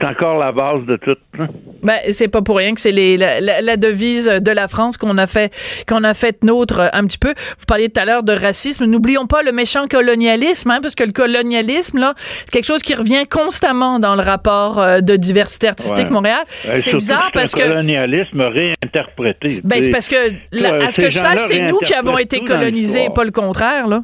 C'est 0.00 0.06
encore 0.06 0.38
la 0.38 0.52
base 0.52 0.84
de 0.86 0.96
tout. 0.96 1.16
Hein. 1.38 1.48
Ben, 1.82 1.98
c'est 2.10 2.28
pas 2.28 2.42
pour 2.42 2.56
rien 2.56 2.74
que 2.74 2.80
c'est 2.80 2.92
les, 2.92 3.16
la, 3.16 3.40
la, 3.40 3.76
devise 3.76 4.26
de 4.26 4.50
la 4.50 4.68
France 4.68 4.96
qu'on 4.96 5.18
a 5.18 5.26
fait 5.26 5.52
qu'on 5.86 6.02
a 6.04 6.14
fait 6.14 6.42
nôtre 6.42 6.90
un 6.92 7.06
petit 7.06 7.18
peu. 7.18 7.34
Vous 7.58 7.66
parliez 7.66 7.88
tout 7.88 8.00
à 8.00 8.04
l'heure 8.04 8.22
de 8.22 8.32
racisme. 8.32 8.86
N'oublions 8.86 9.26
pas 9.26 9.42
le 9.42 9.52
méchant 9.52 9.86
colonialisme, 9.86 10.70
hein, 10.70 10.78
parce 10.80 10.94
que 10.94 11.04
le 11.04 11.12
colonialisme, 11.12 11.98
là, 11.98 12.14
c'est 12.16 12.50
quelque 12.50 12.64
chose 12.64 12.82
qui 12.82 12.94
revient 12.94 13.26
constamment 13.30 13.98
dans 13.98 14.16
le 14.16 14.22
rapport 14.22 14.80
euh, 14.80 15.00
de 15.00 15.16
diversité 15.16 15.68
artistique 15.68 16.10
Montréal. 16.10 16.44
c'est 16.48 16.94
bizarre 16.94 17.30
parce 17.34 17.54
que. 17.54 17.62
Le 17.62 17.68
colonialisme 17.68 18.40
réinterprété. 18.40 19.60
Ben, 19.64 19.82
c'est 19.82 19.90
parce 19.90 20.08
que, 20.08 20.16
à 20.16 20.90
ce 20.90 21.00
que 21.00 21.10
je 21.10 21.18
sache, 21.18 21.40
c'est 21.48 21.60
nous 21.60 21.78
qui 21.78 21.94
avons 21.94 22.18
été 22.18 22.40
colonisés, 22.40 23.08
pas 23.14 23.24
le 23.24 23.30
contraire, 23.30 23.88
là. 23.88 24.02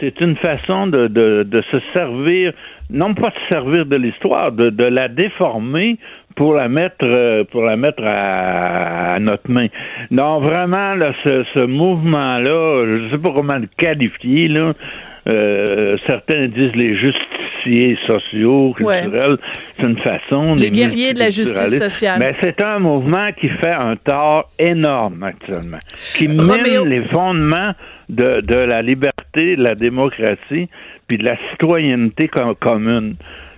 C'est 0.00 0.20
une 0.20 0.36
façon 0.36 0.86
de, 0.86 1.06
de, 1.06 1.44
de, 1.44 1.62
se 1.70 1.76
servir, 1.92 2.52
non 2.90 3.14
pas 3.14 3.30
de 3.30 3.34
se 3.34 3.54
servir 3.54 3.86
de 3.86 3.96
l'histoire, 3.96 4.52
de, 4.52 4.70
de 4.70 4.84
la 4.84 5.08
déformer 5.08 5.98
pour 6.36 6.54
la 6.54 6.68
mettre 6.68 7.04
euh, 7.04 7.44
pour 7.44 7.62
la 7.62 7.76
mettre 7.76 8.02
à, 8.04 9.18
notre 9.20 9.50
main. 9.50 9.68
Non, 10.10 10.40
vraiment, 10.40 10.94
là, 10.94 11.12
ce, 11.24 11.44
ce 11.54 11.66
mouvement-là, 11.66 12.84
je 12.86 13.04
ne 13.04 13.10
sais 13.10 13.18
pas 13.18 13.32
comment 13.34 13.56
le 13.56 13.68
qualifier, 13.76 14.48
là. 14.48 14.72
Euh, 15.28 15.96
certains 16.06 16.46
disent 16.46 16.76
les 16.76 16.96
justiciers 16.96 17.98
sociaux, 18.06 18.74
culturels. 18.76 19.38
C'est 19.76 19.86
une 19.86 19.98
façon. 19.98 20.54
Les 20.54 20.70
guerriers 20.70 21.14
de 21.14 21.18
la 21.18 21.30
justice 21.30 21.78
sociale. 21.78 22.20
Mais 22.20 22.36
c'est 22.40 22.62
un 22.62 22.78
mouvement 22.78 23.32
qui 23.32 23.48
fait 23.48 23.72
un 23.72 23.96
tort 23.96 24.48
énorme 24.58 25.24
actuellement, 25.24 25.78
qui 26.14 26.28
mine 26.28 26.84
les 26.86 27.02
fondements 27.08 27.72
de, 28.08 28.40
de 28.46 28.54
la 28.54 28.82
liberté, 28.82 29.56
de 29.56 29.62
la 29.62 29.74
démocratie, 29.74 30.68
puis 31.06 31.18
de 31.18 31.24
la 31.24 31.36
citoyenneté 31.50 32.28
commune. 32.60 33.14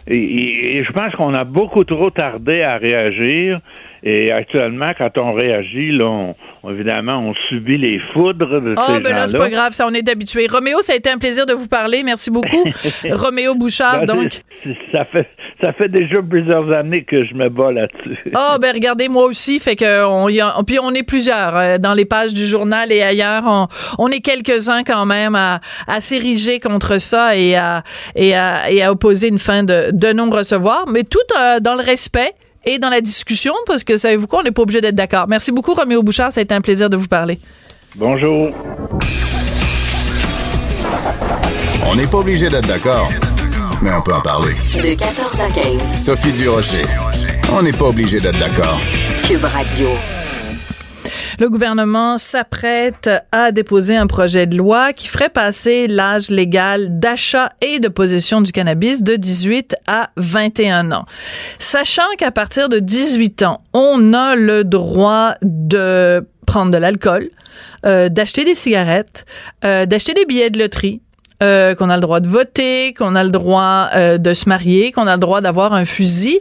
Et, 0.07 0.79
et, 0.79 0.85
je 0.85 0.93
pense 0.93 1.15
qu'on 1.15 1.35
a 1.35 1.45
beaucoup 1.45 1.85
trop 1.85 2.11
tardé 2.11 2.63
à 2.63 2.79
réagir. 2.79 3.61
Et 4.03 4.31
actuellement, 4.31 4.93
quand 4.97 5.19
on 5.19 5.33
réagit, 5.33 5.91
là, 5.91 6.05
on, 6.05 6.71
évidemment, 6.71 7.19
on 7.19 7.35
subit 7.49 7.79
les 7.79 8.01
foudres 8.13 8.61
de 8.61 8.75
oh, 8.77 8.83
ces 8.87 9.01
ben 9.01 9.15
là, 9.15 9.29
c'est 9.29 9.39
pas 9.39 9.51
grave, 9.51 9.73
ça, 9.73 9.87
on 9.89 9.95
est 9.95 10.09
habitué. 10.09 10.47
Roméo, 10.47 10.81
ça 10.81 10.93
a 10.93 10.97
été 10.97 11.11
un 11.11 11.19
plaisir 11.19 11.47
de 11.47 11.53
vous 11.53 11.69
parler. 11.69 12.03
Merci 12.05 12.31
beaucoup. 12.31 12.65
Roméo 13.11 13.55
Bouchard, 13.55 14.01
ben, 14.01 14.07
donc. 14.07 14.41
Ça 14.93 15.05
fait, 15.05 15.27
ça 15.61 15.73
fait 15.73 15.89
déjà 15.89 16.21
plusieurs 16.23 16.71
années 16.73 17.05
que 17.05 17.25
je 17.25 17.35
me 17.35 17.49
bats 17.49 17.73
là-dessus. 17.73 18.19
Ah, 18.35 18.55
oh, 18.55 18.59
ben 18.61 18.73
regardez, 18.73 19.09
moi 19.09 19.25
aussi, 19.25 19.61
fait 19.61 19.77
que 19.77 20.05
on 20.07 20.29
y 20.29 20.41
a, 20.41 20.55
puis 20.67 20.79
on 20.81 20.93
est 20.93 21.05
plusieurs 21.05 21.57
euh, 21.57 21.79
dans 21.79 21.95
les 21.95 22.05
pages 22.05 22.35
du 22.35 22.45
journal 22.47 22.91
et 22.93 23.03
ailleurs. 23.03 23.45
On, 23.47 23.67
on 23.99 24.09
est 24.09 24.21
quelques-uns 24.21 24.83
quand 24.83 25.07
même 25.07 25.35
à, 25.35 25.61
à 25.87 26.01
s'ériger 26.01 26.61
contre 26.61 27.01
ça 27.01 27.37
et 27.37 27.57
à, 27.57 27.83
et 28.15 28.35
à, 28.35 28.71
et 28.71 28.83
à 28.83 28.91
opposer 28.91 29.29
une 29.29 29.39
fin 29.39 29.63
de, 29.63 29.91
de 29.93 30.13
non-recevoir, 30.13 30.87
mais 30.89 31.05
tout 31.05 31.19
euh, 31.39 31.61
dans 31.61 31.75
le 31.75 31.83
respect 31.83 32.33
et 32.65 32.79
dans 32.79 32.91
la 32.91 33.01
discussion, 33.01 33.55
parce 33.67 33.85
que 33.85 33.97
savez-vous 33.97 34.27
quoi, 34.27 34.41
on 34.41 34.43
n'est 34.43 34.51
pas 34.51 34.63
obligé 34.63 34.81
d'être 34.81 34.95
d'accord. 34.95 35.27
Merci 35.29 35.53
beaucoup, 35.53 35.75
Roméo 35.75 36.03
Bouchard. 36.03 36.33
Ça 36.33 36.41
a 36.41 36.43
été 36.43 36.55
un 36.55 36.61
plaisir 36.61 36.91
de 36.91 36.97
vous 36.97 37.09
parler. 37.09 37.39
Bonjour. 37.95 38.51
On 41.87 41.95
n'est 41.95 42.07
pas 42.07 42.19
obligé 42.19 42.51
d'être 42.51 42.67
d'accord, 42.67 43.11
mais 43.83 43.91
on 43.93 44.03
peut 44.03 44.15
en 44.15 44.21
parler. 44.21 44.55
De 44.75 44.95
14 44.95 45.41
à 45.41 45.51
15. 45.51 45.97
Sophie 45.97 46.33
Durocher. 46.33 46.85
On 47.53 47.63
n'est 47.63 47.73
pas 47.73 47.87
obligé 47.87 48.21
d'être 48.21 48.39
d'accord. 48.39 48.79
Cube 49.27 49.45
Radio. 49.45 49.89
Le 51.39 51.49
gouvernement 51.49 52.19
s'apprête 52.19 53.09
à 53.31 53.53
déposer 53.53 53.95
un 53.95 54.09
projet 54.09 54.49
de 54.49 54.57
loi 54.57 54.93
qui 54.93 55.07
ferait 55.07 55.29
passer 55.29 55.87
l'âge 55.87 56.31
légal 56.31 56.99
d'achat 56.99 57.53
et 57.63 57.79
de 57.79 57.87
possession 57.87 58.41
du 58.41 58.51
cannabis 58.51 59.05
de 59.05 59.15
18 59.15 59.77
à 59.87 60.11
21 60.17 60.91
ans. 60.91 61.05
Sachant 61.61 62.11
qu'à 62.19 62.33
partir 62.33 62.69
de 62.69 62.81
18 62.81 63.45
ans, 63.45 63.63
on 63.73 64.15
a 64.15 64.35
le 64.35 64.65
droit 64.65 65.35
de 65.43 66.27
prendre 66.45 66.73
de 66.73 66.79
l'alcool, 66.79 67.31
euh, 67.87 68.09
d'acheter 68.09 68.45
des 68.45 68.57
cigarettes, 68.57 69.25
euh, 69.65 69.87
d'acheter 69.87 70.15
des 70.15 70.25
billets 70.25 70.51
de 70.51 70.59
loterie, 70.59 71.03
euh, 71.41 71.77
qu'on 71.77 71.89
a 71.89 71.95
le 71.95 72.01
droit 72.01 72.19
de 72.19 72.27
voter, 72.27 72.95
qu'on 72.95 73.15
a 73.15 73.23
le 73.23 73.31
droit 73.31 73.91
euh, 73.95 74.19
de 74.19 74.35
se 74.35 74.49
marier, 74.49 74.91
qu'on 74.91 75.07
a 75.07 75.15
le 75.15 75.21
droit 75.21 75.41
d'avoir 75.41 75.73
un 75.73 75.85
fusil. 75.85 76.41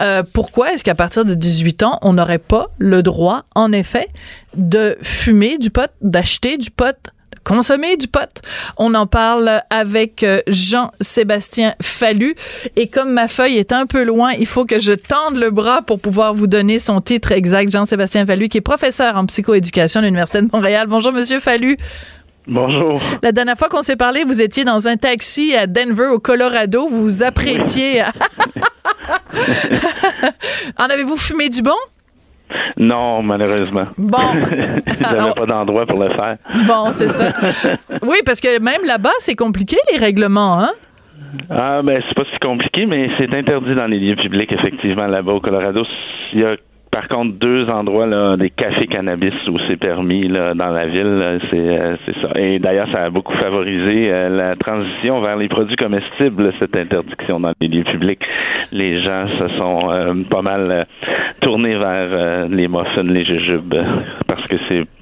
Euh, 0.00 0.22
pourquoi 0.32 0.72
est-ce 0.72 0.84
qu'à 0.84 0.94
partir 0.94 1.24
de 1.24 1.34
18 1.34 1.82
ans, 1.82 1.98
on 2.02 2.12
n'aurait 2.12 2.38
pas 2.38 2.68
le 2.78 3.02
droit, 3.02 3.42
en 3.56 3.72
effet, 3.72 4.08
de 4.56 4.96
fumer 5.02 5.58
du 5.58 5.70
pot, 5.70 5.90
d'acheter 6.00 6.58
du 6.58 6.70
pot, 6.70 6.96
consommer 7.42 7.96
du 7.96 8.06
pot? 8.06 8.40
On 8.76 8.94
en 8.94 9.08
parle 9.08 9.62
avec 9.68 10.24
Jean-Sébastien 10.46 11.74
Fallu. 11.82 12.36
Et 12.76 12.86
comme 12.86 13.10
ma 13.10 13.26
feuille 13.26 13.56
est 13.56 13.72
un 13.72 13.86
peu 13.86 14.04
loin, 14.04 14.30
il 14.38 14.46
faut 14.46 14.64
que 14.64 14.78
je 14.78 14.92
tende 14.92 15.38
le 15.38 15.50
bras 15.50 15.82
pour 15.82 15.98
pouvoir 15.98 16.34
vous 16.34 16.46
donner 16.46 16.78
son 16.78 17.00
titre 17.00 17.32
exact. 17.32 17.72
Jean-Sébastien 17.72 18.24
Fallu, 18.24 18.48
qui 18.48 18.58
est 18.58 18.60
professeur 18.60 19.16
en 19.16 19.26
psychoéducation 19.26 19.98
à 19.98 20.04
l'Université 20.04 20.40
de 20.40 20.48
Montréal. 20.52 20.86
Bonjour, 20.86 21.10
Monsieur 21.10 21.40
Fallu. 21.40 21.78
Bonjour. 22.48 23.00
La 23.22 23.32
dernière 23.32 23.56
fois 23.56 23.68
qu'on 23.68 23.82
s'est 23.82 23.96
parlé, 23.96 24.22
vous 24.24 24.40
étiez 24.40 24.64
dans 24.64 24.86
un 24.86 24.96
taxi 24.96 25.56
à 25.56 25.66
Denver, 25.66 26.06
au 26.12 26.20
Colorado. 26.20 26.86
Vous 26.88 27.02
vous 27.02 27.22
apprêtiez 27.24 28.02
à... 28.02 28.12
en 30.78 30.84
avez-vous 30.84 31.16
fumé 31.16 31.48
du 31.48 31.62
bon? 31.62 31.74
Non, 32.78 33.22
malheureusement. 33.22 33.86
Bon. 33.98 34.18
J'avais 35.00 35.32
pas 35.34 35.46
d'endroit 35.46 35.86
pour 35.86 35.98
le 35.98 36.08
faire. 36.10 36.36
Bon, 36.66 36.92
c'est 36.92 37.08
ça. 37.08 37.32
Oui, 38.02 38.18
parce 38.24 38.40
que 38.40 38.60
même 38.60 38.84
là-bas, 38.84 39.14
c'est 39.18 39.34
compliqué, 39.34 39.76
les 39.90 39.98
règlements, 39.98 40.60
hein? 40.60 40.70
Ah, 41.50 41.80
ben, 41.82 42.00
c'est 42.06 42.14
pas 42.14 42.24
si 42.30 42.38
compliqué, 42.38 42.86
mais 42.86 43.10
c'est 43.18 43.32
interdit 43.34 43.74
dans 43.74 43.86
les 43.86 43.98
lieux 43.98 44.16
publics, 44.16 44.52
effectivement, 44.52 45.06
là-bas 45.06 45.32
au 45.32 45.40
Colorado. 45.40 45.82
Il 46.32 46.40
y 46.40 46.44
a 46.44 46.56
par 46.96 47.08
contre, 47.08 47.34
deux 47.38 47.68
endroits, 47.68 48.06
là, 48.06 48.38
des 48.38 48.48
cafés 48.48 48.86
cannabis 48.86 49.34
où 49.48 49.58
c'est 49.68 49.76
permis 49.76 50.28
là, 50.28 50.54
dans 50.54 50.70
la 50.70 50.86
ville, 50.86 51.40
c'est, 51.50 51.58
euh, 51.58 51.94
c'est 52.06 52.14
ça. 52.22 52.40
Et 52.40 52.58
d'ailleurs, 52.58 52.88
ça 52.90 53.04
a 53.04 53.10
beaucoup 53.10 53.34
favorisé 53.34 54.10
euh, 54.10 54.30
la 54.30 54.54
transition 54.54 55.20
vers 55.20 55.36
les 55.36 55.46
produits 55.46 55.76
comestibles, 55.76 56.54
cette 56.58 56.74
interdiction 56.74 57.38
dans 57.38 57.52
les 57.60 57.68
lieux 57.68 57.84
publics. 57.84 58.22
Les 58.72 59.02
gens 59.02 59.28
se 59.28 59.48
sont 59.58 59.90
euh, 59.90 60.14
pas 60.30 60.40
mal 60.40 60.86
tournés 61.42 61.76
vers 61.76 62.48
les 62.48 62.66
muffins, 62.66 63.02
les 63.02 63.26
jujubes, 63.26 63.74
parce 64.26 64.44
que 64.44 64.56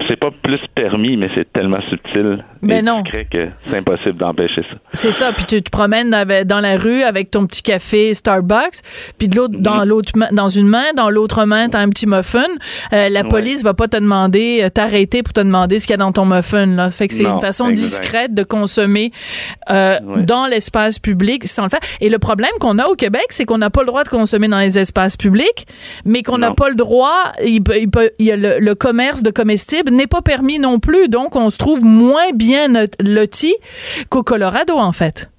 c'est 0.08 0.18
pas 0.18 0.32
plus 0.42 0.60
permis, 0.74 1.16
mais 1.16 1.30
c'est 1.36 1.52
tellement 1.52 1.80
subtil 1.90 2.44
mais 2.64 2.82
non. 2.82 3.02
que 3.02 3.48
c'est 3.66 3.76
impossible 3.76 4.16
d'empêcher 4.16 4.62
ça. 4.62 4.76
C'est 4.92 5.12
ça. 5.12 5.32
Puis 5.32 5.44
tu 5.44 5.62
te 5.62 5.70
promènes 5.70 6.10
dans 6.10 6.60
la 6.60 6.76
rue 6.76 7.02
avec 7.02 7.30
ton 7.30 7.46
petit 7.46 7.62
café 7.62 8.14
Starbucks, 8.14 8.80
puis 9.18 9.28
de 9.28 9.36
l'autre 9.36 9.54
dans 9.58 9.84
l'autre 9.84 10.12
dans 10.32 10.48
une 10.48 10.68
main, 10.68 10.92
dans 10.96 11.10
l'autre 11.10 11.44
main 11.44 11.68
t'as 11.68 11.80
un 11.80 11.88
petit 11.88 12.06
muffin. 12.06 12.46
Euh, 12.92 13.08
la 13.08 13.24
police 13.24 13.62
va 13.62 13.74
pas 13.74 13.88
te 13.88 13.96
demander 13.96 14.60
euh, 14.62 14.68
t'arrêter 14.70 15.22
pour 15.22 15.32
te 15.32 15.40
demander 15.40 15.78
ce 15.78 15.86
qu'il 15.86 15.92
y 15.92 15.94
a 15.94 15.98
dans 15.98 16.12
ton 16.12 16.26
muffin. 16.26 16.66
Là. 16.66 16.90
Fait 16.90 17.08
que 17.08 17.14
c'est 17.14 17.24
une 17.24 17.40
façon 17.40 17.70
discrète 17.70 18.34
de 18.34 18.42
consommer 18.42 19.12
euh, 19.70 19.98
dans 20.20 20.46
l'espace 20.46 20.98
public 20.98 21.46
sans 21.46 21.64
le 21.64 21.68
faire. 21.68 21.80
Et 22.00 22.08
le 22.08 22.18
problème 22.18 22.50
qu'on 22.60 22.78
a 22.78 22.86
au 22.86 22.94
Québec, 22.94 23.26
c'est 23.30 23.44
qu'on 23.44 23.58
n'a 23.58 23.70
pas 23.70 23.80
le 23.80 23.86
droit 23.86 24.04
de 24.04 24.08
consommer 24.08 24.48
dans 24.48 24.58
les 24.58 24.78
espaces 24.78 25.16
publics, 25.16 25.66
mais 26.04 26.22
qu'on 26.22 26.38
n'a 26.38 26.52
pas 26.52 26.68
le 26.68 26.74
droit. 26.74 27.32
Il, 27.44 27.62
il, 28.18 28.26
y 28.26 28.32
a 28.32 28.36
le, 28.36 28.58
le 28.58 28.74
commerce 28.74 29.22
de 29.22 29.30
comestibles 29.30 29.92
n'est 29.92 30.06
pas 30.06 30.22
permis 30.22 30.58
non 30.58 30.78
plus. 30.78 31.08
Donc, 31.08 31.36
on 31.36 31.50
se 31.50 31.58
trouve 31.58 31.84
moins 31.84 32.32
bien 32.34 32.53
loti 33.00 33.54
qu'au 34.10 34.22
Colorado, 34.22 34.74
en 34.74 34.92
fait. 34.92 35.30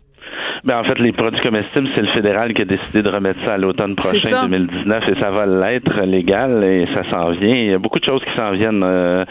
Ben, 0.64 0.80
en 0.80 0.84
fait, 0.84 0.98
les 1.00 1.12
produits 1.12 1.42
comestibles, 1.42 1.90
c'est 1.94 2.02
le 2.02 2.08
fédéral 2.08 2.54
qui 2.54 2.62
a 2.62 2.66
décidé 2.66 3.02
de 3.02 3.10
remettre 3.10 3.40
ça 3.44 3.54
à 3.54 3.58
l'automne 3.58 3.96
prochain, 3.96 4.48
2019, 4.48 5.04
et 5.10 5.20
ça 5.20 5.32
va 5.32 5.46
l'être 5.46 6.02
légal 6.06 6.64
et 6.64 6.88
ça 6.94 7.04
s'en 7.10 7.32
vient. 7.32 7.56
Il 7.56 7.72
y 7.72 7.74
a 7.74 7.78
beaucoup 7.78 8.00
de 8.00 8.06
choses 8.06 8.22
qui 8.24 8.36
s'en 8.36 8.52
viennent. 8.52 8.84
Euh, 8.84 9.26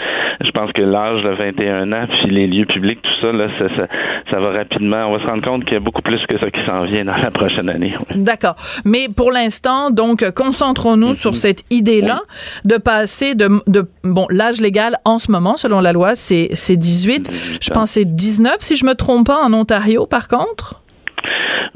je 0.44 0.50
pense 0.50 0.72
que 0.72 0.82
l'âge 0.82 1.22
de 1.22 1.30
21 1.30 1.92
ans, 1.92 2.06
puis 2.08 2.30
les 2.30 2.46
lieux 2.46 2.66
publics, 2.66 3.00
tout 3.02 3.20
ça, 3.20 3.32
là, 3.32 3.48
ça, 3.58 3.86
ça, 4.30 4.40
va 4.40 4.50
rapidement. 4.50 5.06
On 5.06 5.12
va 5.12 5.18
se 5.18 5.26
rendre 5.26 5.42
compte 5.42 5.64
qu'il 5.64 5.74
y 5.74 5.76
a 5.76 5.80
beaucoup 5.80 6.02
plus 6.02 6.20
que 6.26 6.38
ça 6.38 6.50
qui 6.50 6.62
s'en 6.64 6.82
vient 6.82 7.04
dans 7.04 7.16
la 7.16 7.30
prochaine 7.30 7.68
année. 7.68 7.94
D'accord. 8.14 8.56
Mais 8.84 9.08
pour 9.14 9.32
l'instant, 9.32 9.90
donc, 9.90 10.28
concentrons-nous 10.32 11.14
sur 11.14 11.32
mm-hmm. 11.32 11.34
cette 11.34 11.64
idée-là 11.70 12.20
de 12.64 12.76
passer 12.76 13.34
de, 13.34 13.48
de 13.66 13.88
bon, 14.02 14.26
l'âge 14.30 14.60
légal 14.60 14.96
en 15.04 15.18
ce 15.18 15.30
moment, 15.30 15.56
selon 15.56 15.80
la 15.80 15.92
loi, 15.92 16.14
c'est 16.14 16.76
18. 16.76 17.58
Je 17.60 17.70
pense 17.70 17.94
c'est 17.94 18.04
19, 18.04 18.56
si 18.58 18.76
je 18.76 18.84
me 18.84 18.94
trompe 18.94 19.26
pas, 19.26 19.40
en 19.44 19.52
Ontario, 19.52 20.06
par 20.06 20.26
contre. 20.26 20.80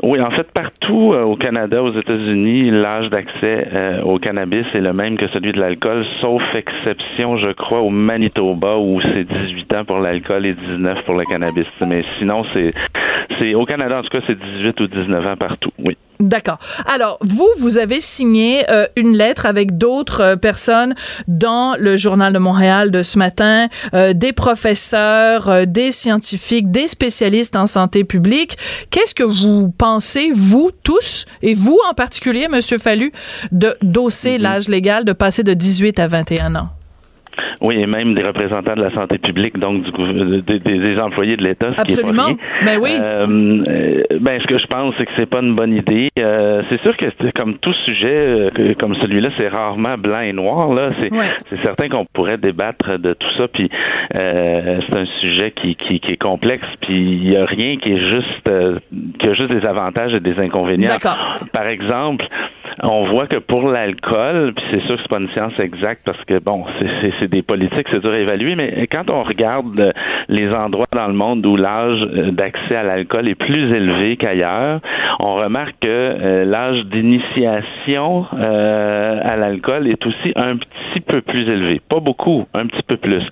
Oui, 0.03 0.21
en 0.21 0.31
fait, 0.31 0.51
partout 0.53 1.13
euh, 1.13 1.23
au 1.23 1.37
Canada, 1.37 1.83
aux 1.83 1.93
États-Unis, 1.93 2.71
l'âge 2.71 3.11
d'accès 3.11 3.69
euh, 3.73 4.03
au 4.03 4.19
cannabis 4.19 4.67
est 4.75 4.81
le 4.81 4.93
même 4.93 5.17
que 5.17 5.29
celui 5.29 5.53
de 5.53 5.61
l'alcool, 5.61 6.05
sauf 6.21 6.43
exception, 6.55 7.37
je 7.39 7.53
crois, 7.53 7.81
au 7.81 7.91
Manitoba 7.91 8.79
où 8.79 9.01
c'est 9.01 9.25
18 9.25 9.75
ans 9.75 9.85
pour 9.85 9.99
l'alcool 9.99 10.47
et 10.47 10.55
19 10.55 11.05
pour 11.05 11.15
le 11.15 11.25
cannabis. 11.25 11.69
Mais 11.87 12.05
sinon, 12.19 12.45
c'est, 12.53 12.73
c'est 13.39 13.55
au 13.55 13.65
Canada, 13.65 13.99
en 13.99 14.03
tout 14.03 14.11
cas, 14.11 14.25
c'est 14.27 14.39
18 14.39 14.81
ou 14.81 14.87
19 14.87 15.27
ans 15.27 15.37
partout. 15.37 15.71
Oui. 15.85 15.97
D'accord. 16.21 16.59
Alors, 16.85 17.19
vous, 17.21 17.49
vous 17.61 17.79
avez 17.79 18.01
signé 18.01 18.69
euh, 18.71 18.87
une 18.97 19.17
lettre 19.17 19.47
avec 19.47 19.79
d'autres 19.79 20.21
euh, 20.21 20.37
personnes 20.37 20.95
dans 21.29 21.77
le 21.79 21.97
Journal 21.97 22.33
de 22.33 22.39
Montréal 22.39 22.91
de 22.91 23.05
ce 23.05 23.19
matin, 23.19 23.69
euh, 23.95 24.13
des 24.15 24.33
professeurs, 24.33 25.67
des 25.67 25.93
scientifiques, 25.93 26.73
des 26.73 26.89
spécialistes 26.89 27.55
en 27.55 27.67
santé 27.67 28.03
publique. 28.03 28.59
Qu'est-ce 28.91 29.15
que 29.15 29.23
vous 29.23 29.73
pensez, 29.77 30.33
vous 30.35 30.71
tous, 30.83 31.27
et 31.43 31.55
vous 31.55 31.79
en 31.89 31.95
particulier, 31.95 32.49
Monsieur 32.49 32.79
Fallu, 32.79 33.13
de 33.53 33.77
d'osser 33.83 34.39
l'âge 34.39 34.69
légal, 34.69 35.05
de 35.05 35.13
passer 35.13 35.45
de 35.45 35.55
18 35.55 36.01
à 36.01 36.09
21 36.09 36.57
ans? 36.57 36.78
Oui, 37.61 37.81
et 37.81 37.87
même 37.87 38.15
des 38.15 38.23
représentants 38.23 38.75
de 38.75 38.83
la 38.83 38.93
santé 38.93 39.19
publique, 39.19 39.59
donc 39.59 39.83
du, 39.83 39.91
euh, 39.99 40.41
des, 40.41 40.59
des, 40.59 40.99
employés 40.99 41.37
de 41.37 41.45
l'État. 41.45 41.71
Absolument. 41.77 42.37
ben 42.65 42.79
oui. 42.81 42.97
Euh, 43.01 43.27
euh, 43.27 44.19
ben 44.21 44.41
ce 44.41 44.47
que 44.47 44.59
je 44.59 44.67
pense, 44.67 44.95
c'est 44.99 45.07
que 45.07 45.13
c'est 45.17 45.29
pas 45.29 45.41
une 45.41 45.55
bonne 45.55 45.75
idée. 45.75 46.09
Euh, 46.19 46.63
c'est 46.69 46.81
sûr 46.83 46.97
que 46.97 47.07
comme 47.35 47.59
tout 47.59 47.75
sujet, 47.85 48.51
comme 48.81 48.95
celui-là, 48.97 49.31
c'est 49.37 49.49
rarement 49.49 49.97
blanc 49.99 50.21
et 50.21 50.33
noir. 50.33 50.73
Là, 50.73 50.91
c'est 50.99 51.63
certain 51.63 51.89
qu'on 51.89 52.05
pourrait 52.13 52.39
débattre 52.39 52.99
de 52.99 53.15
tout 53.15 53.31
ça. 53.37 53.49
Puis 53.49 53.69
c'est 54.13 54.97
un 54.97 55.07
sujet 55.21 55.53
qui, 55.53 55.77
qui, 55.77 56.01
qui 56.01 56.13
est 56.13 56.23
complexe. 56.23 56.67
Puis 56.83 56.95
il 56.95 57.33
y 57.33 57.37
a 57.37 57.45
rien 57.45 57.77
qui 57.77 57.93
est 57.93 58.05
juste 58.05 58.51
qui 59.19 59.27
a 59.27 59.35
juste 59.35 59.51
des 59.51 59.67
avantages 59.67 60.15
et 60.15 60.21
des 60.21 60.39
inconvénients. 60.39 60.97
Par 61.53 61.67
exemple, 61.67 62.27
on 62.83 63.09
voit 63.11 63.27
que 63.27 63.37
pour 63.37 63.69
l'alcool, 63.69 64.53
puis 64.55 64.65
c'est 64.71 64.81
sûr 64.87 64.97
que 64.97 65.03
c'est 65.03 65.09
pas 65.09 65.19
une 65.19 65.31
science 65.31 65.59
exacte 65.59 66.03
parce 66.05 66.23
que 66.25 66.39
bon, 66.39 66.65
c'est 67.01 67.28
des 67.29 67.43
politiques, 67.43 67.87
c'est 67.91 68.01
dur 68.01 68.11
à 68.11 68.19
évaluer, 68.19 68.55
mais 68.55 68.87
quand 68.91 69.11
on 69.11 69.23
regarde 69.23 69.79
euh, 69.81 69.93
les 70.29 70.49
endroits 70.53 70.87
dans 70.93 71.07
le 71.07 71.15
monde 71.15 71.45
où 71.47 71.57
l'âge 71.57 72.01
euh, 72.03 72.31
d'accès 72.31 72.77
à 72.77 72.83
l'alcool 72.83 73.29
est 73.29 73.35
plus 73.35 73.73
élevé 73.75 74.17
qu'ailleurs, 74.17 74.81
on 75.21 75.35
remarque 75.35 75.77
que 75.81 75.89
euh, 75.89 76.45
l'âge 76.45 76.85
d'initiation 76.87 78.27
à 78.33 79.37
l'alcool 79.37 79.89
est 79.89 80.05
aussi 80.07 80.33
un 80.37 80.57
petit 80.57 81.01
peu 81.01 81.21
plus 81.21 81.43
élevé. 81.43 81.81
Pas 81.89 82.01
beaucoup, 82.01 82.47
un 82.55 82.67
petit 82.67 82.83
peu 82.83 82.97
plus. 82.97 83.23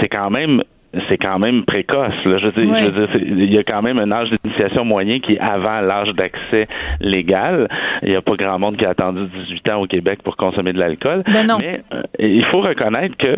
C'est 0.00 0.08
quand 0.08 0.30
même 0.30 0.62
c'est 1.08 1.18
quand 1.18 1.38
même 1.38 1.64
précoce. 1.64 2.14
Là. 2.24 2.38
Je, 2.38 2.46
veux 2.46 2.52
dire, 2.52 3.08
il 3.20 3.52
y 3.52 3.58
a 3.58 3.64
quand 3.64 3.82
même 3.82 3.98
un 3.98 4.10
âge 4.12 4.30
d'initiation 4.30 4.84
moyen 4.84 5.20
qui 5.20 5.32
est 5.32 5.40
avant 5.40 5.80
l'âge 5.80 6.08
d'accès 6.14 6.68
légal. 7.00 7.68
Il 8.02 8.10
n'y 8.10 8.16
a 8.16 8.22
pas 8.22 8.34
grand 8.34 8.58
monde 8.58 8.76
qui 8.76 8.84
a 8.84 8.90
attendu 8.90 9.26
18 9.26 9.70
ans 9.70 9.80
au 9.82 9.86
Québec 9.86 10.20
pour 10.22 10.36
consommer 10.36 10.72
de 10.72 10.78
l'alcool. 10.78 11.22
Ben 11.32 11.46
Mais 11.58 11.82
euh, 11.92 12.02
il 12.18 12.44
faut 12.46 12.60
reconnaître 12.60 13.16
que 13.16 13.36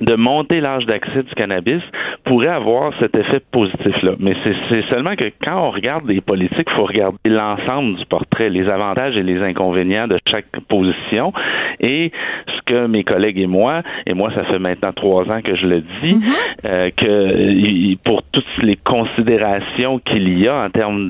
de 0.00 0.14
monter 0.14 0.60
l'âge 0.60 0.86
d'accès 0.86 1.22
du 1.22 1.34
cannabis 1.34 1.82
pourrait 2.24 2.48
avoir 2.48 2.92
cet 3.00 3.14
effet 3.16 3.40
positif-là. 3.50 4.12
Mais 4.18 4.34
c'est 4.68 4.84
seulement 4.88 5.16
que 5.16 5.26
quand 5.42 5.56
on 5.56 5.70
regarde 5.70 6.08
les 6.08 6.20
politiques, 6.20 6.68
il 6.68 6.74
faut 6.74 6.84
regarder 6.84 7.18
l'ensemble 7.24 7.96
du 7.96 8.06
portrait, 8.06 8.48
les 8.48 8.68
avantages 8.68 9.16
et 9.16 9.22
les 9.22 9.40
inconvénients 9.42 10.06
de 10.06 10.16
chaque 10.30 10.46
position. 10.68 11.32
Et 11.80 12.12
ce 12.46 12.60
que 12.66 12.86
mes 12.86 13.02
collègues 13.04 13.38
et 13.38 13.46
moi, 13.46 13.82
et 14.06 14.14
moi 14.14 14.30
ça 14.34 14.44
fait 14.44 14.58
maintenant 14.58 14.92
trois 14.92 15.28
ans 15.30 15.40
que 15.42 15.56
je 15.56 15.66
le 15.66 15.80
dis, 15.80 16.14
mm-hmm. 16.14 16.30
euh, 16.66 16.90
que 16.96 17.96
pour 18.08 18.22
toutes 18.32 18.44
les 18.62 18.76
considérations 18.76 19.98
qu'il 19.98 20.38
y 20.38 20.48
a 20.48 20.64
en 20.64 20.70
termes 20.70 21.08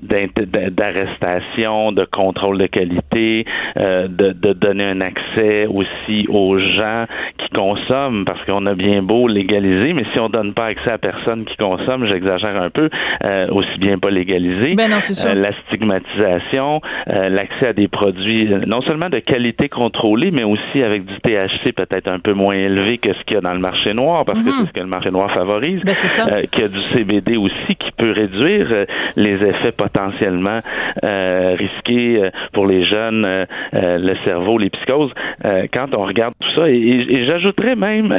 d'arrestation, 0.00 1.92
de, 1.92 2.04
contrôle 2.04 2.58
de 2.58 2.66
qualité, 2.66 3.44
euh, 3.76 4.08
de, 4.08 4.32
de 4.32 4.52
donner 4.54 4.84
un 4.84 5.00
accès 5.00 5.66
aussi 5.66 6.26
aux 6.28 6.58
gens 6.58 7.04
qui 7.38 7.48
consomment 7.50 8.24
parce 8.24 8.42
qu'on 8.44 8.66
a 8.66 8.74
bien 8.74 9.02
beau 9.02 9.28
légaliser, 9.28 9.92
mais 9.92 10.04
si 10.12 10.18
on 10.18 10.28
donne 10.28 10.53
pas 10.54 10.66
accès 10.66 10.90
à 10.90 10.98
personne 10.98 11.44
qui 11.44 11.56
consomme, 11.56 12.06
j'exagère 12.06 12.60
un 12.60 12.70
peu, 12.70 12.88
euh, 13.24 13.46
aussi 13.50 13.78
bien 13.78 13.98
pas 13.98 14.10
légaliser. 14.10 14.74
Ben 14.74 14.88
non, 14.88 14.98
euh, 14.98 15.34
la 15.34 15.50
stigmatisation, 15.66 16.80
euh, 17.08 17.28
l'accès 17.28 17.68
à 17.68 17.72
des 17.72 17.88
produits 17.88 18.48
non 18.66 18.80
seulement 18.82 19.08
de 19.08 19.18
qualité 19.18 19.68
contrôlée, 19.68 20.30
mais 20.30 20.44
aussi 20.44 20.82
avec 20.82 21.04
du 21.04 21.14
THC 21.20 21.72
peut-être 21.72 22.08
un 22.08 22.18
peu 22.18 22.32
moins 22.32 22.54
élevé 22.54 22.98
que 22.98 23.12
ce 23.12 23.24
qu'il 23.24 23.34
y 23.34 23.38
a 23.38 23.40
dans 23.40 23.52
le 23.52 23.60
marché 23.60 23.92
noir, 23.94 24.24
parce 24.24 24.40
que 24.40 24.44
mhm. 24.44 24.54
c'est 24.60 24.66
ce 24.68 24.72
que 24.72 24.80
le 24.80 24.86
marché 24.86 25.10
noir 25.10 25.30
favorise. 25.32 25.80
Ben, 25.84 25.94
c'est 25.94 26.08
ça. 26.08 26.42
qu'il 26.52 26.62
y 26.62 26.64
a 26.64 26.68
du 26.68 26.82
CBD 26.94 27.36
aussi 27.36 27.76
qui 27.78 27.90
peut 27.96 28.12
réduire 28.12 28.86
les 29.16 29.34
effets 29.44 29.72
potentiellement 29.72 30.60
risqués 31.02 32.30
pour 32.52 32.66
les 32.66 32.84
jeunes, 32.84 33.46
le 33.72 34.14
cerveau, 34.24 34.58
les 34.58 34.70
psychoses. 34.70 35.12
quand 35.72 35.94
on 35.94 36.04
regarde 36.04 36.34
tout 36.40 36.50
ça, 36.54 36.68
et 36.68 37.26
j'ajouterais 37.26 37.76
même 37.76 38.12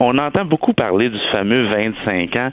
on 0.00 0.18
entend 0.18 0.44
beaucoup 0.44 0.72
parler 0.72 1.08
du 1.08 1.18
fameux 1.30 1.63
25 1.64 2.36
ans. 2.36 2.50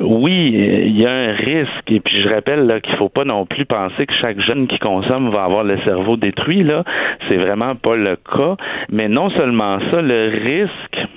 Oui, 0.00 0.52
il 0.54 0.98
y 0.98 1.06
a 1.06 1.12
un 1.12 1.32
risque, 1.32 1.90
et 1.90 2.00
puis 2.00 2.22
je 2.22 2.28
rappelle 2.28 2.80
qu'il 2.82 2.96
faut 2.96 3.08
pas 3.08 3.24
non 3.24 3.46
plus 3.46 3.66
penser 3.66 4.06
que 4.06 4.14
chaque 4.14 4.40
jeune 4.40 4.66
qui 4.66 4.78
consomme 4.78 5.30
va 5.30 5.44
avoir 5.44 5.64
le 5.64 5.78
cerveau 5.84 6.16
détruit. 6.16 6.62
Là, 6.62 6.84
c'est 7.28 7.38
vraiment 7.38 7.74
pas 7.74 7.96
le 7.96 8.16
cas. 8.16 8.56
Mais 8.90 9.08
non 9.08 9.30
seulement 9.30 9.78
ça, 9.90 10.00
le 10.00 10.30
risque 10.44 11.08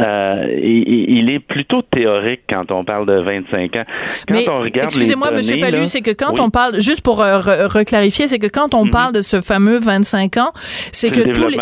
euh, 0.00 0.46
il, 0.62 1.30
est 1.30 1.38
plutôt 1.38 1.82
théorique 1.82 2.42
quand 2.48 2.70
on 2.70 2.84
parle 2.84 3.06
de 3.06 3.22
25 3.22 3.76
ans. 3.76 3.84
Quand 4.26 4.34
Mais, 4.34 4.48
on 4.48 4.60
regarde 4.60 4.86
excusez-moi, 4.86 5.30
Monsieur 5.30 5.58
Fallu, 5.58 5.86
c'est 5.86 6.00
que 6.00 6.12
quand 6.12 6.40
on 6.40 6.50
parle, 6.50 6.80
juste 6.80 7.02
pour 7.02 7.22
euh, 7.22 7.40
reclarifier, 7.68 8.26
c'est 8.26 8.38
que 8.38 8.46
quand 8.46 8.74
on 8.74 8.84
mhm. 8.84 8.90
parle 8.90 9.12
de 9.12 9.20
ce 9.20 9.40
fameux 9.40 9.78
25 9.78 10.36
ans, 10.38 10.52
c'est 10.92 11.10
que 11.10 11.32
tous 11.32 11.48
les, 11.48 11.56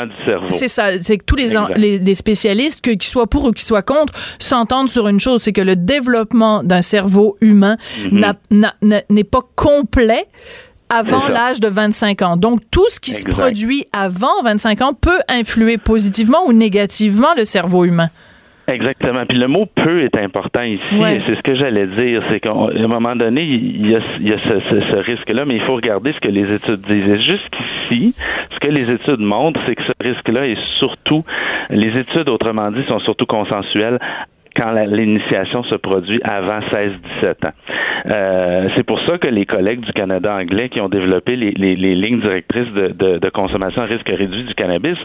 c'est 0.48 0.68
ça, 0.68 1.00
c'est 1.00 1.18
que 1.18 1.24
tous 1.24 1.36
les, 1.36 1.98
les, 1.98 2.14
spécialistes, 2.14 2.82
qu'ils 2.82 3.02
soient 3.02 3.26
pour 3.26 3.44
ou 3.44 3.52
qu'ils 3.52 3.66
soient 3.66 3.82
contre, 3.82 4.12
s'entendent 4.38 4.88
sur 4.88 5.08
une 5.08 5.20
chose, 5.20 5.42
c'est 5.42 5.52
que 5.52 5.60
le 5.60 5.76
développement 5.76 6.62
d'un 6.62 6.82
cerveau 6.82 7.36
humain 7.40 7.76
mhm. 8.10 8.34
n'est 9.10 9.24
pas 9.24 9.40
complet 9.56 10.26
avant 10.90 11.28
l'âge 11.28 11.60
de 11.60 11.68
25 11.68 12.22
ans. 12.22 12.36
Donc, 12.36 12.60
tout 12.70 12.88
ce 12.88 13.00
qui 13.00 13.12
se 13.12 13.28
produit 13.28 13.84
avant 13.92 14.42
25 14.44 14.82
ans 14.82 14.94
peut 14.94 15.20
influer 15.28 15.78
positivement 15.78 16.44
ou 16.46 16.52
négativement 16.52 17.34
le 17.36 17.44
cerveau 17.44 17.84
humain. 17.84 18.08
Exactement. 18.70 19.26
Puis 19.26 19.38
le 19.38 19.48
mot 19.48 19.66
peu 19.66 20.02
est 20.02 20.16
important 20.16 20.62
ici. 20.62 20.82
C'est 21.26 21.34
ce 21.34 21.42
que 21.42 21.52
j'allais 21.52 21.86
dire. 21.86 22.22
C'est 22.30 22.40
qu'à 22.40 22.52
un 22.52 22.86
moment 22.86 23.16
donné, 23.16 23.42
il 23.42 23.90
y 23.90 23.94
a, 23.96 24.00
ce, 24.20 24.96
risque-là, 24.96 25.44
mais 25.44 25.56
il 25.56 25.62
faut 25.62 25.74
regarder 25.74 26.12
ce 26.12 26.20
que 26.20 26.28
les 26.28 26.52
études 26.52 26.80
disent. 26.82 27.20
Jusqu'ici, 27.20 28.14
ce 28.50 28.58
que 28.60 28.68
les 28.68 28.90
études 28.92 29.20
montrent, 29.20 29.60
c'est 29.66 29.74
que 29.74 29.82
ce 29.82 29.92
risque-là 30.00 30.46
est 30.46 30.58
surtout, 30.78 31.24
les 31.70 31.96
études, 31.98 32.28
autrement 32.28 32.70
dit, 32.70 32.84
sont 32.86 33.00
surtout 33.00 33.26
consensuelles 33.26 33.98
quand 34.60 34.72
l'initiation 34.72 35.62
se 35.64 35.74
produit 35.74 36.20
avant 36.22 36.60
16-17 36.60 37.46
ans. 37.46 37.52
Euh, 38.06 38.68
c'est 38.76 38.82
pour 38.82 39.00
ça 39.06 39.16
que 39.16 39.28
les 39.28 39.46
collègues 39.46 39.80
du 39.80 39.92
Canada 39.92 40.34
anglais 40.34 40.68
qui 40.68 40.80
ont 40.80 40.88
développé 40.88 41.36
les, 41.36 41.52
lignes 41.76 42.20
directrices 42.20 42.72
de, 42.72 43.30
consommation 43.30 43.82
à 43.82 43.86
risque 43.86 44.08
réduit 44.08 44.44
du 44.44 44.54
cannabis 44.54 44.98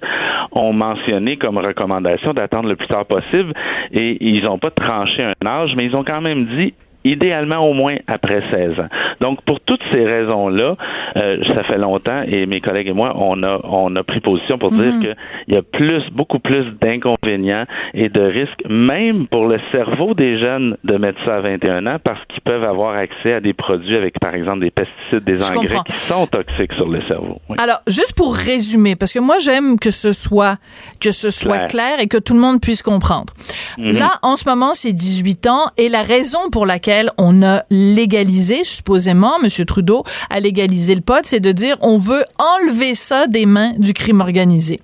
ont 0.51 0.73
mentionné 0.73 1.37
comme 1.37 1.57
recommandation 1.57 2.33
d'attendre 2.33 2.67
le 2.67 2.75
plus 2.75 2.87
tard 2.87 3.05
possible 3.07 3.53
et 3.91 4.17
ils 4.19 4.43
n'ont 4.43 4.57
pas 4.57 4.71
tranché 4.71 5.23
un 5.23 5.47
âge, 5.47 5.71
mais 5.77 5.85
ils 5.85 5.95
ont 5.95 6.03
quand 6.03 6.21
même 6.21 6.45
dit 6.57 6.73
idéalement 7.05 7.59
au 7.59 7.73
moins 7.73 7.95
après 8.07 8.41
16 8.51 8.79
ans. 8.79 8.89
Donc, 9.21 9.41
pour 9.43 9.61
toutes 9.61 9.81
ces 9.91 10.03
raisons-là, 10.03 10.75
euh, 11.15 11.37
ça 11.53 11.63
fait 11.63 11.77
longtemps 11.77 12.23
et 12.27 12.45
mes 12.47 12.59
collègues 12.59 12.87
et 12.87 12.93
moi, 12.93 13.13
on 13.15 13.41
a, 13.43 13.59
on 13.63 13.95
a 13.95 14.03
pris 14.03 14.19
position 14.19 14.57
pour 14.57 14.71
dire 14.71 14.93
mhm. 14.93 15.01
qu'il 15.01 15.53
y 15.53 15.57
a 15.57 15.61
plus, 15.61 16.03
beaucoup 16.11 16.39
plus 16.39 16.65
d'inconvénients 16.81 17.65
et 17.93 18.09
de 18.09 18.21
risques, 18.21 18.63
même 18.67 19.27
pour 19.27 19.47
le 19.47 19.59
cerveau 19.71 20.13
des 20.15 20.39
jeunes 20.39 20.77
de 20.83 20.97
mettre 20.97 21.23
ça 21.25 21.37
à 21.37 21.41
21 21.41 21.85
ans 21.85 21.97
parce 22.03 22.19
qu'ils 22.29 22.41
peuvent 22.41 22.63
avoir 22.63 22.95
accès 22.95 23.33
à 23.33 23.39
des 23.39 23.53
produits 23.53 23.95
avec, 23.95 24.19
par 24.19 24.33
exemple, 24.33 24.61
des 24.61 24.71
pesticides, 24.71 25.23
des 25.23 25.43
engrais 25.43 25.77
qui 25.85 25.93
sont 26.07 26.25
toxiques 26.25 26.73
sur 26.73 26.89
le 26.89 27.01
cerveau. 27.01 27.39
Alors, 27.57 27.81
juste 27.87 28.15
pour 28.17 28.35
résumer, 28.35 28.95
parce 28.95 29.13
que 29.13 29.19
moi, 29.19 29.37
j'aime 29.37 29.77
que 29.79 29.91
ce 29.91 30.11
soit, 30.11 30.57
que 30.99 31.11
ce 31.11 31.29
soit 31.29 31.67
clair. 31.67 31.99
et 31.99 32.07
que 32.07 32.17
tout 32.17 32.33
le 32.33 32.39
monde 32.39 32.59
puisse 32.59 32.81
comprendre. 32.81 33.31
Mhm. 33.77 33.99
Là, 33.99 34.13
en 34.23 34.35
ce 34.35 34.49
moment, 34.49 34.73
c'est 34.73 34.91
18 34.91 35.47
ans 35.47 35.67
et 35.77 35.87
la 35.87 36.01
raison 36.01 36.49
pour 36.51 36.65
laquelle 36.65 36.94
on 37.17 37.43
a 37.43 37.63
légalisé, 37.69 38.63
supposément, 38.63 39.33
M. 39.43 39.49
Trudeau 39.65 40.03
a 40.29 40.39
légalisé 40.39 40.95
le 40.95 41.01
pot, 41.01 41.21
c'est 41.23 41.39
de 41.39 41.51
dire 41.51 41.77
on 41.81 41.97
veut 41.97 42.23
enlever 42.37 42.95
ça 42.95 43.27
des 43.27 43.45
mains 43.45 43.73
du 43.77 43.93
crime 43.93 44.21
organisé 44.21 44.79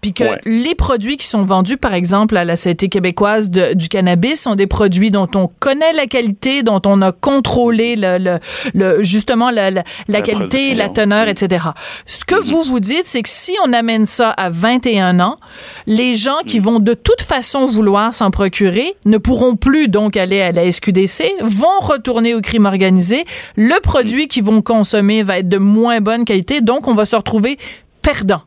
puis 0.00 0.12
que 0.12 0.24
les 0.44 0.74
produits 0.74 1.16
qui 1.16 1.26
sont 1.26 1.44
vendus, 1.44 1.76
par 1.76 1.94
exemple, 1.94 2.36
à 2.36 2.44
la 2.44 2.56
Société 2.56 2.88
québécoise 2.88 3.50
du 3.50 3.88
cannabis, 3.88 4.42
sont 4.42 4.54
des 4.54 4.66
produits 4.66 5.10
dont 5.10 5.28
on 5.34 5.50
connaît 5.58 5.92
la 5.92 6.06
qualité, 6.06 6.62
dont 6.62 6.80
on 6.86 7.02
a 7.02 7.12
contrôlé 7.12 7.96
le, 7.96 8.38
le, 8.74 9.02
justement 9.02 9.50
la, 9.50 9.70
la, 9.70 10.22
qualité, 10.22 10.74
la 10.74 10.88
teneur, 10.88 11.28
etc. 11.28 11.66
Ce 12.06 12.24
que 12.24 12.36
vous 12.36 12.62
vous 12.62 12.80
dites, 12.80 13.04
c'est 13.04 13.22
que 13.22 13.28
si 13.28 13.56
on 13.64 13.72
amène 13.72 14.06
ça 14.06 14.30
à 14.30 14.50
21 14.50 15.20
ans, 15.20 15.38
les 15.86 16.16
gens 16.16 16.38
qui 16.46 16.60
mm. 16.60 16.62
vont 16.62 16.78
de 16.78 16.94
toute 16.94 17.22
façon 17.22 17.66
vouloir 17.66 18.14
s'en 18.14 18.30
procurer 18.30 18.94
ne 19.04 19.18
pourront 19.18 19.56
plus 19.56 19.88
donc 19.88 20.16
aller 20.16 20.40
à 20.40 20.52
la 20.52 20.70
SQDC, 20.70 21.34
vont 21.40 21.66
retourner 21.80 22.34
au 22.34 22.40
crime 22.40 22.66
organisé. 22.66 23.24
Le 23.56 23.80
produit 23.80 24.28
qu'ils 24.28 24.44
vont 24.44 24.62
consommer 24.62 25.22
va 25.22 25.38
être 25.38 25.48
de 25.48 25.58
moins 25.58 26.00
bonne 26.00 26.24
qualité, 26.24 26.60
donc 26.60 26.86
on 26.86 26.94
va 26.94 27.04
se 27.04 27.16
retrouver 27.16 27.58
perdant. 28.02 28.42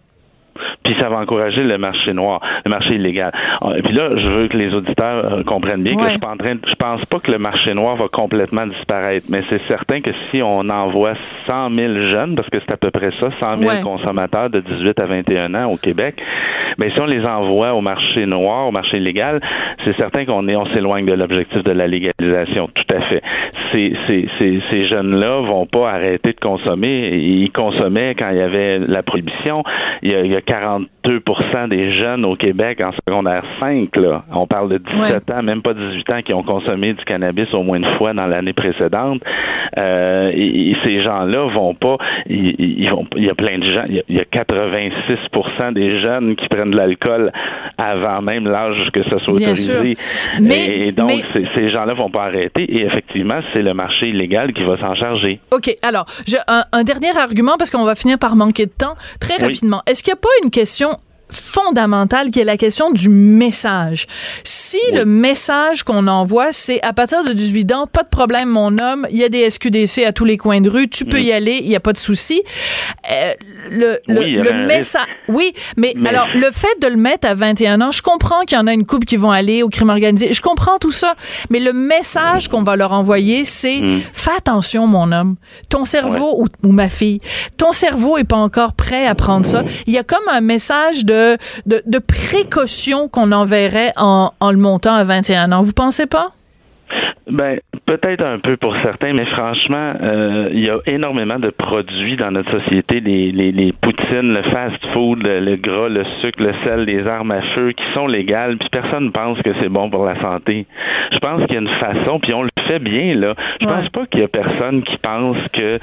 Puis 0.84 0.96
ça 1.00 1.10
va 1.10 1.18
encourager 1.18 1.64
le 1.64 1.78
marché 1.78 2.14
noir, 2.14 2.42
le 2.66 2.70
marché 2.70 2.96
illégal. 2.96 3.32
Et 3.36 3.68
euh, 3.68 3.82
puis 3.84 3.94
là, 3.94 4.10
je 4.16 4.28
veux 4.28 4.48
que 4.48 4.58
les 4.58 4.74
auditeurs 4.74 5.34
euh, 5.34 5.44
comprennent 5.44 5.84
bien 5.84 5.96
que 5.96 6.04
je 6.04 6.10
suis 6.10 6.20
en 6.24 6.38
train, 6.38 6.56
je 6.68 6.76
pense 6.76 7.06
pas 7.06 7.20
que 7.20 7.32
le 7.32 7.40
marché 7.40 7.74
noir 7.74 7.96
va 7.96 8.08
complètement 8.08 8.66
disparaître, 8.68 9.28
mais 9.30 9.42
c'est 9.48 9.62
certain 9.68 10.02
que 10.02 10.12
si 10.30 10.42
on 10.42 10.70
envoie 10.70 11.14
100 11.46 11.70
000 11.70 11.94
jeunes, 12.12 12.36
parce 12.36 12.50
que 12.50 12.58
c'est 12.60 12.74
à 12.74 12.78
peu 12.78 12.92
près 12.92 13.12
ça, 13.20 13.30
100 13.44 13.62
000 13.62 13.84
consommateurs 13.84 14.50
de 14.50 14.60
18 14.60 15.00
à 15.00 15.06
21 15.06 15.56
ans 15.56 15.72
au 15.72 15.78
Québec, 15.78 16.16
mais 16.78 16.90
si 16.92 17.00
on 17.00 17.06
les 17.06 17.24
envoie 17.26 17.74
au 17.74 17.82
marché 17.82 18.26
noir, 18.26 18.68
au 18.68 18.72
marché 18.72 18.98
illégal, 18.98 19.40
c'est 19.84 19.96
certain 19.98 20.26
qu'on 20.26 20.48
est, 20.48 20.56
on 20.56 20.66
s'éloigne 20.74 21.06
de 21.06 21.14
l'objectif 21.14 21.64
de 21.64 21.72
la 21.72 21.88
légalisation. 21.88 22.70
Tout 22.74 22.96
à 22.96 23.02
fait. 23.02 23.22
Ces, 23.72 23.94
ces, 24.08 24.28
ces, 24.40 24.60
ces 24.70 24.88
jeunes-là 24.88 25.42
vont 25.42 25.66
pas 25.66 25.92
arrêter 25.92 26.34
de 26.34 26.40
consommer. 26.40 27.10
Ils 27.16 27.52
consommaient 27.52 28.16
quand 28.16 28.30
il 28.32 28.38
y 28.38 28.42
avait 28.42 28.80
la 28.80 29.04
prohibition. 29.04 29.64
Il 30.02 30.12
y 30.12 30.16
a, 30.16 30.22
il 30.22 30.32
y 30.32 30.36
a 30.36 30.42
42 30.52 31.22
des 31.70 31.98
jeunes 31.98 32.26
au 32.26 32.36
Québec 32.36 32.82
en 32.82 32.92
secondaire 32.92 33.44
5, 33.62 33.96
là. 33.96 34.24
On 34.34 34.48
parle 34.48 34.70
de 34.70 34.78
17 34.80 35.32
ans, 35.32 35.44
même 35.44 35.62
pas 35.62 35.74
18 35.74 36.10
ans, 36.12 36.20
qui 36.20 36.34
ont 36.34 36.44
consommé 36.44 36.94
du 36.94 37.04
cannabis 37.06 37.48
au 37.54 37.64
moins 37.64 37.78
une 37.78 37.94
fois 37.98 38.12
dans 38.12 38.28
l'année 38.28 38.52
précédente. 38.52 39.22
Euh, 39.78 40.32
et, 40.34 40.76
ces 40.84 41.04
gens-là 41.04 41.48
vont 41.54 41.74
pas, 41.74 41.98
ils, 42.28 42.90
vont, 42.90 43.06
il 43.16 43.24
y 43.24 43.30
a 43.30 43.36
plein 43.36 43.60
de 43.60 43.72
gens, 43.72 43.86
il 43.88 44.04
y 44.10 44.20
a, 44.20 44.26
86 44.26 45.74
des 45.74 46.02
jeunes 46.02 46.36
qui 46.36 46.48
prennent 46.50 46.72
de 46.72 46.76
l'alcool 46.76 47.32
avant 47.78 48.22
même 48.22 48.46
l'âge 48.46 48.90
que 48.94 49.04
ça 49.04 49.20
soit 49.20 49.34
autorisé. 49.34 49.96
et, 50.40 50.92
donc, 50.92 51.12
ces 51.56 51.70
gens-là 51.70 51.94
vont 51.94 52.10
pas 52.10 52.24
arrêter. 52.24 52.64
Et 52.64 52.82
effectivement, 52.82 53.40
c'est 53.54 53.62
le 53.62 53.74
marché 53.74 54.10
illégal 54.10 54.52
qui 54.54 54.64
va 54.64 54.78
s'en 54.80 54.96
charger. 54.96 55.40
OK. 55.52 55.74
Alors, 55.84 56.06
un, 56.48 56.64
un, 56.74 56.84
dernier 56.84 57.18
argument, 57.18 57.56
parce 57.58 57.70
qu'on 57.70 57.86
va 57.86 57.96
finir 57.96 58.18
par 58.20 58.36
manquer 58.36 58.66
de 58.66 58.72
temps, 58.72 58.96
très 59.20 59.38
rapidement. 59.38 59.82
Est-ce 59.88 60.04
qu'il 60.04 60.12
n'y 60.12 60.18
a 60.18 60.22
pas 60.22 60.41
une 60.44 60.52
question 60.52 61.00
fondamentale 61.32 62.32
qui 62.32 62.40
est 62.40 62.46
la 62.46 62.58
question 62.58 62.92
du 62.92 63.10
message. 63.10 64.08
Si 64.44 64.80
le 64.94 65.06
message 65.06 65.84
qu'on 65.84 66.08
envoie, 66.08 66.52
c'est 66.52 66.82
à 66.84 66.94
partir 66.94 67.24
de 67.24 67.34
18 67.34 67.74
ans, 67.74 67.88
pas 67.88 68.04
de 68.04 68.10
problème, 68.10 68.50
mon 68.50 68.78
homme, 68.78 69.08
il 69.10 69.18
y 69.18 69.24
a 69.24 69.30
des 69.30 69.50
SQDC 69.50 70.04
à 70.06 70.14
tous 70.14 70.26
les 70.26 70.38
coins 70.38 70.62
de 70.62 70.70
rue, 70.70 70.90
tu 70.90 71.06
peux 71.06 71.22
y 71.22 71.32
aller, 71.32 71.60
il 71.62 71.70
n'y 71.70 71.76
a 71.76 71.80
pas 71.80 71.94
de 71.94 71.98
souci. 71.98 72.42
Euh, 73.12 73.34
le 73.70 74.00
le, 74.08 74.68
message, 74.68 75.08
oui, 75.28 75.54
mais, 75.78 75.94
alors 76.06 76.28
le 76.34 76.50
fait 76.52 76.80
de 76.82 76.88
le 76.88 76.98
mettre 76.98 77.28
à 77.28 77.34
21 77.34 77.82
ans, 77.82 77.92
je 77.92 78.02
comprends 78.02 78.42
qu'il 78.42 78.58
y 78.58 78.62
en 78.62 78.68
a 78.68 78.74
une 78.74 78.86
couple 78.86 79.06
qui 79.06 79.18
vont 79.18 79.32
aller 79.32 79.64
au 79.64 79.70
crime 79.70 79.90
organisé, 79.90 80.34
je 80.34 80.42
comprends 80.42 80.78
tout 80.80 80.92
ça, 80.92 81.16
mais 81.50 81.60
le 81.60 81.74
message 81.74 82.48
qu'on 82.48 82.64
va 82.64 82.76
leur 82.76 82.94
envoyer, 82.94 83.46
c'est 83.46 83.82
mm. 83.82 84.02
fais 84.14 84.32
attention, 84.38 84.88
mon 84.88 85.12
homme, 85.12 85.36
ton 85.70 85.86
cerveau 85.86 86.36
ou, 86.38 86.48
ou 86.64 86.72
ma 86.72 86.90
fille, 86.90 87.20
ton 87.58 87.72
cerveau 87.72 88.18
est 88.18 88.24
pas 88.24 88.38
encore 88.38 88.74
prêt 88.74 89.06
à 89.06 89.16
prendre 89.16 89.46
ça. 89.46 89.64
Il 89.88 89.94
y 89.94 89.98
a 89.98 90.04
comme 90.04 90.28
un 90.30 90.42
message 90.42 91.06
de 91.06 91.21
de, 91.66 92.00
précaution 92.00 93.08
qu'on 93.08 93.32
enverrait 93.32 93.94
en, 93.96 94.32
en 94.40 94.52
le 94.52 94.58
montant 94.58 94.94
à 94.94 95.04
21 95.04 95.52
ans. 95.52 95.62
Vous 95.62 95.74
pensez 95.74 96.06
pas? 96.06 96.34
Ben, 97.32 97.60
peut-être 97.86 98.30
un 98.30 98.40
peu 98.40 98.58
pour 98.58 98.76
certains, 98.84 99.14
mais 99.14 99.26
franchement, 99.26 99.94
euh, 100.02 100.50
il 100.52 100.60
y 100.60 100.70
a 100.70 100.74
énormément 100.86 101.40
de 101.40 101.50
produits 101.50 102.18
dans 102.18 102.30
notre 102.30 102.52
société, 102.60 103.00
les, 103.00 103.32
les, 103.32 103.54
les 103.54 103.72
poutines, 103.72 104.34
le 104.34 104.42
fast-food, 104.42 105.24
le, 105.24 105.56
gras, 105.56 105.88
le 105.88 106.04
sucre, 106.20 106.44
le 106.44 106.52
sel, 106.66 106.84
les 106.84 107.08
armes 107.08 107.32
à 107.32 107.42
feu 107.56 107.72
qui 107.72 107.84
sont 107.94 108.06
légales, 108.06 108.58
puis 108.58 108.68
personne 108.70 109.06
ne 109.06 109.10
pense 109.12 109.42
que 109.44 109.52
c'est 109.62 109.70
bon 109.70 109.90
pour 109.90 110.04
la 110.04 110.20
santé. 110.20 110.66
Je 111.14 111.20
pense 111.20 111.46
qu'il 111.46 111.54
y 111.54 111.58
a 111.58 111.62
une 111.62 111.80
façon, 111.80 112.20
puis 112.20 112.34
on 112.34 112.44
le 112.44 112.50
fait 112.68 112.80
bien, 112.80 113.16
là. 113.16 113.34
Je 113.62 113.66
pense 113.66 113.88
pas 113.90 114.06
qu'il 114.08 114.20
y 114.20 114.24
a 114.24 114.28
personne 114.28 114.84
qui 114.84 114.98
pense 114.98 115.48
que 115.54 115.78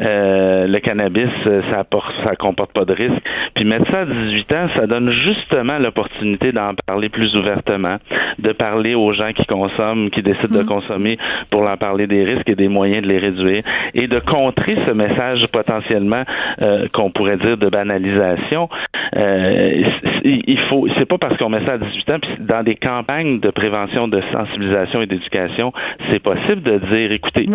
euh, 0.00 0.66
le 0.66 0.78
cannabis, 0.80 1.28
ça 1.70 1.80
apporte, 1.80 2.14
ça 2.24 2.36
comporte 2.36 2.72
pas 2.72 2.86
de 2.86 2.94
risque. 2.94 3.22
Puis 3.54 3.66
mettre 3.66 3.90
ça 3.90 4.00
à 4.00 4.04
18 4.06 4.52
ans, 4.52 4.68
ça 4.74 4.86
donne 4.86 5.10
justement 5.10 5.78
l'opportunité 5.78 6.52
d'en 6.52 6.72
parler 6.86 7.10
plus 7.10 7.36
ouvertement, 7.36 7.96
de 8.38 8.52
parler 8.52 8.94
aux 8.94 9.12
gens 9.12 9.32
qui 9.34 9.44
consomment, 9.44 10.10
qui 10.10 10.22
décident 10.22 10.58
de 10.58 10.64
consommer 10.64 10.85
consommer 10.86 11.18
pour 11.50 11.64
leur 11.64 11.78
parler 11.78 12.06
des 12.06 12.24
risques 12.24 12.48
et 12.48 12.54
des 12.54 12.68
moyens 12.68 13.02
de 13.02 13.08
les 13.08 13.18
réduire 13.18 13.62
et 13.94 14.06
de 14.06 14.18
contrer 14.18 14.72
ce 14.72 14.90
message 14.92 15.46
potentiellement 15.52 16.22
euh, 16.62 16.86
qu'on 16.92 17.10
pourrait 17.10 17.36
dire 17.36 17.56
de 17.56 17.68
banalisation. 17.68 18.68
Euh, 19.16 19.82
il 20.24 20.58
faut, 20.68 20.86
c'est 20.98 21.06
pas 21.06 21.18
parce 21.18 21.36
qu'on 21.36 21.48
met 21.48 21.64
ça 21.64 21.74
à 21.74 21.78
18 21.78 22.10
ans, 22.10 22.18
puis 22.20 22.30
dans 22.40 22.62
des 22.62 22.74
campagnes 22.74 23.38
de 23.40 23.50
prévention, 23.50 24.08
de 24.08 24.20
sensibilisation 24.32 25.02
et 25.02 25.06
d'éducation, 25.06 25.72
c'est 26.10 26.18
possible 26.18 26.62
de 26.62 26.78
dire, 26.78 27.12
écoutez, 27.12 27.48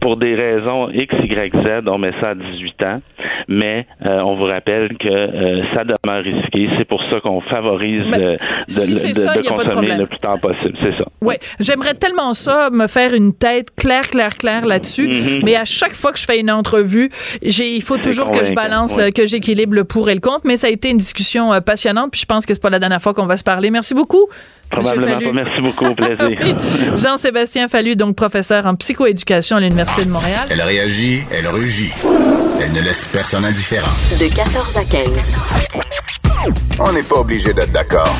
pour 0.00 0.16
des 0.16 0.34
raisons 0.34 0.90
X, 0.90 1.14
Y, 1.22 1.54
Z, 1.54 1.88
on 1.88 1.98
met 1.98 2.12
ça 2.20 2.30
à 2.30 2.34
18 2.34 2.82
ans, 2.82 3.00
mais 3.48 3.86
euh, 4.04 4.20
on 4.20 4.36
vous 4.36 4.44
rappelle 4.44 4.96
que 4.98 5.08
euh, 5.08 5.62
ça 5.74 5.84
demeure 5.84 6.24
risqué. 6.24 6.68
C'est 6.78 6.84
pour 6.84 7.02
ça 7.10 7.20
qu'on 7.20 7.40
favorise 7.42 8.04
de, 8.06 8.36
de, 8.36 9.48
consommer 9.48 9.96
le 9.96 10.06
plus 10.06 10.18
tard 10.18 10.38
possible. 10.40 10.76
C'est 10.80 10.96
ça. 10.98 11.04
Oui, 11.20 11.34
j'aimerais 11.60 11.94
tellement 11.94 12.34
ça, 12.34 12.51
me 12.70 12.86
faire 12.86 13.14
une 13.14 13.32
tête 13.32 13.68
claire, 13.76 14.08
claire, 14.08 14.36
claire 14.36 14.66
là-dessus, 14.66 15.08
mm-hmm. 15.08 15.44
mais 15.44 15.56
à 15.56 15.64
chaque 15.64 15.94
fois 15.94 16.12
que 16.12 16.18
je 16.18 16.24
fais 16.24 16.40
une 16.40 16.50
entrevue, 16.50 17.10
j'ai, 17.42 17.74
il 17.74 17.82
faut 17.82 17.98
toujours 17.98 18.30
que 18.30 18.44
je 18.44 18.54
balance, 18.54 18.94
que 19.14 19.26
j'équilibre 19.26 19.74
le 19.74 19.84
pour 19.84 20.10
et 20.10 20.14
le 20.14 20.20
contre, 20.20 20.42
mais 20.44 20.56
ça 20.56 20.66
a 20.66 20.70
été 20.70 20.90
une 20.90 20.98
discussion 20.98 21.50
passionnante 21.60 22.02
puis 22.10 22.20
je 22.20 22.26
pense 22.26 22.46
que 22.46 22.54
c'est 22.54 22.62
pas 22.62 22.70
la 22.70 22.78
dernière 22.78 23.02
fois 23.02 23.14
qu'on 23.14 23.26
va 23.26 23.36
se 23.36 23.44
parler. 23.44 23.70
Merci 23.70 23.94
beaucoup. 23.94 24.28
Probablement 24.70 25.18
pas. 25.18 25.32
Merci 25.32 25.60
beaucoup. 25.60 25.86
Au 25.86 25.94
plaisir. 25.94 26.56
Jean-Sébastien 26.96 27.68
Fallu, 27.68 27.96
donc 27.96 28.16
professeur 28.16 28.66
en 28.66 28.74
psychoéducation 28.74 29.56
à 29.56 29.60
l'Université 29.60 30.04
de 30.04 30.10
Montréal. 30.10 30.46
Elle 30.50 30.62
réagit, 30.62 31.22
elle 31.30 31.48
rugit. 31.48 31.92
Elle 32.60 32.72
ne 32.72 32.80
laisse 32.80 33.04
personne 33.06 33.44
indifférent. 33.44 33.90
De 34.18 34.34
14 34.34 34.76
à 34.76 34.84
15. 34.84 35.08
On 36.78 36.92
n'est 36.92 37.02
pas 37.02 37.16
obligé 37.16 37.52
d'être 37.52 37.72
d'accord. 37.72 38.16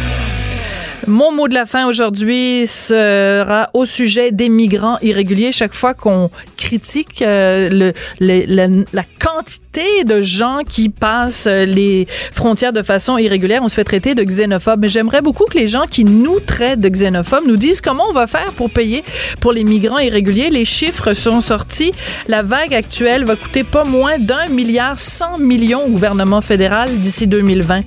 Mon 1.09 1.33
mot 1.33 1.49
de 1.49 1.55
la 1.55 1.67
fin 1.67 1.89
aujourd'hui 1.89 2.65
sera 2.67 3.71
au 3.75 3.85
sujet 3.87 4.31
des 4.31 4.49
migrants 4.49 4.99
irréguliers. 5.03 5.51
Chaque 5.51 5.75
fois 5.75 5.95
qu'on 5.95 6.31
critique 6.57 7.23
euh, 7.23 7.93
le, 8.21 8.85
la, 8.93 9.03
quantité 9.19 10.05
de 10.05 10.23
gens 10.23 10.61
qui 10.69 10.89
passent 10.91 11.47
les 11.49 12.07
frontières 12.33 12.73
de 12.73 12.83
façon 12.83 13.19
irrégulière, 13.19 13.63
on 13.65 13.69
se 13.69 13.75
fait 13.75 13.85
traiter 13.85 14.15
de 14.15 14.23
xénophobes. 14.23 14.81
Mais 14.81 14.89
j'aimerais 14.89 15.23
beaucoup 15.23 15.45
que 15.45 15.59
les 15.59 15.67
gens 15.67 15.87
qui 15.91 16.05
nous 16.05 16.39
traitent 16.39 16.81
de 16.81 16.89
xénophobes 16.89 17.47
nous 17.49 17.57
disent 17.57 17.81
comment 17.81 18.05
on 18.09 18.13
va 18.13 18.29
faire 18.29 18.53
pour 18.53 18.71
payer 18.71 19.03
pour 19.41 19.53
les 19.53 19.65
migrants 19.65 19.99
irréguliers. 19.99 20.51
Les 20.51 20.65
chiffres 20.65 21.15
sont 21.15 21.41
sortis. 21.41 21.93
La 22.29 22.43
vague 22.43 22.75
actuelle 22.75 23.25
va 23.25 23.35
coûter 23.35 23.65
pas 23.65 23.85
moins 23.85 24.19
d'un 24.19 24.47
milliard 24.47 25.01
cent 25.01 25.37
millions 25.39 25.85
au 25.85 25.89
gouvernement 25.89 26.41
fédéral 26.41 27.01
d'ici 27.01 27.27
2020 27.27 27.83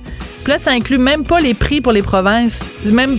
là, 0.48 0.58
ça 0.58 0.70
inclut 0.70 0.98
même 0.98 1.24
pas 1.24 1.40
les 1.40 1.54
prix 1.54 1.80
pour 1.80 1.92
les 1.92 2.02
provinces. 2.02 2.70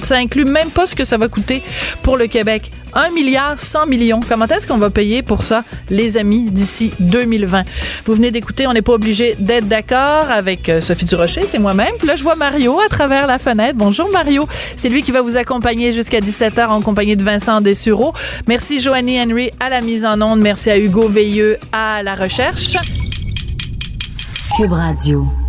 Ça 0.03 0.15
inclut 0.15 0.45
même 0.45 0.69
pas 0.69 0.85
ce 0.85 0.95
que 0.95 1.03
ça 1.03 1.17
va 1.17 1.27
coûter 1.27 1.63
pour 2.03 2.17
le 2.17 2.27
Québec. 2.27 2.71
1 2.93 3.11
milliard 3.11 3.59
100 3.59 3.85
millions. 3.85 4.19
Comment 4.27 4.47
est-ce 4.47 4.65
qu'on 4.65 4.77
va 4.77 4.89
payer 4.89 5.21
pour 5.21 5.43
ça, 5.43 5.63
les 5.89 6.17
amis, 6.17 6.49
d'ici 6.49 6.91
2020? 6.99 7.63
Vous 8.05 8.13
venez 8.13 8.31
d'écouter, 8.31 8.65
on 8.67 8.73
n'est 8.73 8.81
pas 8.81 8.93
obligé 8.93 9.35
d'être 9.39 9.67
d'accord 9.67 10.31
avec 10.31 10.69
euh, 10.69 10.81
Sophie 10.81 11.05
Durocher, 11.05 11.41
c'est 11.47 11.59
moi-même. 11.59 11.93
là, 12.03 12.15
je 12.15 12.23
vois 12.23 12.35
Mario 12.35 12.79
à 12.79 12.89
travers 12.89 13.27
la 13.27 13.37
fenêtre. 13.37 13.77
Bonjour 13.77 14.09
Mario. 14.11 14.47
C'est 14.75 14.89
lui 14.89 15.03
qui 15.03 15.11
va 15.11 15.21
vous 15.21 15.37
accompagner 15.37 15.93
jusqu'à 15.93 16.19
17h 16.19 16.67
en 16.67 16.81
compagnie 16.81 17.15
de 17.15 17.23
Vincent 17.23 17.61
Dessureau. 17.61 18.13
Merci 18.47 18.79
Joanny 18.79 19.21
Henry 19.21 19.51
à 19.59 19.69
la 19.69 19.81
mise 19.81 20.05
en 20.05 20.19
onde. 20.21 20.41
Merci 20.41 20.69
à 20.71 20.77
Hugo 20.77 21.07
Veilleux 21.07 21.57
à 21.71 22.01
la 22.03 22.15
recherche. 22.15 22.73
Cube 24.57 24.71
Radio. 24.71 25.46